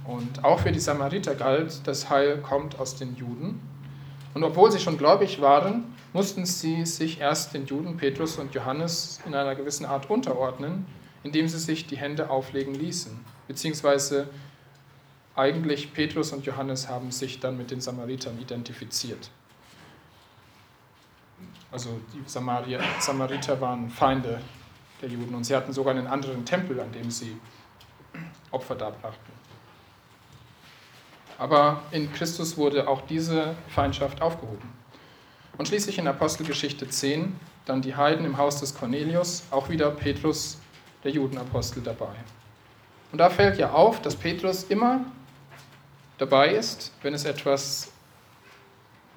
Und 0.06 0.44
auch 0.44 0.60
für 0.60 0.72
die 0.72 0.80
Samariter 0.80 1.36
galt, 1.36 1.82
das 1.86 2.10
Heil 2.10 2.40
kommt 2.40 2.80
aus 2.80 2.96
den 2.96 3.16
Juden. 3.16 3.62
Und 4.34 4.44
obwohl 4.44 4.72
sie 4.72 4.80
schon 4.80 4.98
gläubig 4.98 5.40
waren, 5.40 5.84
mussten 6.14 6.48
sie 6.48 6.88
sich 6.88 7.22
erst 7.22 7.54
den 7.54 7.68
Juden 7.68 7.98
Petrus 7.98 8.38
und 8.38 8.56
Johannes 8.56 9.20
in 9.28 9.36
einer 9.36 9.54
gewissen 9.54 9.86
Art 9.86 10.10
unterordnen, 10.10 10.88
indem 11.22 11.48
sie 11.48 11.60
sich 11.60 11.86
die 11.86 11.98
Hände 11.98 12.32
auflegen 12.32 12.74
ließen. 12.74 13.20
beziehungsweise 13.48 14.30
eigentlich 15.36 15.94
Petrus 15.94 16.32
und 16.32 16.46
Johannes 16.46 16.88
haben 16.88 17.12
sich 17.12 17.40
dann 17.40 17.58
mit 17.58 17.72
den 17.72 17.82
Samaritern 17.82 18.40
identifiziert. 18.40 19.30
Also 21.72 22.00
die 22.14 22.22
Samarier, 22.30 22.80
Samariter 23.00 23.60
waren 23.60 23.90
Feinde 23.90 24.40
der 25.02 25.10
Juden 25.10 25.34
und 25.34 25.44
sie 25.44 25.56
hatten 25.56 25.74
sogar 25.74 25.96
einen 25.96 26.08
anderen 26.08 26.46
Tempel, 26.46 26.80
an 26.80 26.92
dem 26.92 27.10
sie 27.10 27.36
Opfer 28.52 28.76
darbrachten. 28.76 29.34
Aber 31.40 31.82
in 31.90 32.14
Christus 32.14 32.58
wurde 32.58 32.88
auch 32.88 33.02
diese 33.02 33.56
Feindschaft 33.70 34.22
aufgehoben. 34.22 34.72
Und 35.58 35.68
schließlich 35.68 35.98
in 35.98 36.08
Apostelgeschichte 36.08 36.88
10 36.88 37.36
dann 37.66 37.82
die 37.82 37.96
Heiden 37.96 38.26
im 38.26 38.38
Haus 38.38 38.60
des 38.60 38.76
Cornelius, 38.76 39.44
auch 39.50 39.70
wieder 39.70 39.90
Petrus, 39.90 40.60
der 41.04 41.12
Judenapostel, 41.12 41.82
dabei. 41.82 42.14
Und 43.12 43.18
da 43.18 43.30
fällt 43.30 43.58
ja 43.58 43.72
auf, 43.72 44.02
dass 44.02 44.16
Petrus 44.16 44.64
immer 44.66 45.06
dabei 46.18 46.50
ist, 46.50 46.92
wenn 47.02 47.14
es 47.14 47.26
etwas 47.26 47.92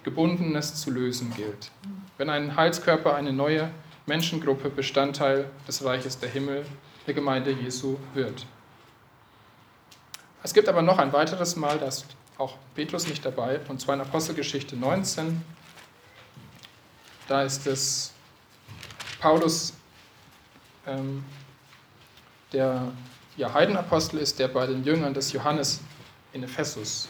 Gebundenes 0.04 0.74
zu 0.76 0.90
lösen 0.90 1.32
gilt. 1.34 1.70
Wenn 2.16 2.30
ein 2.30 2.56
Heilskörper 2.56 3.14
eine 3.14 3.32
neue 3.32 3.70
Menschengruppe 4.06 4.70
Bestandteil 4.70 5.50
des 5.66 5.84
Reiches 5.84 6.18
der 6.18 6.30
Himmel, 6.30 6.64
der 7.06 7.14
Gemeinde 7.14 7.50
Jesu 7.50 7.96
wird. 8.14 8.46
Es 10.42 10.54
gibt 10.54 10.68
aber 10.68 10.82
noch 10.82 10.98
ein 10.98 11.12
weiteres 11.12 11.56
Mal, 11.56 11.78
da 11.78 11.86
ist 11.86 12.06
auch 12.38 12.56
Petrus 12.74 13.08
nicht 13.08 13.24
dabei, 13.24 13.60
und 13.68 13.80
zwar 13.80 13.96
in 13.96 14.00
Apostelgeschichte 14.00 14.76
19. 14.76 15.42
Da 17.26 17.42
ist 17.42 17.66
es 17.66 18.12
Paulus, 19.18 19.72
ähm, 20.86 21.24
der 22.52 22.92
ja, 23.36 23.52
Heidenapostel 23.52 24.20
ist, 24.20 24.38
der 24.38 24.46
bei 24.48 24.66
den 24.66 24.84
Jüngern 24.84 25.14
des 25.14 25.32
Johannes 25.32 25.80
in 26.36 26.44
Ephesus 26.44 27.08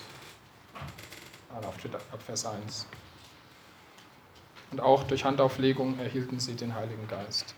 auftritt, 1.63 1.95
ab 1.95 2.23
Vers 2.25 2.47
1. 2.47 2.87
Und 4.71 4.81
auch 4.81 5.05
durch 5.05 5.25
Handauflegung 5.25 5.99
erhielten 5.99 6.39
sie 6.39 6.55
den 6.55 6.75
Heiligen 6.75 7.09
Geist. 7.09 7.55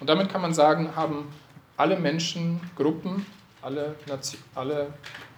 Und 0.00 0.08
damit 0.08 0.30
kann 0.30 0.42
man 0.42 0.52
sagen, 0.52 0.96
haben 0.96 1.32
alle 1.76 1.98
Menschengruppen, 1.98 3.26
alle, 3.62 3.94
alle 4.54 4.94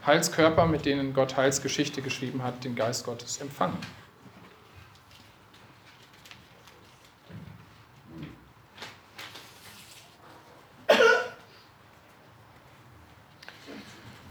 Heilskörper, 0.06 0.66
mit 0.66 0.86
denen 0.86 1.12
Gott 1.12 1.36
Heilsgeschichte 1.36 2.02
geschrieben 2.02 2.42
hat, 2.42 2.64
den 2.64 2.74
Geist 2.74 3.04
Gottes 3.04 3.38
empfangen. 3.38 3.78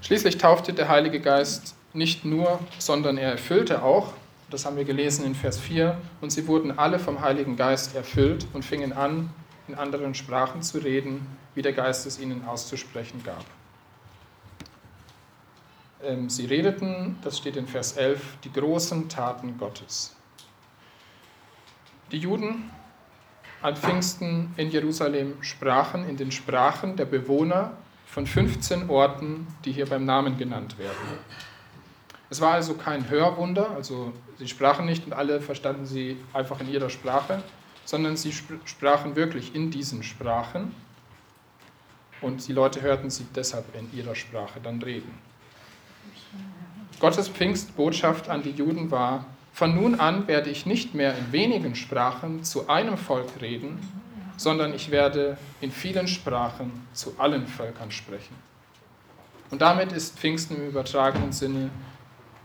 Schließlich 0.08 0.38
taufte 0.38 0.72
der 0.72 0.88
Heilige 0.88 1.20
Geist 1.20 1.76
nicht 1.92 2.24
nur, 2.24 2.62
sondern 2.80 3.18
er 3.18 3.30
erfüllte 3.30 3.84
auch, 3.84 4.14
das 4.50 4.66
haben 4.66 4.78
wir 4.78 4.86
gelesen 4.86 5.26
in 5.26 5.36
Vers 5.36 5.60
4, 5.60 5.98
und 6.22 6.30
sie 6.30 6.48
wurden 6.48 6.80
alle 6.80 6.98
vom 6.98 7.20
Heiligen 7.20 7.58
Geist 7.58 7.94
erfüllt 7.94 8.48
und 8.54 8.64
fingen 8.64 8.94
an, 8.94 9.30
in 9.68 9.76
anderen 9.76 10.16
Sprachen 10.16 10.62
zu 10.62 10.78
reden, 10.78 11.28
wie 11.56 11.62
der 11.62 11.74
Geist 11.74 12.06
es 12.06 12.22
ihnen 12.22 12.46
auszusprechen 12.48 13.22
gab. 13.22 13.44
Ähm, 16.02 16.30
sie 16.30 16.46
redeten, 16.46 17.18
das 17.22 17.38
steht 17.38 17.58
in 17.58 17.68
Vers 17.68 17.98
11, 17.98 18.22
die 18.46 18.54
großen 18.54 19.10
Taten 19.10 19.58
Gottes. 19.58 20.16
Die 22.14 22.20
Juden 22.20 22.72
an 23.62 23.76
Pfingsten 23.76 24.54
in 24.56 24.70
Jerusalem 24.72 25.44
sprachen 25.44 26.08
in 26.08 26.16
den 26.16 26.32
Sprachen 26.32 26.96
der 26.96 27.04
Bewohner 27.04 27.74
von 28.08 28.26
15 28.26 28.90
Orten, 28.90 29.48
die 29.66 29.72
hier 29.72 29.86
beim 29.86 30.06
Namen 30.06 30.38
genannt 30.38 30.78
werden. 30.80 30.96
Es 32.30 32.42
war 32.42 32.54
also 32.54 32.74
kein 32.74 33.10
Hörwunder, 33.10 33.72
also 33.72 34.12
sie 34.38 34.48
sprachen 34.48 34.86
nicht 34.86 35.06
und 35.06 35.14
alle 35.14 35.40
verstanden 35.40 35.86
sie 35.86 36.18
einfach 36.34 36.60
in 36.60 36.70
ihrer 36.70 36.90
Sprache, 36.90 37.44
sondern 37.86 38.18
sie 38.18 38.34
sprachen 38.66 39.16
wirklich 39.16 39.56
in 39.56 39.72
diesen 39.72 40.04
Sprachen 40.04 40.74
und 42.22 42.48
die 42.48 42.54
Leute 42.54 42.82
hörten 42.82 43.10
sie 43.10 43.26
deshalb 43.36 43.66
in 43.76 43.98
ihrer 43.98 44.16
Sprache 44.16 44.60
dann 44.62 44.82
reden. 44.82 45.18
Gottes 47.00 47.30
Pfingstbotschaft 47.30 48.30
an 48.30 48.42
die 48.42 48.52
Juden 48.52 48.90
war, 48.92 49.26
von 49.54 49.76
nun 49.76 50.00
an 50.00 50.28
werde 50.28 50.50
ich 50.50 50.66
nicht 50.66 50.94
mehr 50.94 51.18
in 51.18 51.32
wenigen 51.32 51.76
Sprachen 51.76 52.44
zu 52.44 52.68
einem 52.70 52.98
Volk 52.98 53.30
reden, 53.42 53.80
sondern 54.38 54.74
ich 54.74 54.92
werde 54.92 55.38
in 55.60 55.72
vielen 55.72 56.08
Sprachen 56.08 56.88
zu 56.94 57.16
allen 57.18 57.48
Völkern 57.48 57.92
sprechen. 57.92 58.36
Und 59.50 59.62
damit 59.62 59.92
ist 59.92 60.18
Pfingsten 60.18 60.58
im 60.58 60.70
übertragenen 60.70 61.32
Sinne 61.32 61.70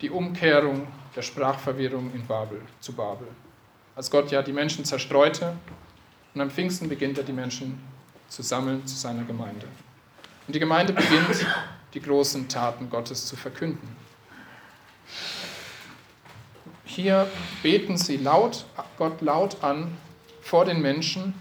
die 0.01 0.11
Umkehrung 0.11 0.87
der 1.15 1.23
Sprachverwirrung 1.23 2.13
in 2.15 2.27
Babel, 2.27 2.61
zu 2.81 2.93
Babel. 2.93 3.29
Als 3.95 4.11
Gott 4.11 4.31
ja 4.31 4.43
die 4.43 4.53
Menschen 4.53 4.85
zerstreute 4.85 5.55
und 6.35 6.41
am 6.41 6.51
Pfingsten 6.51 6.89
beginnt 6.89 7.19
er 7.19 7.25
die 7.25 7.33
Menschen 7.33 7.79
zu 8.29 8.43
sammeln 8.43 8.87
zu 8.87 8.97
seiner 8.97 9.25
Gemeinde. 9.25 9.67
Und 10.47 10.55
die 10.55 10.61
Gemeinde 10.61 10.93
beginnt, 10.93 11.47
die 11.93 12.01
großen 12.01 12.49
Taten 12.49 12.89
Gottes 12.89 13.27
zu 13.27 13.37
verkünden. 13.37 13.97
Hier 16.85 17.29
beten 17.63 17.99
sie 17.99 18.17
laut, 18.17 18.65
Gott 18.97 19.21
laut 19.21 19.63
an 19.63 19.97
vor 20.41 20.65
den 20.65 20.81
Menschen 20.81 21.35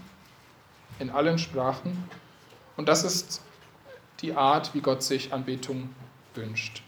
in 1.02 1.10
allen 1.10 1.38
Sprachen. 1.38 2.08
Und 2.76 2.88
das 2.88 3.04
ist 3.04 3.42
die 4.22 4.34
Art, 4.34 4.72
wie 4.74 4.80
Gott 4.80 5.02
sich 5.02 5.32
Anbetung 5.32 5.90
wünscht. 6.34 6.82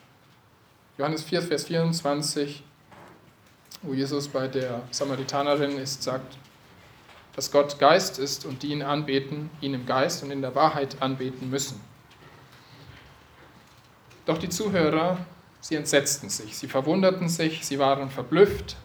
Johannes 0.96 1.24
4, 1.24 1.42
Vers 1.42 1.64
24, 1.64 2.62
wo 3.82 3.92
Jesus 3.92 4.28
bei 4.28 4.48
der 4.48 4.82
Samaritanerin 4.90 5.76
ist, 5.76 6.02
sagt, 6.02 6.38
dass 7.34 7.50
Gott 7.50 7.80
Geist 7.80 8.20
ist 8.20 8.46
und 8.46 8.62
die 8.62 8.68
ihn 8.68 8.82
anbeten, 8.82 9.50
ihn 9.60 9.74
im 9.74 9.86
Geist 9.86 10.22
und 10.22 10.30
in 10.30 10.40
der 10.40 10.54
Wahrheit 10.54 11.02
anbeten 11.02 11.50
müssen. 11.50 11.80
Doch 14.24 14.38
die 14.38 14.48
Zuhörer, 14.48 15.18
sie 15.60 15.74
entsetzten 15.74 16.28
sich, 16.30 16.56
sie 16.56 16.68
verwunderten 16.68 17.28
sich, 17.28 17.66
sie 17.66 17.80
waren 17.80 18.08
verblüfft, 18.08 18.76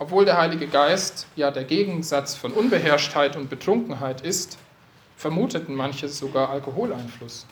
obwohl 0.00 0.24
der 0.24 0.38
Heilige 0.38 0.66
Geist 0.66 1.26
ja 1.36 1.50
der 1.50 1.64
Gegensatz 1.64 2.34
von 2.34 2.52
Unbeherrschtheit 2.52 3.36
und 3.36 3.50
Betrunkenheit 3.50 4.22
ist, 4.22 4.56
vermuteten 5.14 5.74
manche 5.74 6.08
sogar 6.08 6.48
Alkoholeinfluss. 6.48 7.46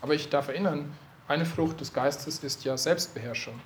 Aber 0.00 0.14
ich 0.14 0.30
darf 0.30 0.48
erinnern, 0.48 0.96
eine 1.28 1.44
Frucht 1.44 1.78
des 1.82 1.92
Geistes 1.92 2.38
ist 2.38 2.64
ja 2.64 2.78
Selbstbeherrschung. 2.78 3.60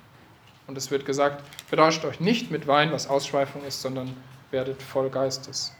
Und 0.67 0.77
es 0.77 0.91
wird 0.91 1.05
gesagt, 1.05 1.41
berauscht 1.71 2.03
euch 2.03 2.19
nicht 2.19 2.51
mit 2.51 2.67
Wein, 2.67 2.91
was 2.91 3.07
Ausschweifung 3.07 3.63
ist, 3.63 3.81
sondern 3.81 4.17
werdet 4.51 4.83
voll 4.83 5.09
Geistes. 5.09 5.73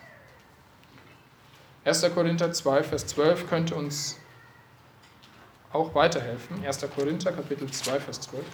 1. 1.84 2.06
Korinther 2.16 2.54
2, 2.54 2.84
Vers 2.84 3.08
12 3.08 3.50
könnte 3.50 3.76
uns 3.76 4.18
auch 5.74 5.94
weiterhelfen. 5.94 6.66
1. 6.66 6.88
Korinther, 6.96 7.34
Kapitel 7.34 7.70
2, 7.70 8.00
Vers 8.00 8.22
12. 8.22 8.46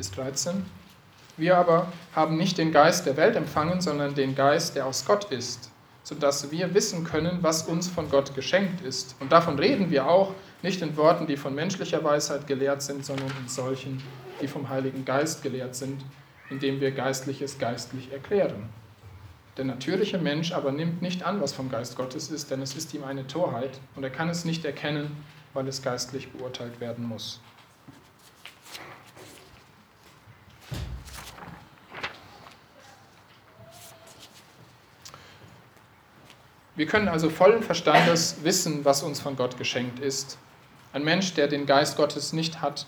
bis 0.00 0.10
13. 0.12 0.64
Wir 1.36 1.58
aber 1.58 1.92
haben 2.14 2.38
nicht 2.38 2.56
den 2.56 2.72
Geist 2.72 3.04
der 3.04 3.18
Welt 3.18 3.36
empfangen, 3.36 3.82
sondern 3.82 4.14
den 4.14 4.34
Geist, 4.34 4.74
der 4.74 4.86
aus 4.86 5.04
Gott 5.04 5.30
ist, 5.30 5.70
sodass 6.04 6.50
wir 6.50 6.72
wissen 6.72 7.04
können, 7.04 7.40
was 7.42 7.64
uns 7.64 7.86
von 7.86 8.08
Gott 8.08 8.34
geschenkt 8.34 8.80
ist. 8.80 9.14
Und 9.20 9.30
davon 9.30 9.58
reden 9.58 9.90
wir 9.90 10.08
auch, 10.08 10.32
nicht 10.62 10.80
in 10.80 10.96
Worten, 10.96 11.26
die 11.26 11.36
von 11.36 11.54
menschlicher 11.54 12.02
Weisheit 12.02 12.46
gelehrt 12.46 12.80
sind, 12.80 13.04
sondern 13.04 13.30
in 13.42 13.48
solchen, 13.48 14.02
die 14.40 14.48
vom 14.48 14.70
Heiligen 14.70 15.04
Geist 15.04 15.42
gelehrt 15.42 15.74
sind, 15.74 16.02
indem 16.48 16.80
wir 16.80 16.92
Geistliches 16.92 17.58
geistlich 17.58 18.10
erklären. 18.10 18.70
Der 19.58 19.66
natürliche 19.66 20.16
Mensch 20.16 20.52
aber 20.52 20.72
nimmt 20.72 21.02
nicht 21.02 21.24
an, 21.24 21.42
was 21.42 21.52
vom 21.52 21.70
Geist 21.70 21.94
Gottes 21.94 22.30
ist, 22.30 22.50
denn 22.50 22.62
es 22.62 22.74
ist 22.74 22.94
ihm 22.94 23.04
eine 23.04 23.26
Torheit 23.26 23.78
und 23.96 24.02
er 24.02 24.10
kann 24.10 24.30
es 24.30 24.46
nicht 24.46 24.64
erkennen, 24.64 25.14
weil 25.52 25.68
es 25.68 25.82
geistlich 25.82 26.32
beurteilt 26.32 26.80
werden 26.80 27.06
muss. 27.06 27.42
Wir 36.76 36.86
können 36.86 37.08
also 37.08 37.30
vollen 37.30 37.62
Verstandes 37.62 38.36
wissen, 38.42 38.84
was 38.84 39.02
uns 39.02 39.20
von 39.20 39.36
Gott 39.36 39.58
geschenkt 39.58 39.98
ist. 39.98 40.38
Ein 40.92 41.04
Mensch, 41.04 41.34
der 41.34 41.48
den 41.48 41.66
Geist 41.66 41.96
Gottes 41.96 42.32
nicht 42.32 42.60
hat, 42.60 42.86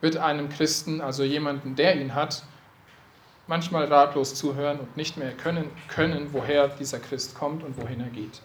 wird 0.00 0.16
einem 0.16 0.48
Christen, 0.48 1.00
also 1.00 1.22
jemanden, 1.22 1.76
der 1.76 2.00
ihn 2.00 2.14
hat, 2.14 2.42
manchmal 3.46 3.84
ratlos 3.84 4.34
zuhören 4.34 4.80
und 4.80 4.96
nicht 4.96 5.16
mehr 5.16 5.32
können, 5.32 5.70
können, 5.88 6.28
woher 6.32 6.68
dieser 6.68 6.98
Christ 6.98 7.34
kommt 7.34 7.62
und 7.62 7.80
wohin 7.80 8.00
er 8.00 8.08
geht. 8.08 8.40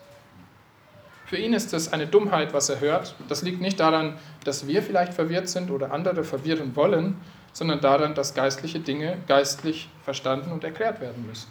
Für 1.26 1.38
ihn 1.38 1.53
ist 1.53 1.74
es 1.74 1.91
eine 1.91 2.07
Dummheit, 2.07 2.53
was 2.53 2.70
er 2.70 2.80
hört. 2.80 3.15
Das 3.28 3.41
liegt 3.41 3.59
nicht 3.59 3.80
daran, 3.80 4.18
dass 4.45 4.65
wir 4.65 4.82
vielleicht 4.82 5.13
verwirrt 5.13 5.49
sind 5.49 5.72
oder 5.72 5.91
andere 5.91 6.24
verwirren 6.24 6.76
wollen, 6.76 7.20
sondern 7.51 7.82
daran, 7.82 8.15
dass 8.15 8.34
geistliche 8.34 8.80
Dinge 8.80 9.18
geistlich 9.28 9.89
verstanden 10.03 10.51
und 10.51 10.63
erklärt 10.63 11.01
werden 11.01 11.26
müssen. 11.28 11.49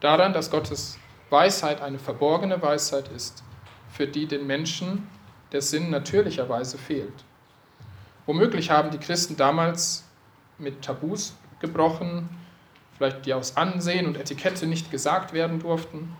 Daran, 0.00 0.32
dass 0.32 0.50
Gottes 0.50 0.98
Weisheit 1.30 1.80
eine 1.80 1.98
verborgene 1.98 2.60
Weisheit 2.60 3.08
ist, 3.08 3.42
für 3.90 4.06
die 4.06 4.26
den 4.26 4.46
Menschen 4.46 5.08
der 5.52 5.62
Sinn 5.62 5.90
natürlicherweise 5.90 6.78
fehlt. 6.78 7.24
Womöglich 8.26 8.70
haben 8.70 8.90
die 8.90 8.98
Christen 8.98 9.36
damals 9.36 10.04
mit 10.58 10.82
Tabus 10.82 11.36
gebrochen, 11.60 12.28
vielleicht 12.96 13.26
die 13.26 13.34
aus 13.34 13.56
Ansehen 13.56 14.06
und 14.06 14.16
Etikette 14.16 14.66
nicht 14.66 14.90
gesagt 14.90 15.32
werden 15.32 15.60
durften. 15.60 16.16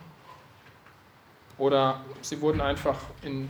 Oder 1.57 2.01
sie 2.21 2.39
wurden 2.41 2.61
einfach 2.61 2.99
in 3.23 3.49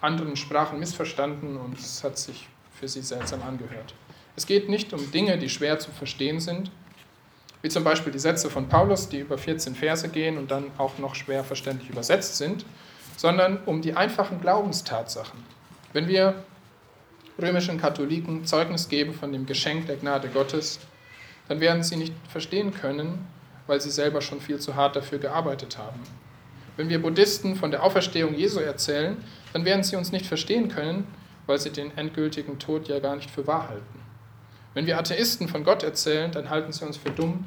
anderen 0.00 0.36
Sprachen 0.36 0.78
missverstanden 0.78 1.56
und 1.56 1.78
es 1.78 2.02
hat 2.02 2.18
sich 2.18 2.48
für 2.78 2.88
sie 2.88 3.02
seltsam 3.02 3.42
angehört. 3.42 3.94
Es 4.34 4.46
geht 4.46 4.68
nicht 4.68 4.92
um 4.92 5.10
Dinge, 5.10 5.38
die 5.38 5.48
schwer 5.48 5.78
zu 5.78 5.90
verstehen 5.90 6.40
sind, 6.40 6.70
wie 7.62 7.68
zum 7.68 7.84
Beispiel 7.84 8.12
die 8.12 8.18
Sätze 8.18 8.50
von 8.50 8.68
Paulus, 8.68 9.08
die 9.08 9.20
über 9.20 9.38
14 9.38 9.74
Verse 9.74 10.08
gehen 10.08 10.36
und 10.36 10.50
dann 10.50 10.64
auch 10.78 10.98
noch 10.98 11.14
schwer 11.14 11.44
verständlich 11.44 11.88
übersetzt 11.88 12.36
sind, 12.36 12.64
sondern 13.16 13.58
um 13.66 13.82
die 13.82 13.94
einfachen 13.94 14.40
Glaubenstatsachen. 14.40 15.38
Wenn 15.92 16.08
wir 16.08 16.34
römischen 17.40 17.80
Katholiken 17.80 18.44
Zeugnis 18.44 18.88
geben 18.88 19.14
von 19.14 19.32
dem 19.32 19.46
Geschenk 19.46 19.86
der 19.86 19.96
Gnade 19.96 20.28
Gottes, 20.28 20.80
dann 21.48 21.60
werden 21.60 21.82
sie 21.82 21.96
nicht 21.96 22.14
verstehen 22.28 22.74
können, 22.74 23.26
weil 23.66 23.80
sie 23.80 23.90
selber 23.90 24.20
schon 24.20 24.40
viel 24.40 24.58
zu 24.58 24.74
hart 24.74 24.96
dafür 24.96 25.18
gearbeitet 25.18 25.78
haben. 25.78 26.00
Wenn 26.76 26.88
wir 26.88 27.00
Buddhisten 27.00 27.54
von 27.54 27.70
der 27.70 27.82
Auferstehung 27.82 28.34
Jesu 28.34 28.60
erzählen, 28.60 29.16
dann 29.52 29.64
werden 29.64 29.84
sie 29.84 29.96
uns 29.96 30.10
nicht 30.10 30.26
verstehen 30.26 30.68
können, 30.68 31.06
weil 31.46 31.58
sie 31.58 31.70
den 31.70 31.96
endgültigen 31.96 32.58
Tod 32.58 32.88
ja 32.88 32.98
gar 32.98 33.16
nicht 33.16 33.30
für 33.30 33.46
wahr 33.46 33.68
halten. 33.68 34.01
Wenn 34.74 34.86
wir 34.86 34.98
Atheisten 34.98 35.48
von 35.48 35.64
Gott 35.64 35.82
erzählen, 35.82 36.32
dann 36.32 36.48
halten 36.48 36.72
sie 36.72 36.84
uns 36.84 36.96
für 36.96 37.10
dumm, 37.10 37.44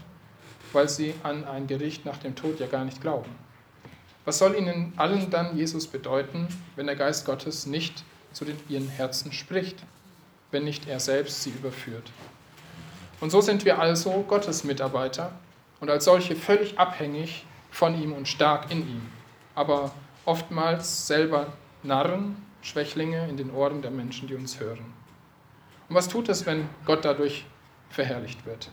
weil 0.74 0.88
sie 0.88 1.16
an 1.24 1.44
ein 1.46 1.66
Gericht 1.66 2.06
nach 2.06 2.18
dem 2.18 2.36
Tod 2.36 2.60
ja 2.60 2.68
gar 2.68 2.86
nicht 2.86 3.02
glauben. 3.02 3.32
Was 4.26 4.38
soll 4.38 4.56
ihnen 4.56 4.94
allen 4.98 5.30
dann 5.30 5.58
Jesus 5.58 5.88
bedeuten, 5.88 6.48
wenn 6.76 6.86
der 6.86 6.96
Geist 6.96 7.26
Gottes 7.26 7.66
nicht 7.66 8.04
zu 8.32 8.46
den, 8.46 8.58
ihren 8.70 8.90
Herzen 8.90 9.32
spricht, 9.32 9.78
wenn 10.52 10.64
nicht 10.64 10.88
er 10.88 11.00
selbst 11.00 11.44
sie 11.44 11.52
überführt? 11.52 12.12
Und 13.22 13.32
so 13.32 13.42
sind 13.42 13.66
wir 13.66 13.80
also 13.80 14.24
Gottes 14.28 14.64
Mitarbeiter 14.64 15.32
und 15.80 15.90
als 15.90 16.06
solche 16.06 16.36
völlig 16.36 16.78
abhängig 16.78 17.46
von 17.72 18.00
ihm 18.00 18.14
und 18.14 18.28
stark 18.28 18.72
in 18.72 18.82
ihm, 18.82 19.02
aber 19.56 19.92
oftmals 20.26 21.08
selber 21.08 21.54
Narren, 21.82 22.36
Schwächlinge 22.62 23.28
in 23.30 23.38
den 23.38 23.52
Ohren 23.52 23.82
der 23.82 23.92
Menschen, 23.92 24.28
die 24.28 24.36
uns 24.36 24.60
hören. 24.60 24.86
Und 25.88 25.96
was 25.96 26.08
tut 26.08 26.30
es, 26.30 26.46
wenn 26.46 26.68
Gott 26.86 27.06
dadurch 27.06 27.46
verherrlicht 27.90 28.46
wird? 28.46 28.70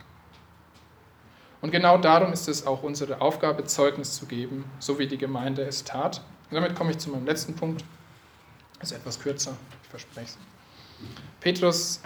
Und 1.60 1.70
genau 1.70 1.96
darum 1.96 2.32
ist 2.32 2.48
es 2.48 2.66
auch 2.66 2.82
unsere 2.82 3.20
Aufgabe, 3.20 3.64
Zeugnis 3.64 4.14
zu 4.14 4.26
geben, 4.26 4.64
so 4.80 4.98
wie 4.98 5.06
die 5.06 5.18
Gemeinde 5.18 5.62
es 5.62 5.84
tat. 5.84 6.20
Und 6.50 6.56
damit 6.56 6.74
komme 6.74 6.90
ich 6.90 6.98
zu 6.98 7.10
meinem 7.10 7.24
letzten 7.24 7.54
Punkt. 7.54 7.84
Das 8.80 8.90
ist 8.90 8.98
etwas 8.98 9.20
kürzer, 9.20 9.56
ich 9.82 9.88
verspreche 9.88 10.26
es. 10.26 10.38
Petrus, 11.40 12.00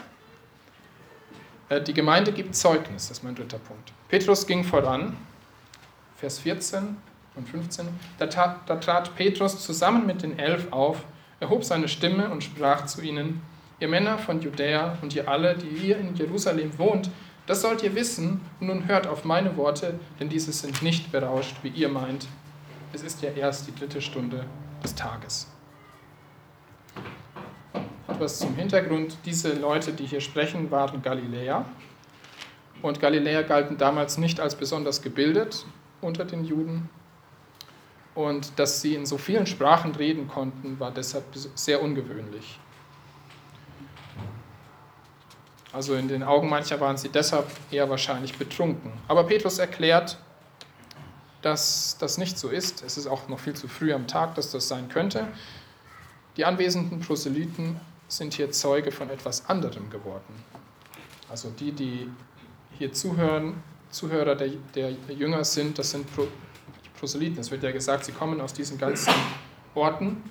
äh, 1.70 1.80
die 1.80 1.94
Gemeinde 1.94 2.32
gibt 2.32 2.54
Zeugnis, 2.54 3.08
das 3.08 3.18
ist 3.18 3.24
mein 3.24 3.34
dritter 3.34 3.58
Punkt. 3.58 3.92
Petrus 4.08 4.46
ging 4.46 4.62
voran, 4.62 5.16
Vers 6.16 6.38
14 6.38 6.96
und 7.34 7.48
15. 7.48 7.88
Da, 8.18 8.26
tat, 8.26 8.60
da 8.66 8.76
trat 8.76 9.14
Petrus 9.16 9.64
zusammen 9.64 10.06
mit 10.06 10.22
den 10.22 10.38
Elf 10.38 10.70
auf, 10.70 11.04
erhob 11.40 11.64
seine 11.64 11.88
Stimme 11.88 12.30
und 12.30 12.44
sprach 12.44 12.86
zu 12.86 13.02
ihnen, 13.02 13.42
Ihr 13.78 13.88
Männer 13.88 14.16
von 14.16 14.40
Judäa 14.40 14.96
und 15.02 15.14
ihr 15.14 15.28
alle, 15.28 15.54
die 15.54 15.68
hier 15.68 15.98
in 15.98 16.14
Jerusalem 16.14 16.78
wohnt, 16.78 17.10
das 17.46 17.60
sollt 17.60 17.82
ihr 17.82 17.94
wissen 17.94 18.40
und 18.58 18.68
nun 18.68 18.88
hört 18.88 19.06
auf 19.06 19.24
meine 19.24 19.56
Worte, 19.56 20.00
denn 20.18 20.28
diese 20.28 20.52
sind 20.52 20.82
nicht 20.82 21.12
berauscht, 21.12 21.56
wie 21.62 21.68
ihr 21.68 21.88
meint. 21.88 22.26
Es 22.92 23.02
ist 23.02 23.22
ja 23.22 23.30
erst 23.30 23.66
die 23.68 23.74
dritte 23.74 24.00
Stunde 24.00 24.46
des 24.82 24.94
Tages. 24.94 25.48
Etwas 28.08 28.38
zum 28.38 28.54
Hintergrund. 28.54 29.18
Diese 29.26 29.52
Leute, 29.52 29.92
die 29.92 30.06
hier 30.06 30.22
sprechen, 30.22 30.70
waren 30.70 31.02
Galiläer. 31.02 31.66
Und 32.80 32.98
Galiläer 32.98 33.42
galten 33.42 33.76
damals 33.76 34.16
nicht 34.16 34.40
als 34.40 34.54
besonders 34.54 35.02
gebildet 35.02 35.66
unter 36.00 36.24
den 36.24 36.44
Juden. 36.44 36.88
Und 38.14 38.58
dass 38.58 38.80
sie 38.80 38.94
in 38.94 39.04
so 39.04 39.18
vielen 39.18 39.46
Sprachen 39.46 39.94
reden 39.94 40.28
konnten, 40.28 40.80
war 40.80 40.90
deshalb 40.90 41.24
sehr 41.54 41.82
ungewöhnlich. 41.82 42.58
Also 45.76 45.94
in 45.94 46.08
den 46.08 46.22
Augen 46.22 46.48
mancher 46.48 46.80
waren 46.80 46.96
sie 46.96 47.10
deshalb 47.10 47.46
eher 47.70 47.90
wahrscheinlich 47.90 48.38
betrunken. 48.38 48.94
Aber 49.08 49.24
Petrus 49.24 49.58
erklärt, 49.58 50.16
dass 51.42 51.98
das 51.98 52.16
nicht 52.16 52.38
so 52.38 52.48
ist. 52.48 52.82
Es 52.82 52.96
ist 52.96 53.06
auch 53.06 53.28
noch 53.28 53.38
viel 53.38 53.52
zu 53.52 53.68
früh 53.68 53.92
am 53.92 54.06
Tag, 54.06 54.36
dass 54.36 54.50
das 54.50 54.68
sein 54.68 54.88
könnte. 54.88 55.28
Die 56.38 56.46
anwesenden 56.46 57.00
Proselyten 57.00 57.78
sind 58.08 58.32
hier 58.32 58.50
Zeuge 58.52 58.90
von 58.90 59.10
etwas 59.10 59.50
anderem 59.50 59.90
geworden. 59.90 60.42
Also 61.28 61.50
die, 61.50 61.72
die 61.72 62.10
hier 62.78 62.94
zuhören, 62.94 63.62
Zuhörer 63.90 64.34
der, 64.34 64.52
der 64.74 64.92
Jünger 65.14 65.44
sind, 65.44 65.78
das 65.78 65.90
sind 65.90 66.10
Pro, 66.14 66.26
Proselyten. 66.98 67.40
Es 67.40 67.50
wird 67.50 67.62
ja 67.62 67.70
gesagt, 67.70 68.06
sie 68.06 68.12
kommen 68.12 68.40
aus 68.40 68.54
diesen 68.54 68.78
ganzen 68.78 69.12
Orten. 69.74 70.22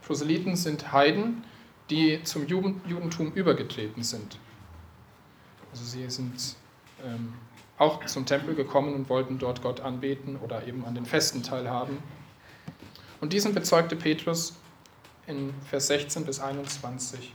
Proselyten 0.00 0.56
sind 0.56 0.92
Heiden, 0.92 1.44
die 1.90 2.22
zum 2.22 2.46
Judentum 2.46 3.32
übergetreten 3.32 4.02
sind. 4.02 4.38
Also 5.70 5.84
sie 5.84 6.08
sind 6.08 6.56
ähm, 7.04 7.34
auch 7.78 8.04
zum 8.06 8.24
Tempel 8.26 8.54
gekommen 8.54 8.94
und 8.94 9.08
wollten 9.08 9.38
dort 9.38 9.62
Gott 9.62 9.80
anbeten 9.80 10.36
oder 10.36 10.66
eben 10.66 10.84
an 10.84 10.94
den 10.94 11.04
Festen 11.04 11.42
teilhaben. 11.42 11.98
Und 13.20 13.32
diesen 13.32 13.54
bezeugte 13.54 13.96
Petrus 13.96 14.54
in 15.26 15.52
Vers 15.68 15.88
16 15.88 16.24
bis 16.24 16.40
21. 16.40 17.34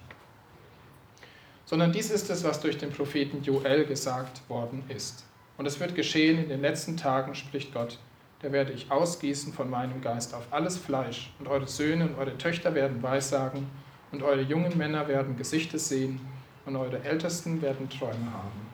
Sondern 1.66 1.92
dies 1.92 2.10
ist 2.10 2.30
es, 2.30 2.44
was 2.44 2.62
durch 2.62 2.78
den 2.78 2.92
Propheten 2.92 3.44
Joel 3.44 3.86
gesagt 3.86 4.48
worden 4.50 4.84
ist. 4.90 5.26
Und 5.58 5.66
es 5.66 5.80
wird 5.80 5.96
geschehen 5.96 6.42
in 6.42 6.50
den 6.50 6.62
letzten 6.62 6.96
Tagen, 6.96 7.36
spricht 7.36 7.74
Gott, 7.74 8.00
da 8.42 8.52
werde 8.52 8.72
ich 8.72 8.90
ausgießen 8.90 9.52
von 9.52 9.70
meinem 9.70 10.02
Geist 10.02 10.34
auf 10.34 10.48
alles 10.52 10.78
Fleisch, 10.78 11.34
und 11.40 11.48
eure 11.48 11.68
Söhne 11.68 12.06
und 12.06 12.16
eure 12.18 12.38
Töchter 12.38 12.74
werden 12.74 13.04
weissagen, 13.04 13.68
und 14.12 14.24
eure 14.24 14.42
jungen 14.42 14.78
Männer 14.78 15.08
werden 15.08 15.38
Gesichter 15.38 15.80
sehen 15.80 16.20
und 16.66 16.76
eure 16.76 17.04
Ältesten 17.04 17.62
werden 17.62 17.90
Träume 17.90 18.32
haben. 18.34 18.70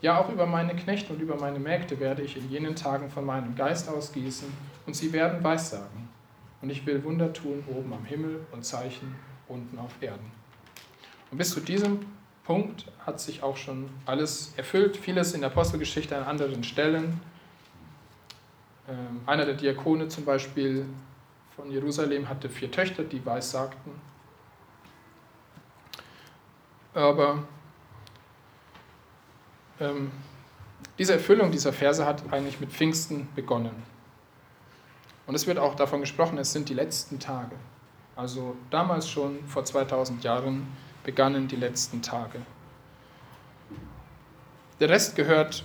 Ja, 0.00 0.20
auch 0.20 0.28
über 0.30 0.46
meine 0.46 0.74
Knechte 0.74 1.12
und 1.12 1.20
über 1.20 1.36
meine 1.36 1.60
Mägde 1.60 1.98
werde 2.00 2.22
ich 2.22 2.36
in 2.36 2.50
jenen 2.50 2.74
Tagen 2.74 3.08
von 3.08 3.24
meinem 3.24 3.54
Geist 3.54 3.88
ausgießen 3.88 4.48
und 4.84 4.96
sie 4.96 5.12
werden 5.12 5.42
Weissagen. 5.44 6.08
Und 6.60 6.70
ich 6.70 6.84
will 6.86 7.02
Wunder 7.04 7.32
tun 7.32 7.62
oben 7.68 7.92
am 7.92 8.04
Himmel 8.04 8.40
und 8.50 8.64
Zeichen 8.64 9.14
unten 9.48 9.78
auf 9.78 9.92
Erden. 10.00 10.30
Und 11.30 11.38
bis 11.38 11.50
zu 11.50 11.60
diesem 11.60 12.00
Punkt 12.44 12.86
hat 13.06 13.20
sich 13.20 13.42
auch 13.42 13.56
schon 13.56 13.88
alles 14.04 14.52
erfüllt, 14.56 14.96
vieles 14.96 15.34
in 15.34 15.42
der 15.42 15.50
Apostelgeschichte 15.50 16.16
an 16.16 16.24
anderen 16.24 16.64
Stellen. 16.64 17.20
Ähm, 18.88 19.20
einer 19.26 19.44
der 19.44 19.54
Diakone 19.54 20.08
zum 20.08 20.24
Beispiel 20.24 20.84
von 21.54 21.70
Jerusalem 21.70 22.28
hatte 22.28 22.48
vier 22.48 22.70
Töchter, 22.70 23.04
die 23.04 23.24
weissagten. 23.24 23.92
Aber 26.94 27.44
ähm, 29.80 30.10
diese 30.98 31.14
Erfüllung 31.14 31.50
dieser 31.50 31.72
Verse 31.72 32.04
hat 32.04 32.32
eigentlich 32.32 32.60
mit 32.60 32.70
Pfingsten 32.70 33.28
begonnen. 33.34 33.82
Und 35.26 35.34
es 35.34 35.46
wird 35.46 35.58
auch 35.58 35.74
davon 35.74 36.00
gesprochen, 36.00 36.38
es 36.38 36.52
sind 36.52 36.68
die 36.68 36.74
letzten 36.74 37.18
Tage. 37.18 37.56
Also 38.16 38.56
damals 38.70 39.08
schon, 39.08 39.44
vor 39.46 39.64
2000 39.64 40.22
Jahren, 40.22 40.66
begannen 41.04 41.48
die 41.48 41.56
letzten 41.56 42.02
Tage. 42.02 42.40
Der 44.80 44.88
Rest 44.88 45.16
gehört, 45.16 45.64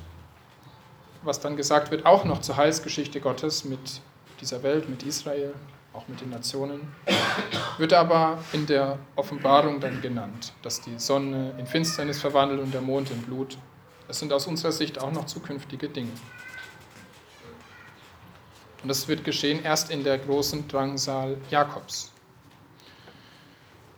was 1.23 1.39
dann 1.39 1.57
gesagt 1.57 1.91
wird, 1.91 2.05
auch 2.05 2.23
noch 2.23 2.41
zur 2.41 2.55
Heilsgeschichte 2.55 3.19
Gottes 3.19 3.65
mit 3.65 4.01
dieser 4.39 4.63
Welt, 4.63 4.87
mit 4.89 5.03
Israel, 5.03 5.53
auch 5.97 6.07
mit 6.07 6.21
den 6.21 6.29
Nationen, 6.29 6.93
wird 7.77 7.91
aber 7.93 8.37
in 8.53 8.67
der 8.67 8.99
Offenbarung 9.15 9.79
dann 9.79 10.01
genannt, 10.01 10.53
dass 10.61 10.79
die 10.79 10.99
Sonne 10.99 11.55
in 11.57 11.65
Finsternis 11.65 12.21
verwandelt 12.21 12.61
und 12.61 12.73
der 12.73 12.81
Mond 12.81 13.09
in 13.09 13.21
Blut. 13.23 13.57
Das 14.07 14.19
sind 14.19 14.31
aus 14.31 14.45
unserer 14.45 14.71
Sicht 14.71 14.99
auch 14.99 15.11
noch 15.11 15.25
zukünftige 15.25 15.89
Dinge. 15.89 16.11
Und 18.83 18.89
das 18.89 19.07
wird 19.07 19.23
geschehen 19.23 19.63
erst 19.63 19.89
in 19.89 20.03
der 20.03 20.19
großen 20.19 20.67
Drangsal 20.67 21.37
Jakobs. 21.49 22.13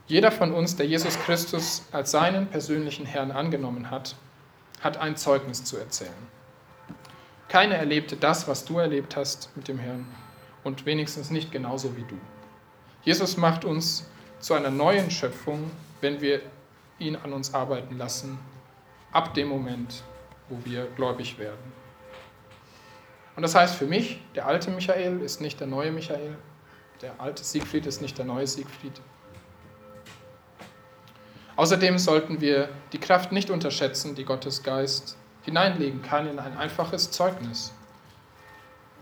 Jeder 0.07 0.31
von 0.31 0.53
uns, 0.53 0.75
der 0.75 0.87
Jesus 0.87 1.19
Christus 1.19 1.83
als 1.91 2.11
seinen 2.11 2.47
persönlichen 2.47 3.05
Herrn 3.05 3.31
angenommen 3.31 3.91
hat, 3.91 4.15
hat 4.81 4.97
ein 4.97 5.17
Zeugnis 5.17 5.65
zu 5.65 5.77
erzählen. 5.77 6.27
Keiner 7.49 7.75
erlebte 7.75 8.15
das, 8.15 8.47
was 8.47 8.63
du 8.63 8.79
erlebt 8.79 9.15
hast 9.15 9.55
mit 9.55 9.67
dem 9.67 9.77
Herrn 9.77 10.07
und 10.63 10.85
wenigstens 10.85 11.29
nicht 11.31 11.51
genauso 11.51 11.95
wie 11.95 12.03
du. 12.03 12.17
Jesus 13.03 13.37
macht 13.37 13.65
uns 13.65 14.09
zu 14.39 14.53
einer 14.53 14.71
neuen 14.71 15.11
Schöpfung, 15.11 15.71
wenn 16.01 16.21
wir 16.21 16.41
ihn 16.99 17.15
an 17.15 17.33
uns 17.33 17.53
arbeiten 17.53 17.97
lassen, 17.97 18.37
ab 19.11 19.33
dem 19.33 19.47
Moment, 19.47 20.03
wo 20.49 20.57
wir 20.65 20.85
gläubig 20.95 21.37
werden. 21.37 21.73
Und 23.35 23.43
das 23.43 23.55
heißt 23.55 23.75
für 23.75 23.85
mich, 23.85 24.21
der 24.35 24.47
alte 24.47 24.69
Michael 24.69 25.21
ist 25.21 25.39
nicht 25.39 25.59
der 25.59 25.67
neue 25.67 25.91
Michael, 25.91 26.37
der 27.01 27.19
alte 27.19 27.43
Siegfried 27.43 27.85
ist 27.85 28.01
nicht 28.01 28.17
der 28.17 28.25
neue 28.25 28.45
Siegfried. 28.45 28.99
Außerdem 31.55 31.97
sollten 31.97 32.41
wir 32.41 32.69
die 32.93 32.99
Kraft 32.99 33.31
nicht 33.31 33.49
unterschätzen, 33.49 34.15
die 34.15 34.25
Gottes 34.25 34.63
Geist 34.63 35.17
hineinlegen 35.43 36.01
kann 36.01 36.27
in 36.27 36.39
ein 36.39 36.57
einfaches 36.57 37.11
Zeugnis. 37.11 37.73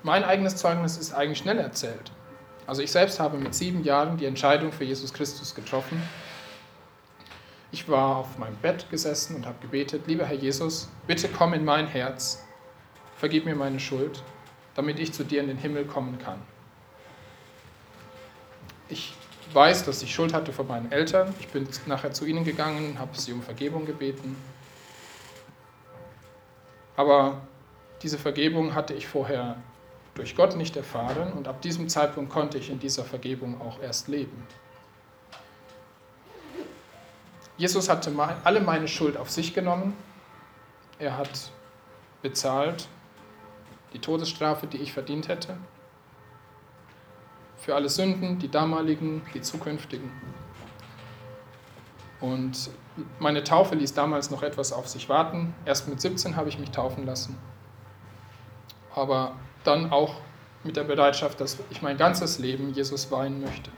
Mein 0.04 0.24
eigenes 0.24 0.56
Zeugnis 0.56 0.98
ist 0.98 1.14
eigentlich 1.14 1.40
schnell 1.40 1.60
erzählt. 1.60 2.12
Also 2.66 2.82
ich 2.82 2.92
selbst 2.92 3.20
habe 3.20 3.38
mit 3.38 3.56
sieben 3.56 3.84
Jahren 3.84 4.18
die 4.18 4.26
Entscheidung 4.26 4.72
für 4.72 4.84
Jesus 4.84 5.14
Christus 5.14 5.56
getroffen. 5.56 6.02
Ich 7.72 7.90
war 7.90 8.18
auf 8.18 8.38
meinem 8.38 8.56
Bett 8.58 8.90
gesessen 8.90 9.36
und 9.36 9.46
habe 9.46 9.58
gebetet, 9.62 10.04
lieber 10.08 10.26
Herr 10.26 10.36
Jesus, 10.36 10.90
bitte 11.06 11.28
komm 11.30 11.54
in 11.54 11.66
mein 11.66 11.88
Herz, 11.88 12.44
vergib 13.18 13.46
mir 13.46 13.56
meine 13.56 13.80
Schuld, 13.80 14.24
damit 14.76 15.00
ich 15.00 15.14
zu 15.14 15.24
dir 15.24 15.42
in 15.42 15.48
den 15.48 15.58
Himmel 15.58 15.86
kommen 15.86 16.18
kann. 16.20 16.42
Ich 18.90 19.14
weiß, 19.54 19.86
dass 19.86 20.02
ich 20.04 20.14
Schuld 20.14 20.34
hatte 20.34 20.54
vor 20.54 20.66
meinen 20.66 20.92
Eltern. 20.92 21.34
Ich 21.40 21.48
bin 21.48 21.68
nachher 21.86 22.12
zu 22.12 22.26
ihnen 22.26 22.44
gegangen, 22.44 23.00
habe 23.00 23.18
sie 23.20 23.34
um 23.34 23.42
Vergebung 23.42 23.86
gebeten. 23.86 24.36
Aber 26.96 27.42
diese 28.02 28.18
Vergebung 28.18 28.76
hatte 28.76 28.94
ich 28.94 29.08
vorher 29.08 29.58
durch 30.18 30.36
Gott 30.36 30.56
nicht 30.56 30.76
erfahren 30.76 31.34
und 31.34 31.48
ab 31.48 31.62
diesem 31.62 31.90
Zeitpunkt 31.90 32.32
konnte 32.32 32.58
ich 32.58 32.70
in 32.70 32.80
dieser 32.80 33.04
Vergebung 33.04 33.62
auch 33.62 33.82
erst 33.82 34.08
leben. 34.08 34.46
Jesus 37.58 37.90
hatte 37.90 38.14
alle 38.44 38.62
meine 38.62 38.88
Schuld 38.88 39.18
auf 39.18 39.30
sich 39.30 39.54
genommen. 39.54 39.96
Er 41.00 41.18
hat 41.18 41.52
bezahlt 42.22 42.88
die 43.94 44.00
Todesstrafe, 44.00 44.68
die 44.68 44.78
ich 44.78 44.94
verdient 44.94 45.28
hätte 45.28 45.58
für 47.68 47.76
alle 47.76 47.90
Sünden, 47.90 48.40
die 48.40 48.50
damaligen, 48.50 49.22
die 49.34 49.42
zukünftigen. 49.42 50.10
Und 52.22 52.70
meine 53.20 53.44
Taufe 53.44 53.76
ließ 53.76 53.94
damals 53.94 54.32
noch 54.32 54.42
etwas 54.42 54.72
auf 54.72 54.88
sich 54.88 55.10
warten. 55.10 55.54
Erst 55.66 55.88
mit 55.88 56.00
17 56.00 56.36
habe 56.38 56.50
ich 56.50 56.58
mich 56.58 56.72
taufen 56.72 57.06
lassen. 57.06 57.38
Aber 58.96 59.36
dann 59.68 59.92
auch 59.92 60.16
mit 60.64 60.76
der 60.78 60.84
Bereitschaft, 60.84 61.40
dass 61.40 61.58
ich 61.70 61.82
mein 61.82 61.98
ganzes 61.98 62.40
Leben 62.40 62.74
Jesus 62.74 63.12
weihen 63.12 63.42
möchte. 63.42 63.72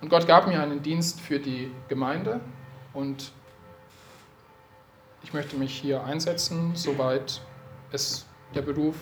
Und 0.00 0.08
Gott 0.10 0.26
gab 0.26 0.46
mir 0.46 0.60
einen 0.62 0.82
Dienst 0.82 1.20
für 1.20 1.38
die 1.38 1.70
Gemeinde 1.88 2.40
und 2.92 3.32
ich 5.22 5.32
möchte 5.32 5.56
mich 5.56 5.76
hier 5.76 6.04
einsetzen, 6.04 6.74
soweit 6.74 7.40
es 7.90 8.26
der 8.54 8.62
Beruf 8.62 8.96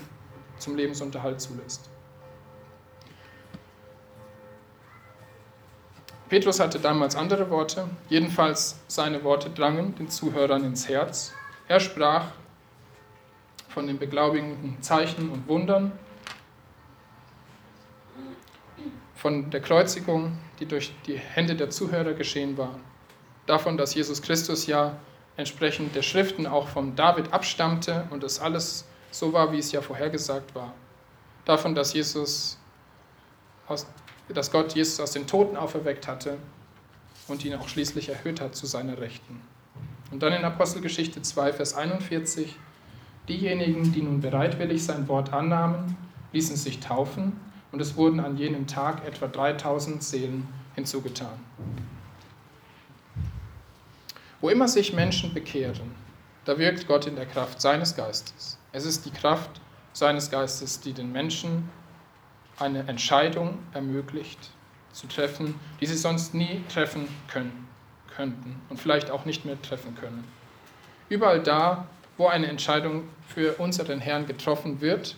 zum 0.59 0.77
Lebensunterhalt 0.77 1.41
zulässt. 1.41 1.91
Petrus 6.29 6.59
hatte 6.59 6.81
damals 6.81 7.15
andere 7.15 7.51
Worte, 7.51 7.89
jedenfalls 8.09 8.81
seine 8.89 9.23
Worte 9.23 9.51
drangen 9.51 9.95
den 9.95 10.09
Zuhörern 10.09 10.65
ins 10.65 10.89
Herz. 10.89 11.33
Er 11.69 11.79
sprach 11.79 12.33
von 13.77 13.87
den 13.87 13.99
beglaubigenden 13.99 14.81
Zeichen 14.81 15.29
und 15.29 15.47
Wundern, 15.49 15.93
von 19.15 19.51
der 19.51 19.61
Kreuzigung, 19.61 20.39
die 20.59 20.65
durch 20.65 20.95
die 21.07 21.19
Hände 21.19 21.55
der 21.57 21.69
Zuhörer 21.69 22.15
geschehen 22.15 22.57
war, 22.57 22.81
davon, 23.45 23.77
dass 23.77 23.95
Jesus 23.95 24.23
Christus 24.23 24.67
ja 24.67 24.97
entsprechend 25.37 25.95
der 25.95 26.01
Schriften 26.01 26.47
auch 26.47 26.69
von 26.69 26.97
David 26.97 27.35
abstammte 27.35 28.07
und 28.09 28.25
es 28.25 28.41
alles 28.41 28.87
so 29.11 29.35
war, 29.35 29.53
wie 29.53 29.59
es 29.59 29.71
ja 29.73 29.83
vorhergesagt 29.83 30.55
war, 30.55 30.73
davon, 31.45 31.75
dass 31.75 31.93
Jesus 31.93 32.59
aus 33.69 33.87
dass 34.31 34.51
Gott 34.51 34.75
Jesus 34.75 35.01
aus 35.01 35.13
den 35.13 35.27
Toten 35.27 35.55
auferweckt 35.55 36.09
hatte 36.09 36.39
und 37.29 37.45
ihn 37.45 37.55
auch 37.55 37.69
schließlich 37.69 38.09
erhöht 38.09 38.41
hat 38.41 38.57
zu 38.57 38.65
seiner 38.65 38.99
Rechten. 38.99 39.43
Und 40.11 40.23
dann 40.23 40.33
in 40.33 40.45
Apostelgeschichte 40.47 41.21
2, 41.21 41.53
Vers 41.53 41.75
41, 41.75 42.57
diejenigen, 43.29 43.93
die 43.93 44.03
nun 44.03 44.21
bereitwillig 44.21 44.85
sein 44.85 45.09
Wort 45.09 45.33
annahmen, 45.33 45.97
ließen 46.33 46.57
sich 46.57 46.81
taufen 46.81 47.33
und 47.73 47.81
es 47.81 47.97
wurden 47.97 48.21
an 48.21 48.37
jenem 48.37 48.67
Tag 48.67 49.05
etwa 49.07 49.27
3000 49.27 50.03
Seelen 50.03 50.49
hinzugetan. 50.75 51.39
Wo 54.41 54.51
immer 54.51 54.69
sich 54.69 54.93
Menschen 54.93 55.33
bekehren, 55.35 55.93
da 56.45 56.59
wirkt 56.59 56.87
Gott 56.87 57.07
in 57.07 57.17
der 57.17 57.27
Kraft 57.27 57.61
seines 57.61 57.97
Geistes. 57.97 58.59
Es 58.73 58.85
ist 58.85 59.05
die 59.07 59.11
Kraft 59.11 59.61
seines 59.93 60.31
Geistes, 60.31 60.81
die 60.81 60.93
den 60.93 61.11
Menschen 61.11 61.69
eine 62.59 62.87
Entscheidung 62.87 63.59
ermöglicht 63.73 64.51
zu 64.93 65.07
treffen, 65.07 65.55
die 65.81 65.87
sie 65.87 65.97
sonst 65.97 66.35
nie 66.35 66.63
treffen 66.73 67.09
können, 67.29 67.67
könnten 68.15 68.61
und 68.69 68.79
vielleicht 68.79 69.11
auch 69.11 69.25
nicht 69.25 69.45
mehr 69.45 69.61
treffen 69.61 69.95
können. 69.95 70.25
Überall 71.09 71.43
da, 71.43 71.87
wo 72.17 72.27
eine 72.27 72.47
Entscheidung 72.47 73.09
für 73.27 73.55
unseren 73.55 74.01
Herrn 74.01 74.27
getroffen 74.27 74.81
wird, 74.81 75.17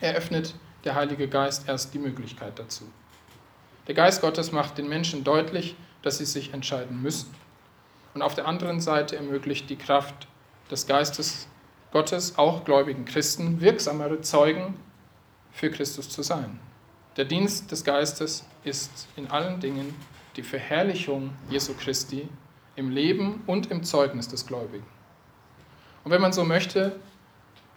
eröffnet 0.00 0.54
der 0.84 0.94
Heilige 0.94 1.28
Geist 1.28 1.68
erst 1.68 1.94
die 1.94 1.98
Möglichkeit 1.98 2.58
dazu. 2.58 2.84
Der 3.86 3.94
Geist 3.94 4.20
Gottes 4.20 4.52
macht 4.52 4.78
den 4.78 4.88
Menschen 4.88 5.24
deutlich, 5.24 5.76
dass 6.02 6.18
sie 6.18 6.24
sich 6.24 6.52
entscheiden 6.52 7.02
müssen. 7.02 7.34
Und 8.14 8.22
auf 8.22 8.34
der 8.34 8.46
anderen 8.46 8.80
Seite 8.80 9.16
ermöglicht 9.16 9.70
die 9.70 9.76
Kraft 9.76 10.28
des 10.70 10.86
Geistes 10.86 11.48
Gottes 11.92 12.38
auch 12.38 12.64
gläubigen 12.64 13.04
Christen 13.04 13.60
wirksamere 13.60 14.22
Zeugen 14.22 14.76
für 15.52 15.70
Christus 15.70 16.08
zu 16.08 16.22
sein. 16.22 16.58
Der 17.16 17.26
Dienst 17.26 17.70
des 17.70 17.84
Geistes 17.84 18.46
ist 18.64 19.08
in 19.16 19.30
allen 19.30 19.60
Dingen 19.60 19.94
die 20.36 20.42
Verherrlichung 20.42 21.34
Jesu 21.50 21.74
Christi 21.74 22.28
im 22.76 22.90
Leben 22.90 23.42
und 23.46 23.70
im 23.70 23.84
Zeugnis 23.84 24.28
des 24.28 24.46
Gläubigen. 24.46 24.86
Und 26.04 26.10
wenn 26.10 26.20
man 26.20 26.32
so 26.32 26.44
möchte, 26.44 26.96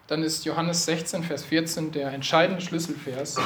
dann 0.08 0.24
ist 0.24 0.46
Johannes 0.46 0.86
16, 0.86 1.24
Vers 1.24 1.44
14 1.46 1.92
der 1.92 2.12
entscheidende 2.12 2.62
Schlüsselvers 2.62 3.38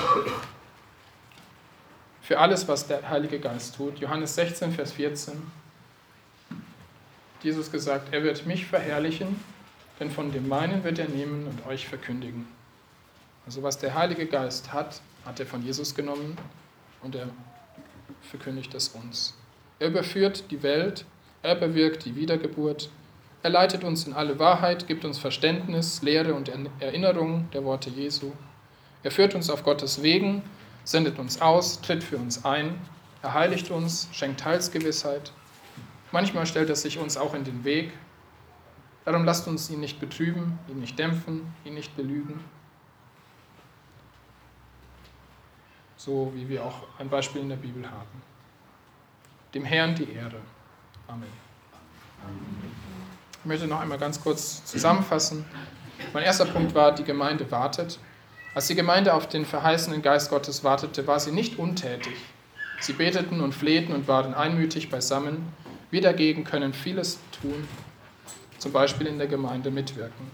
für 2.21 2.38
alles, 2.38 2.67
was 2.67 2.88
der 2.88 3.09
Heilige 3.09 3.39
Geist 3.39 3.75
tut. 3.75 3.99
Johannes 3.99 4.36
16, 4.36 4.73
Vers 4.73 4.91
14. 4.91 5.41
Jesus 7.41 7.71
gesagt, 7.71 8.13
er 8.13 8.23
wird 8.23 8.45
mich 8.45 8.65
verherrlichen, 8.65 9.39
denn 9.99 10.11
von 10.11 10.32
dem 10.32 10.47
meinen 10.47 10.84
wird 10.84 10.99
er 10.99 11.07
nehmen 11.07 11.47
und 11.47 11.65
euch 11.65 11.88
verkündigen. 11.88 12.47
Also 13.45 13.63
was 13.63 13.77
der 13.77 13.95
Heilige 13.95 14.27
Geist 14.27 14.73
hat, 14.73 15.01
hat 15.25 15.39
er 15.39 15.45
von 15.45 15.63
Jesus 15.63 15.95
genommen 15.95 16.38
und 17.01 17.15
er 17.15 17.30
verkündigt 18.21 18.73
es 18.73 18.89
uns. 18.89 19.34
Er 19.80 19.88
überführt 19.88 20.51
die 20.51 20.61
Welt, 20.61 21.05
er 21.41 21.55
bewirkt 21.55 22.05
die 22.05 22.15
Wiedergeburt, 22.15 22.89
er 23.44 23.50
leitet 23.50 23.84
uns 23.84 24.06
in 24.06 24.14
alle 24.14 24.40
Wahrheit, 24.40 24.88
gibt 24.88 25.06
uns 25.06 25.18
Verständnis, 25.18 26.02
Lehre 26.02 26.34
und 26.34 26.52
Erinnerung 26.80 27.50
der 27.54 27.64
Worte 27.64 27.90
Jesu. 27.90 28.32
Er 29.04 29.12
führt 29.12 29.36
uns 29.36 29.50
auf 29.50 29.64
Gottes 29.64 30.04
Wegen, 30.04 30.42
sendet 30.84 31.20
uns 31.20 31.42
aus, 31.42 31.82
tritt 31.82 32.04
für 32.04 32.18
uns 32.18 32.44
ein, 32.46 32.80
er 33.22 33.34
heiligt 33.34 33.72
uns, 33.72 34.10
schenkt 34.12 34.44
Heilsgewissheit. 34.46 35.32
Manchmal 36.12 36.46
stellt 36.46 36.70
er 36.70 36.76
sich 36.76 36.98
uns 36.98 37.18
auch 37.18 37.34
in 37.34 37.44
den 37.44 37.64
Weg. 37.64 37.92
Darum 39.06 39.26
lasst 39.26 39.48
uns 39.48 39.70
ihn 39.70 39.80
nicht 39.80 40.00
betrüben, 40.00 40.60
ihn 40.68 40.80
nicht 40.80 40.98
dämpfen, 40.98 41.54
ihn 41.66 41.74
nicht 41.74 41.96
belügen. 41.96 42.40
so 46.00 46.32
wie 46.34 46.48
wir 46.48 46.66
auch 46.66 46.84
ein 46.98 47.10
Beispiel 47.10 47.42
in 47.42 47.50
der 47.50 47.58
Bibel 47.58 47.86
haben. 47.86 48.22
Dem 49.54 49.66
Herrn 49.66 49.96
die 49.96 50.10
Ehre. 50.12 50.40
Amen. 51.08 51.28
Ich 53.42 53.46
möchte 53.46 53.68
noch 53.68 53.80
einmal 53.80 53.98
ganz 53.98 54.22
kurz 54.22 54.66
zusammenfassen. 54.66 55.46
Mein 56.12 56.24
erster 56.24 56.46
Punkt 56.46 56.76
war, 56.76 56.94
die 56.94 57.06
Gemeinde 57.06 57.50
wartet. 57.52 57.98
Als 58.54 58.68
die 58.68 58.76
Gemeinde 58.76 59.14
auf 59.14 59.30
den 59.30 59.46
verheißenen 59.46 60.02
Geist 60.02 60.30
Gottes 60.30 60.66
wartete, 60.66 61.08
war 61.08 61.22
sie 61.22 61.32
nicht 61.32 61.58
untätig. 61.58 62.16
Sie 62.82 62.94
beteten 62.94 63.40
und 63.40 63.56
flehten 63.56 63.94
und 63.94 64.10
waren 64.10 64.34
einmütig 64.34 64.90
beisammen. 64.90 65.54
Wir 65.90 66.02
dagegen 66.02 66.44
können 66.44 66.74
vieles 66.74 67.20
tun, 67.42 67.66
zum 68.58 68.74
Beispiel 68.74 69.08
in 69.08 69.18
der 69.18 69.28
Gemeinde 69.28 69.72
mitwirken. 69.72 70.30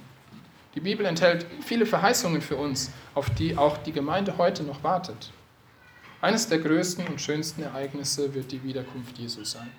Die 0.74 0.80
Bibel 0.80 1.06
enthält 1.06 1.46
viele 1.64 1.86
Verheißungen 1.86 2.42
für 2.42 2.58
uns, 2.58 2.92
auf 3.14 3.30
die 3.30 3.56
auch 3.56 3.78
die 3.78 3.94
Gemeinde 3.94 4.38
heute 4.40 4.64
noch 4.64 4.84
wartet. 4.84 5.32
Eines 6.22 6.50
der 6.50 6.58
größten 6.58 7.06
und 7.08 7.22
schönsten 7.22 7.62
Ereignisse 7.62 8.34
wird 8.34 8.52
die 8.52 8.64
Wiederkunft 8.64 9.18
Jesu 9.20 9.44
sein. 9.44 9.70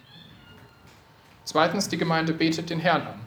Zweitens, 1.47 1.89
die 1.89 1.97
Gemeinde 1.97 2.33
betet 2.35 2.71
den 2.71 2.81
Herrn 2.81 3.07
an. 3.07 3.21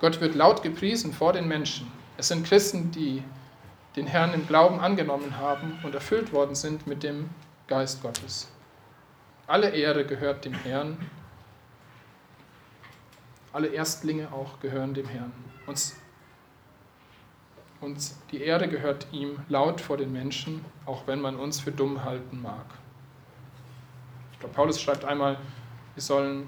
Gott 0.00 0.22
wird 0.22 0.34
laut 0.34 0.62
gepriesen 0.62 1.12
vor 1.12 1.34
den 1.34 1.46
Menschen. 1.46 1.92
Es 2.16 2.28
sind 2.28 2.46
Christen, 2.46 2.90
die 2.90 3.22
den 3.96 4.06
Herrn 4.06 4.32
im 4.32 4.46
Glauben 4.46 4.80
angenommen 4.80 5.36
haben 5.36 5.78
und 5.82 5.94
erfüllt 5.94 6.32
worden 6.32 6.54
sind 6.54 6.86
mit 6.86 7.02
dem 7.02 7.28
Geist 7.66 8.00
Gottes. 8.02 8.50
Alle 9.46 9.68
Ehre 9.68 10.06
gehört 10.06 10.46
dem 10.46 10.54
Herrn. 10.54 10.96
Alle 13.52 13.68
Erstlinge 13.68 14.32
auch 14.32 14.58
gehören 14.60 14.94
dem 14.94 15.06
Herrn. 15.06 15.32
Und 15.66 15.92
und 17.82 17.98
die 18.30 18.42
Ehre 18.42 18.68
gehört 18.68 19.06
ihm 19.10 19.38
laut 19.48 19.80
vor 19.80 19.96
den 19.96 20.12
Menschen, 20.12 20.64
auch 20.84 21.06
wenn 21.06 21.20
man 21.20 21.36
uns 21.36 21.60
für 21.60 21.72
dumm 21.72 22.04
halten 22.04 22.42
mag. 22.42 22.66
Ich 24.32 24.38
glaube, 24.38 24.54
Paulus 24.54 24.80
schreibt 24.80 25.04
einmal, 25.04 25.38
wir 25.94 26.02
sollen 26.02 26.46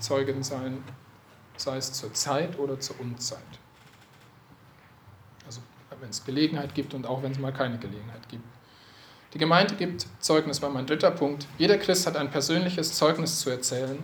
Zeugen 0.00 0.42
sein, 0.42 0.82
sei 1.56 1.76
es 1.76 1.92
zur 1.92 2.12
Zeit 2.14 2.58
oder 2.58 2.80
zur 2.80 2.98
Unzeit. 3.00 3.38
Also 5.46 5.60
wenn 6.00 6.10
es 6.10 6.24
Gelegenheit 6.24 6.74
gibt 6.74 6.94
und 6.94 7.06
auch 7.06 7.22
wenn 7.22 7.32
es 7.32 7.38
mal 7.38 7.52
keine 7.52 7.78
Gelegenheit 7.78 8.28
gibt. 8.28 8.44
Die 9.34 9.38
Gemeinde 9.38 9.76
gibt 9.76 10.06
Zeugnis, 10.18 10.60
war 10.60 10.70
mein 10.70 10.86
dritter 10.86 11.12
Punkt. 11.12 11.46
Jeder 11.56 11.78
Christ 11.78 12.06
hat 12.06 12.16
ein 12.16 12.30
persönliches 12.30 12.94
Zeugnis 12.94 13.40
zu 13.40 13.50
erzählen. 13.50 13.98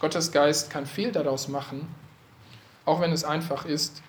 Gottes 0.00 0.32
Geist 0.32 0.70
kann 0.70 0.86
viel 0.86 1.12
daraus 1.12 1.48
machen, 1.48 1.88
auch 2.84 3.00
wenn 3.00 3.12
es 3.12 3.24
einfach 3.24 3.66
ist. 3.66 4.02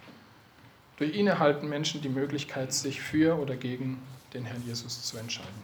Durch 0.97 1.13
ihn 1.13 1.27
erhalten 1.27 1.67
Menschen 1.67 2.01
die 2.01 2.09
Möglichkeit, 2.09 2.73
sich 2.73 3.01
für 3.01 3.37
oder 3.37 3.55
gegen 3.55 4.01
den 4.33 4.45
Herrn 4.45 4.63
Jesus 4.65 5.03
zu 5.03 5.17
entscheiden. 5.17 5.63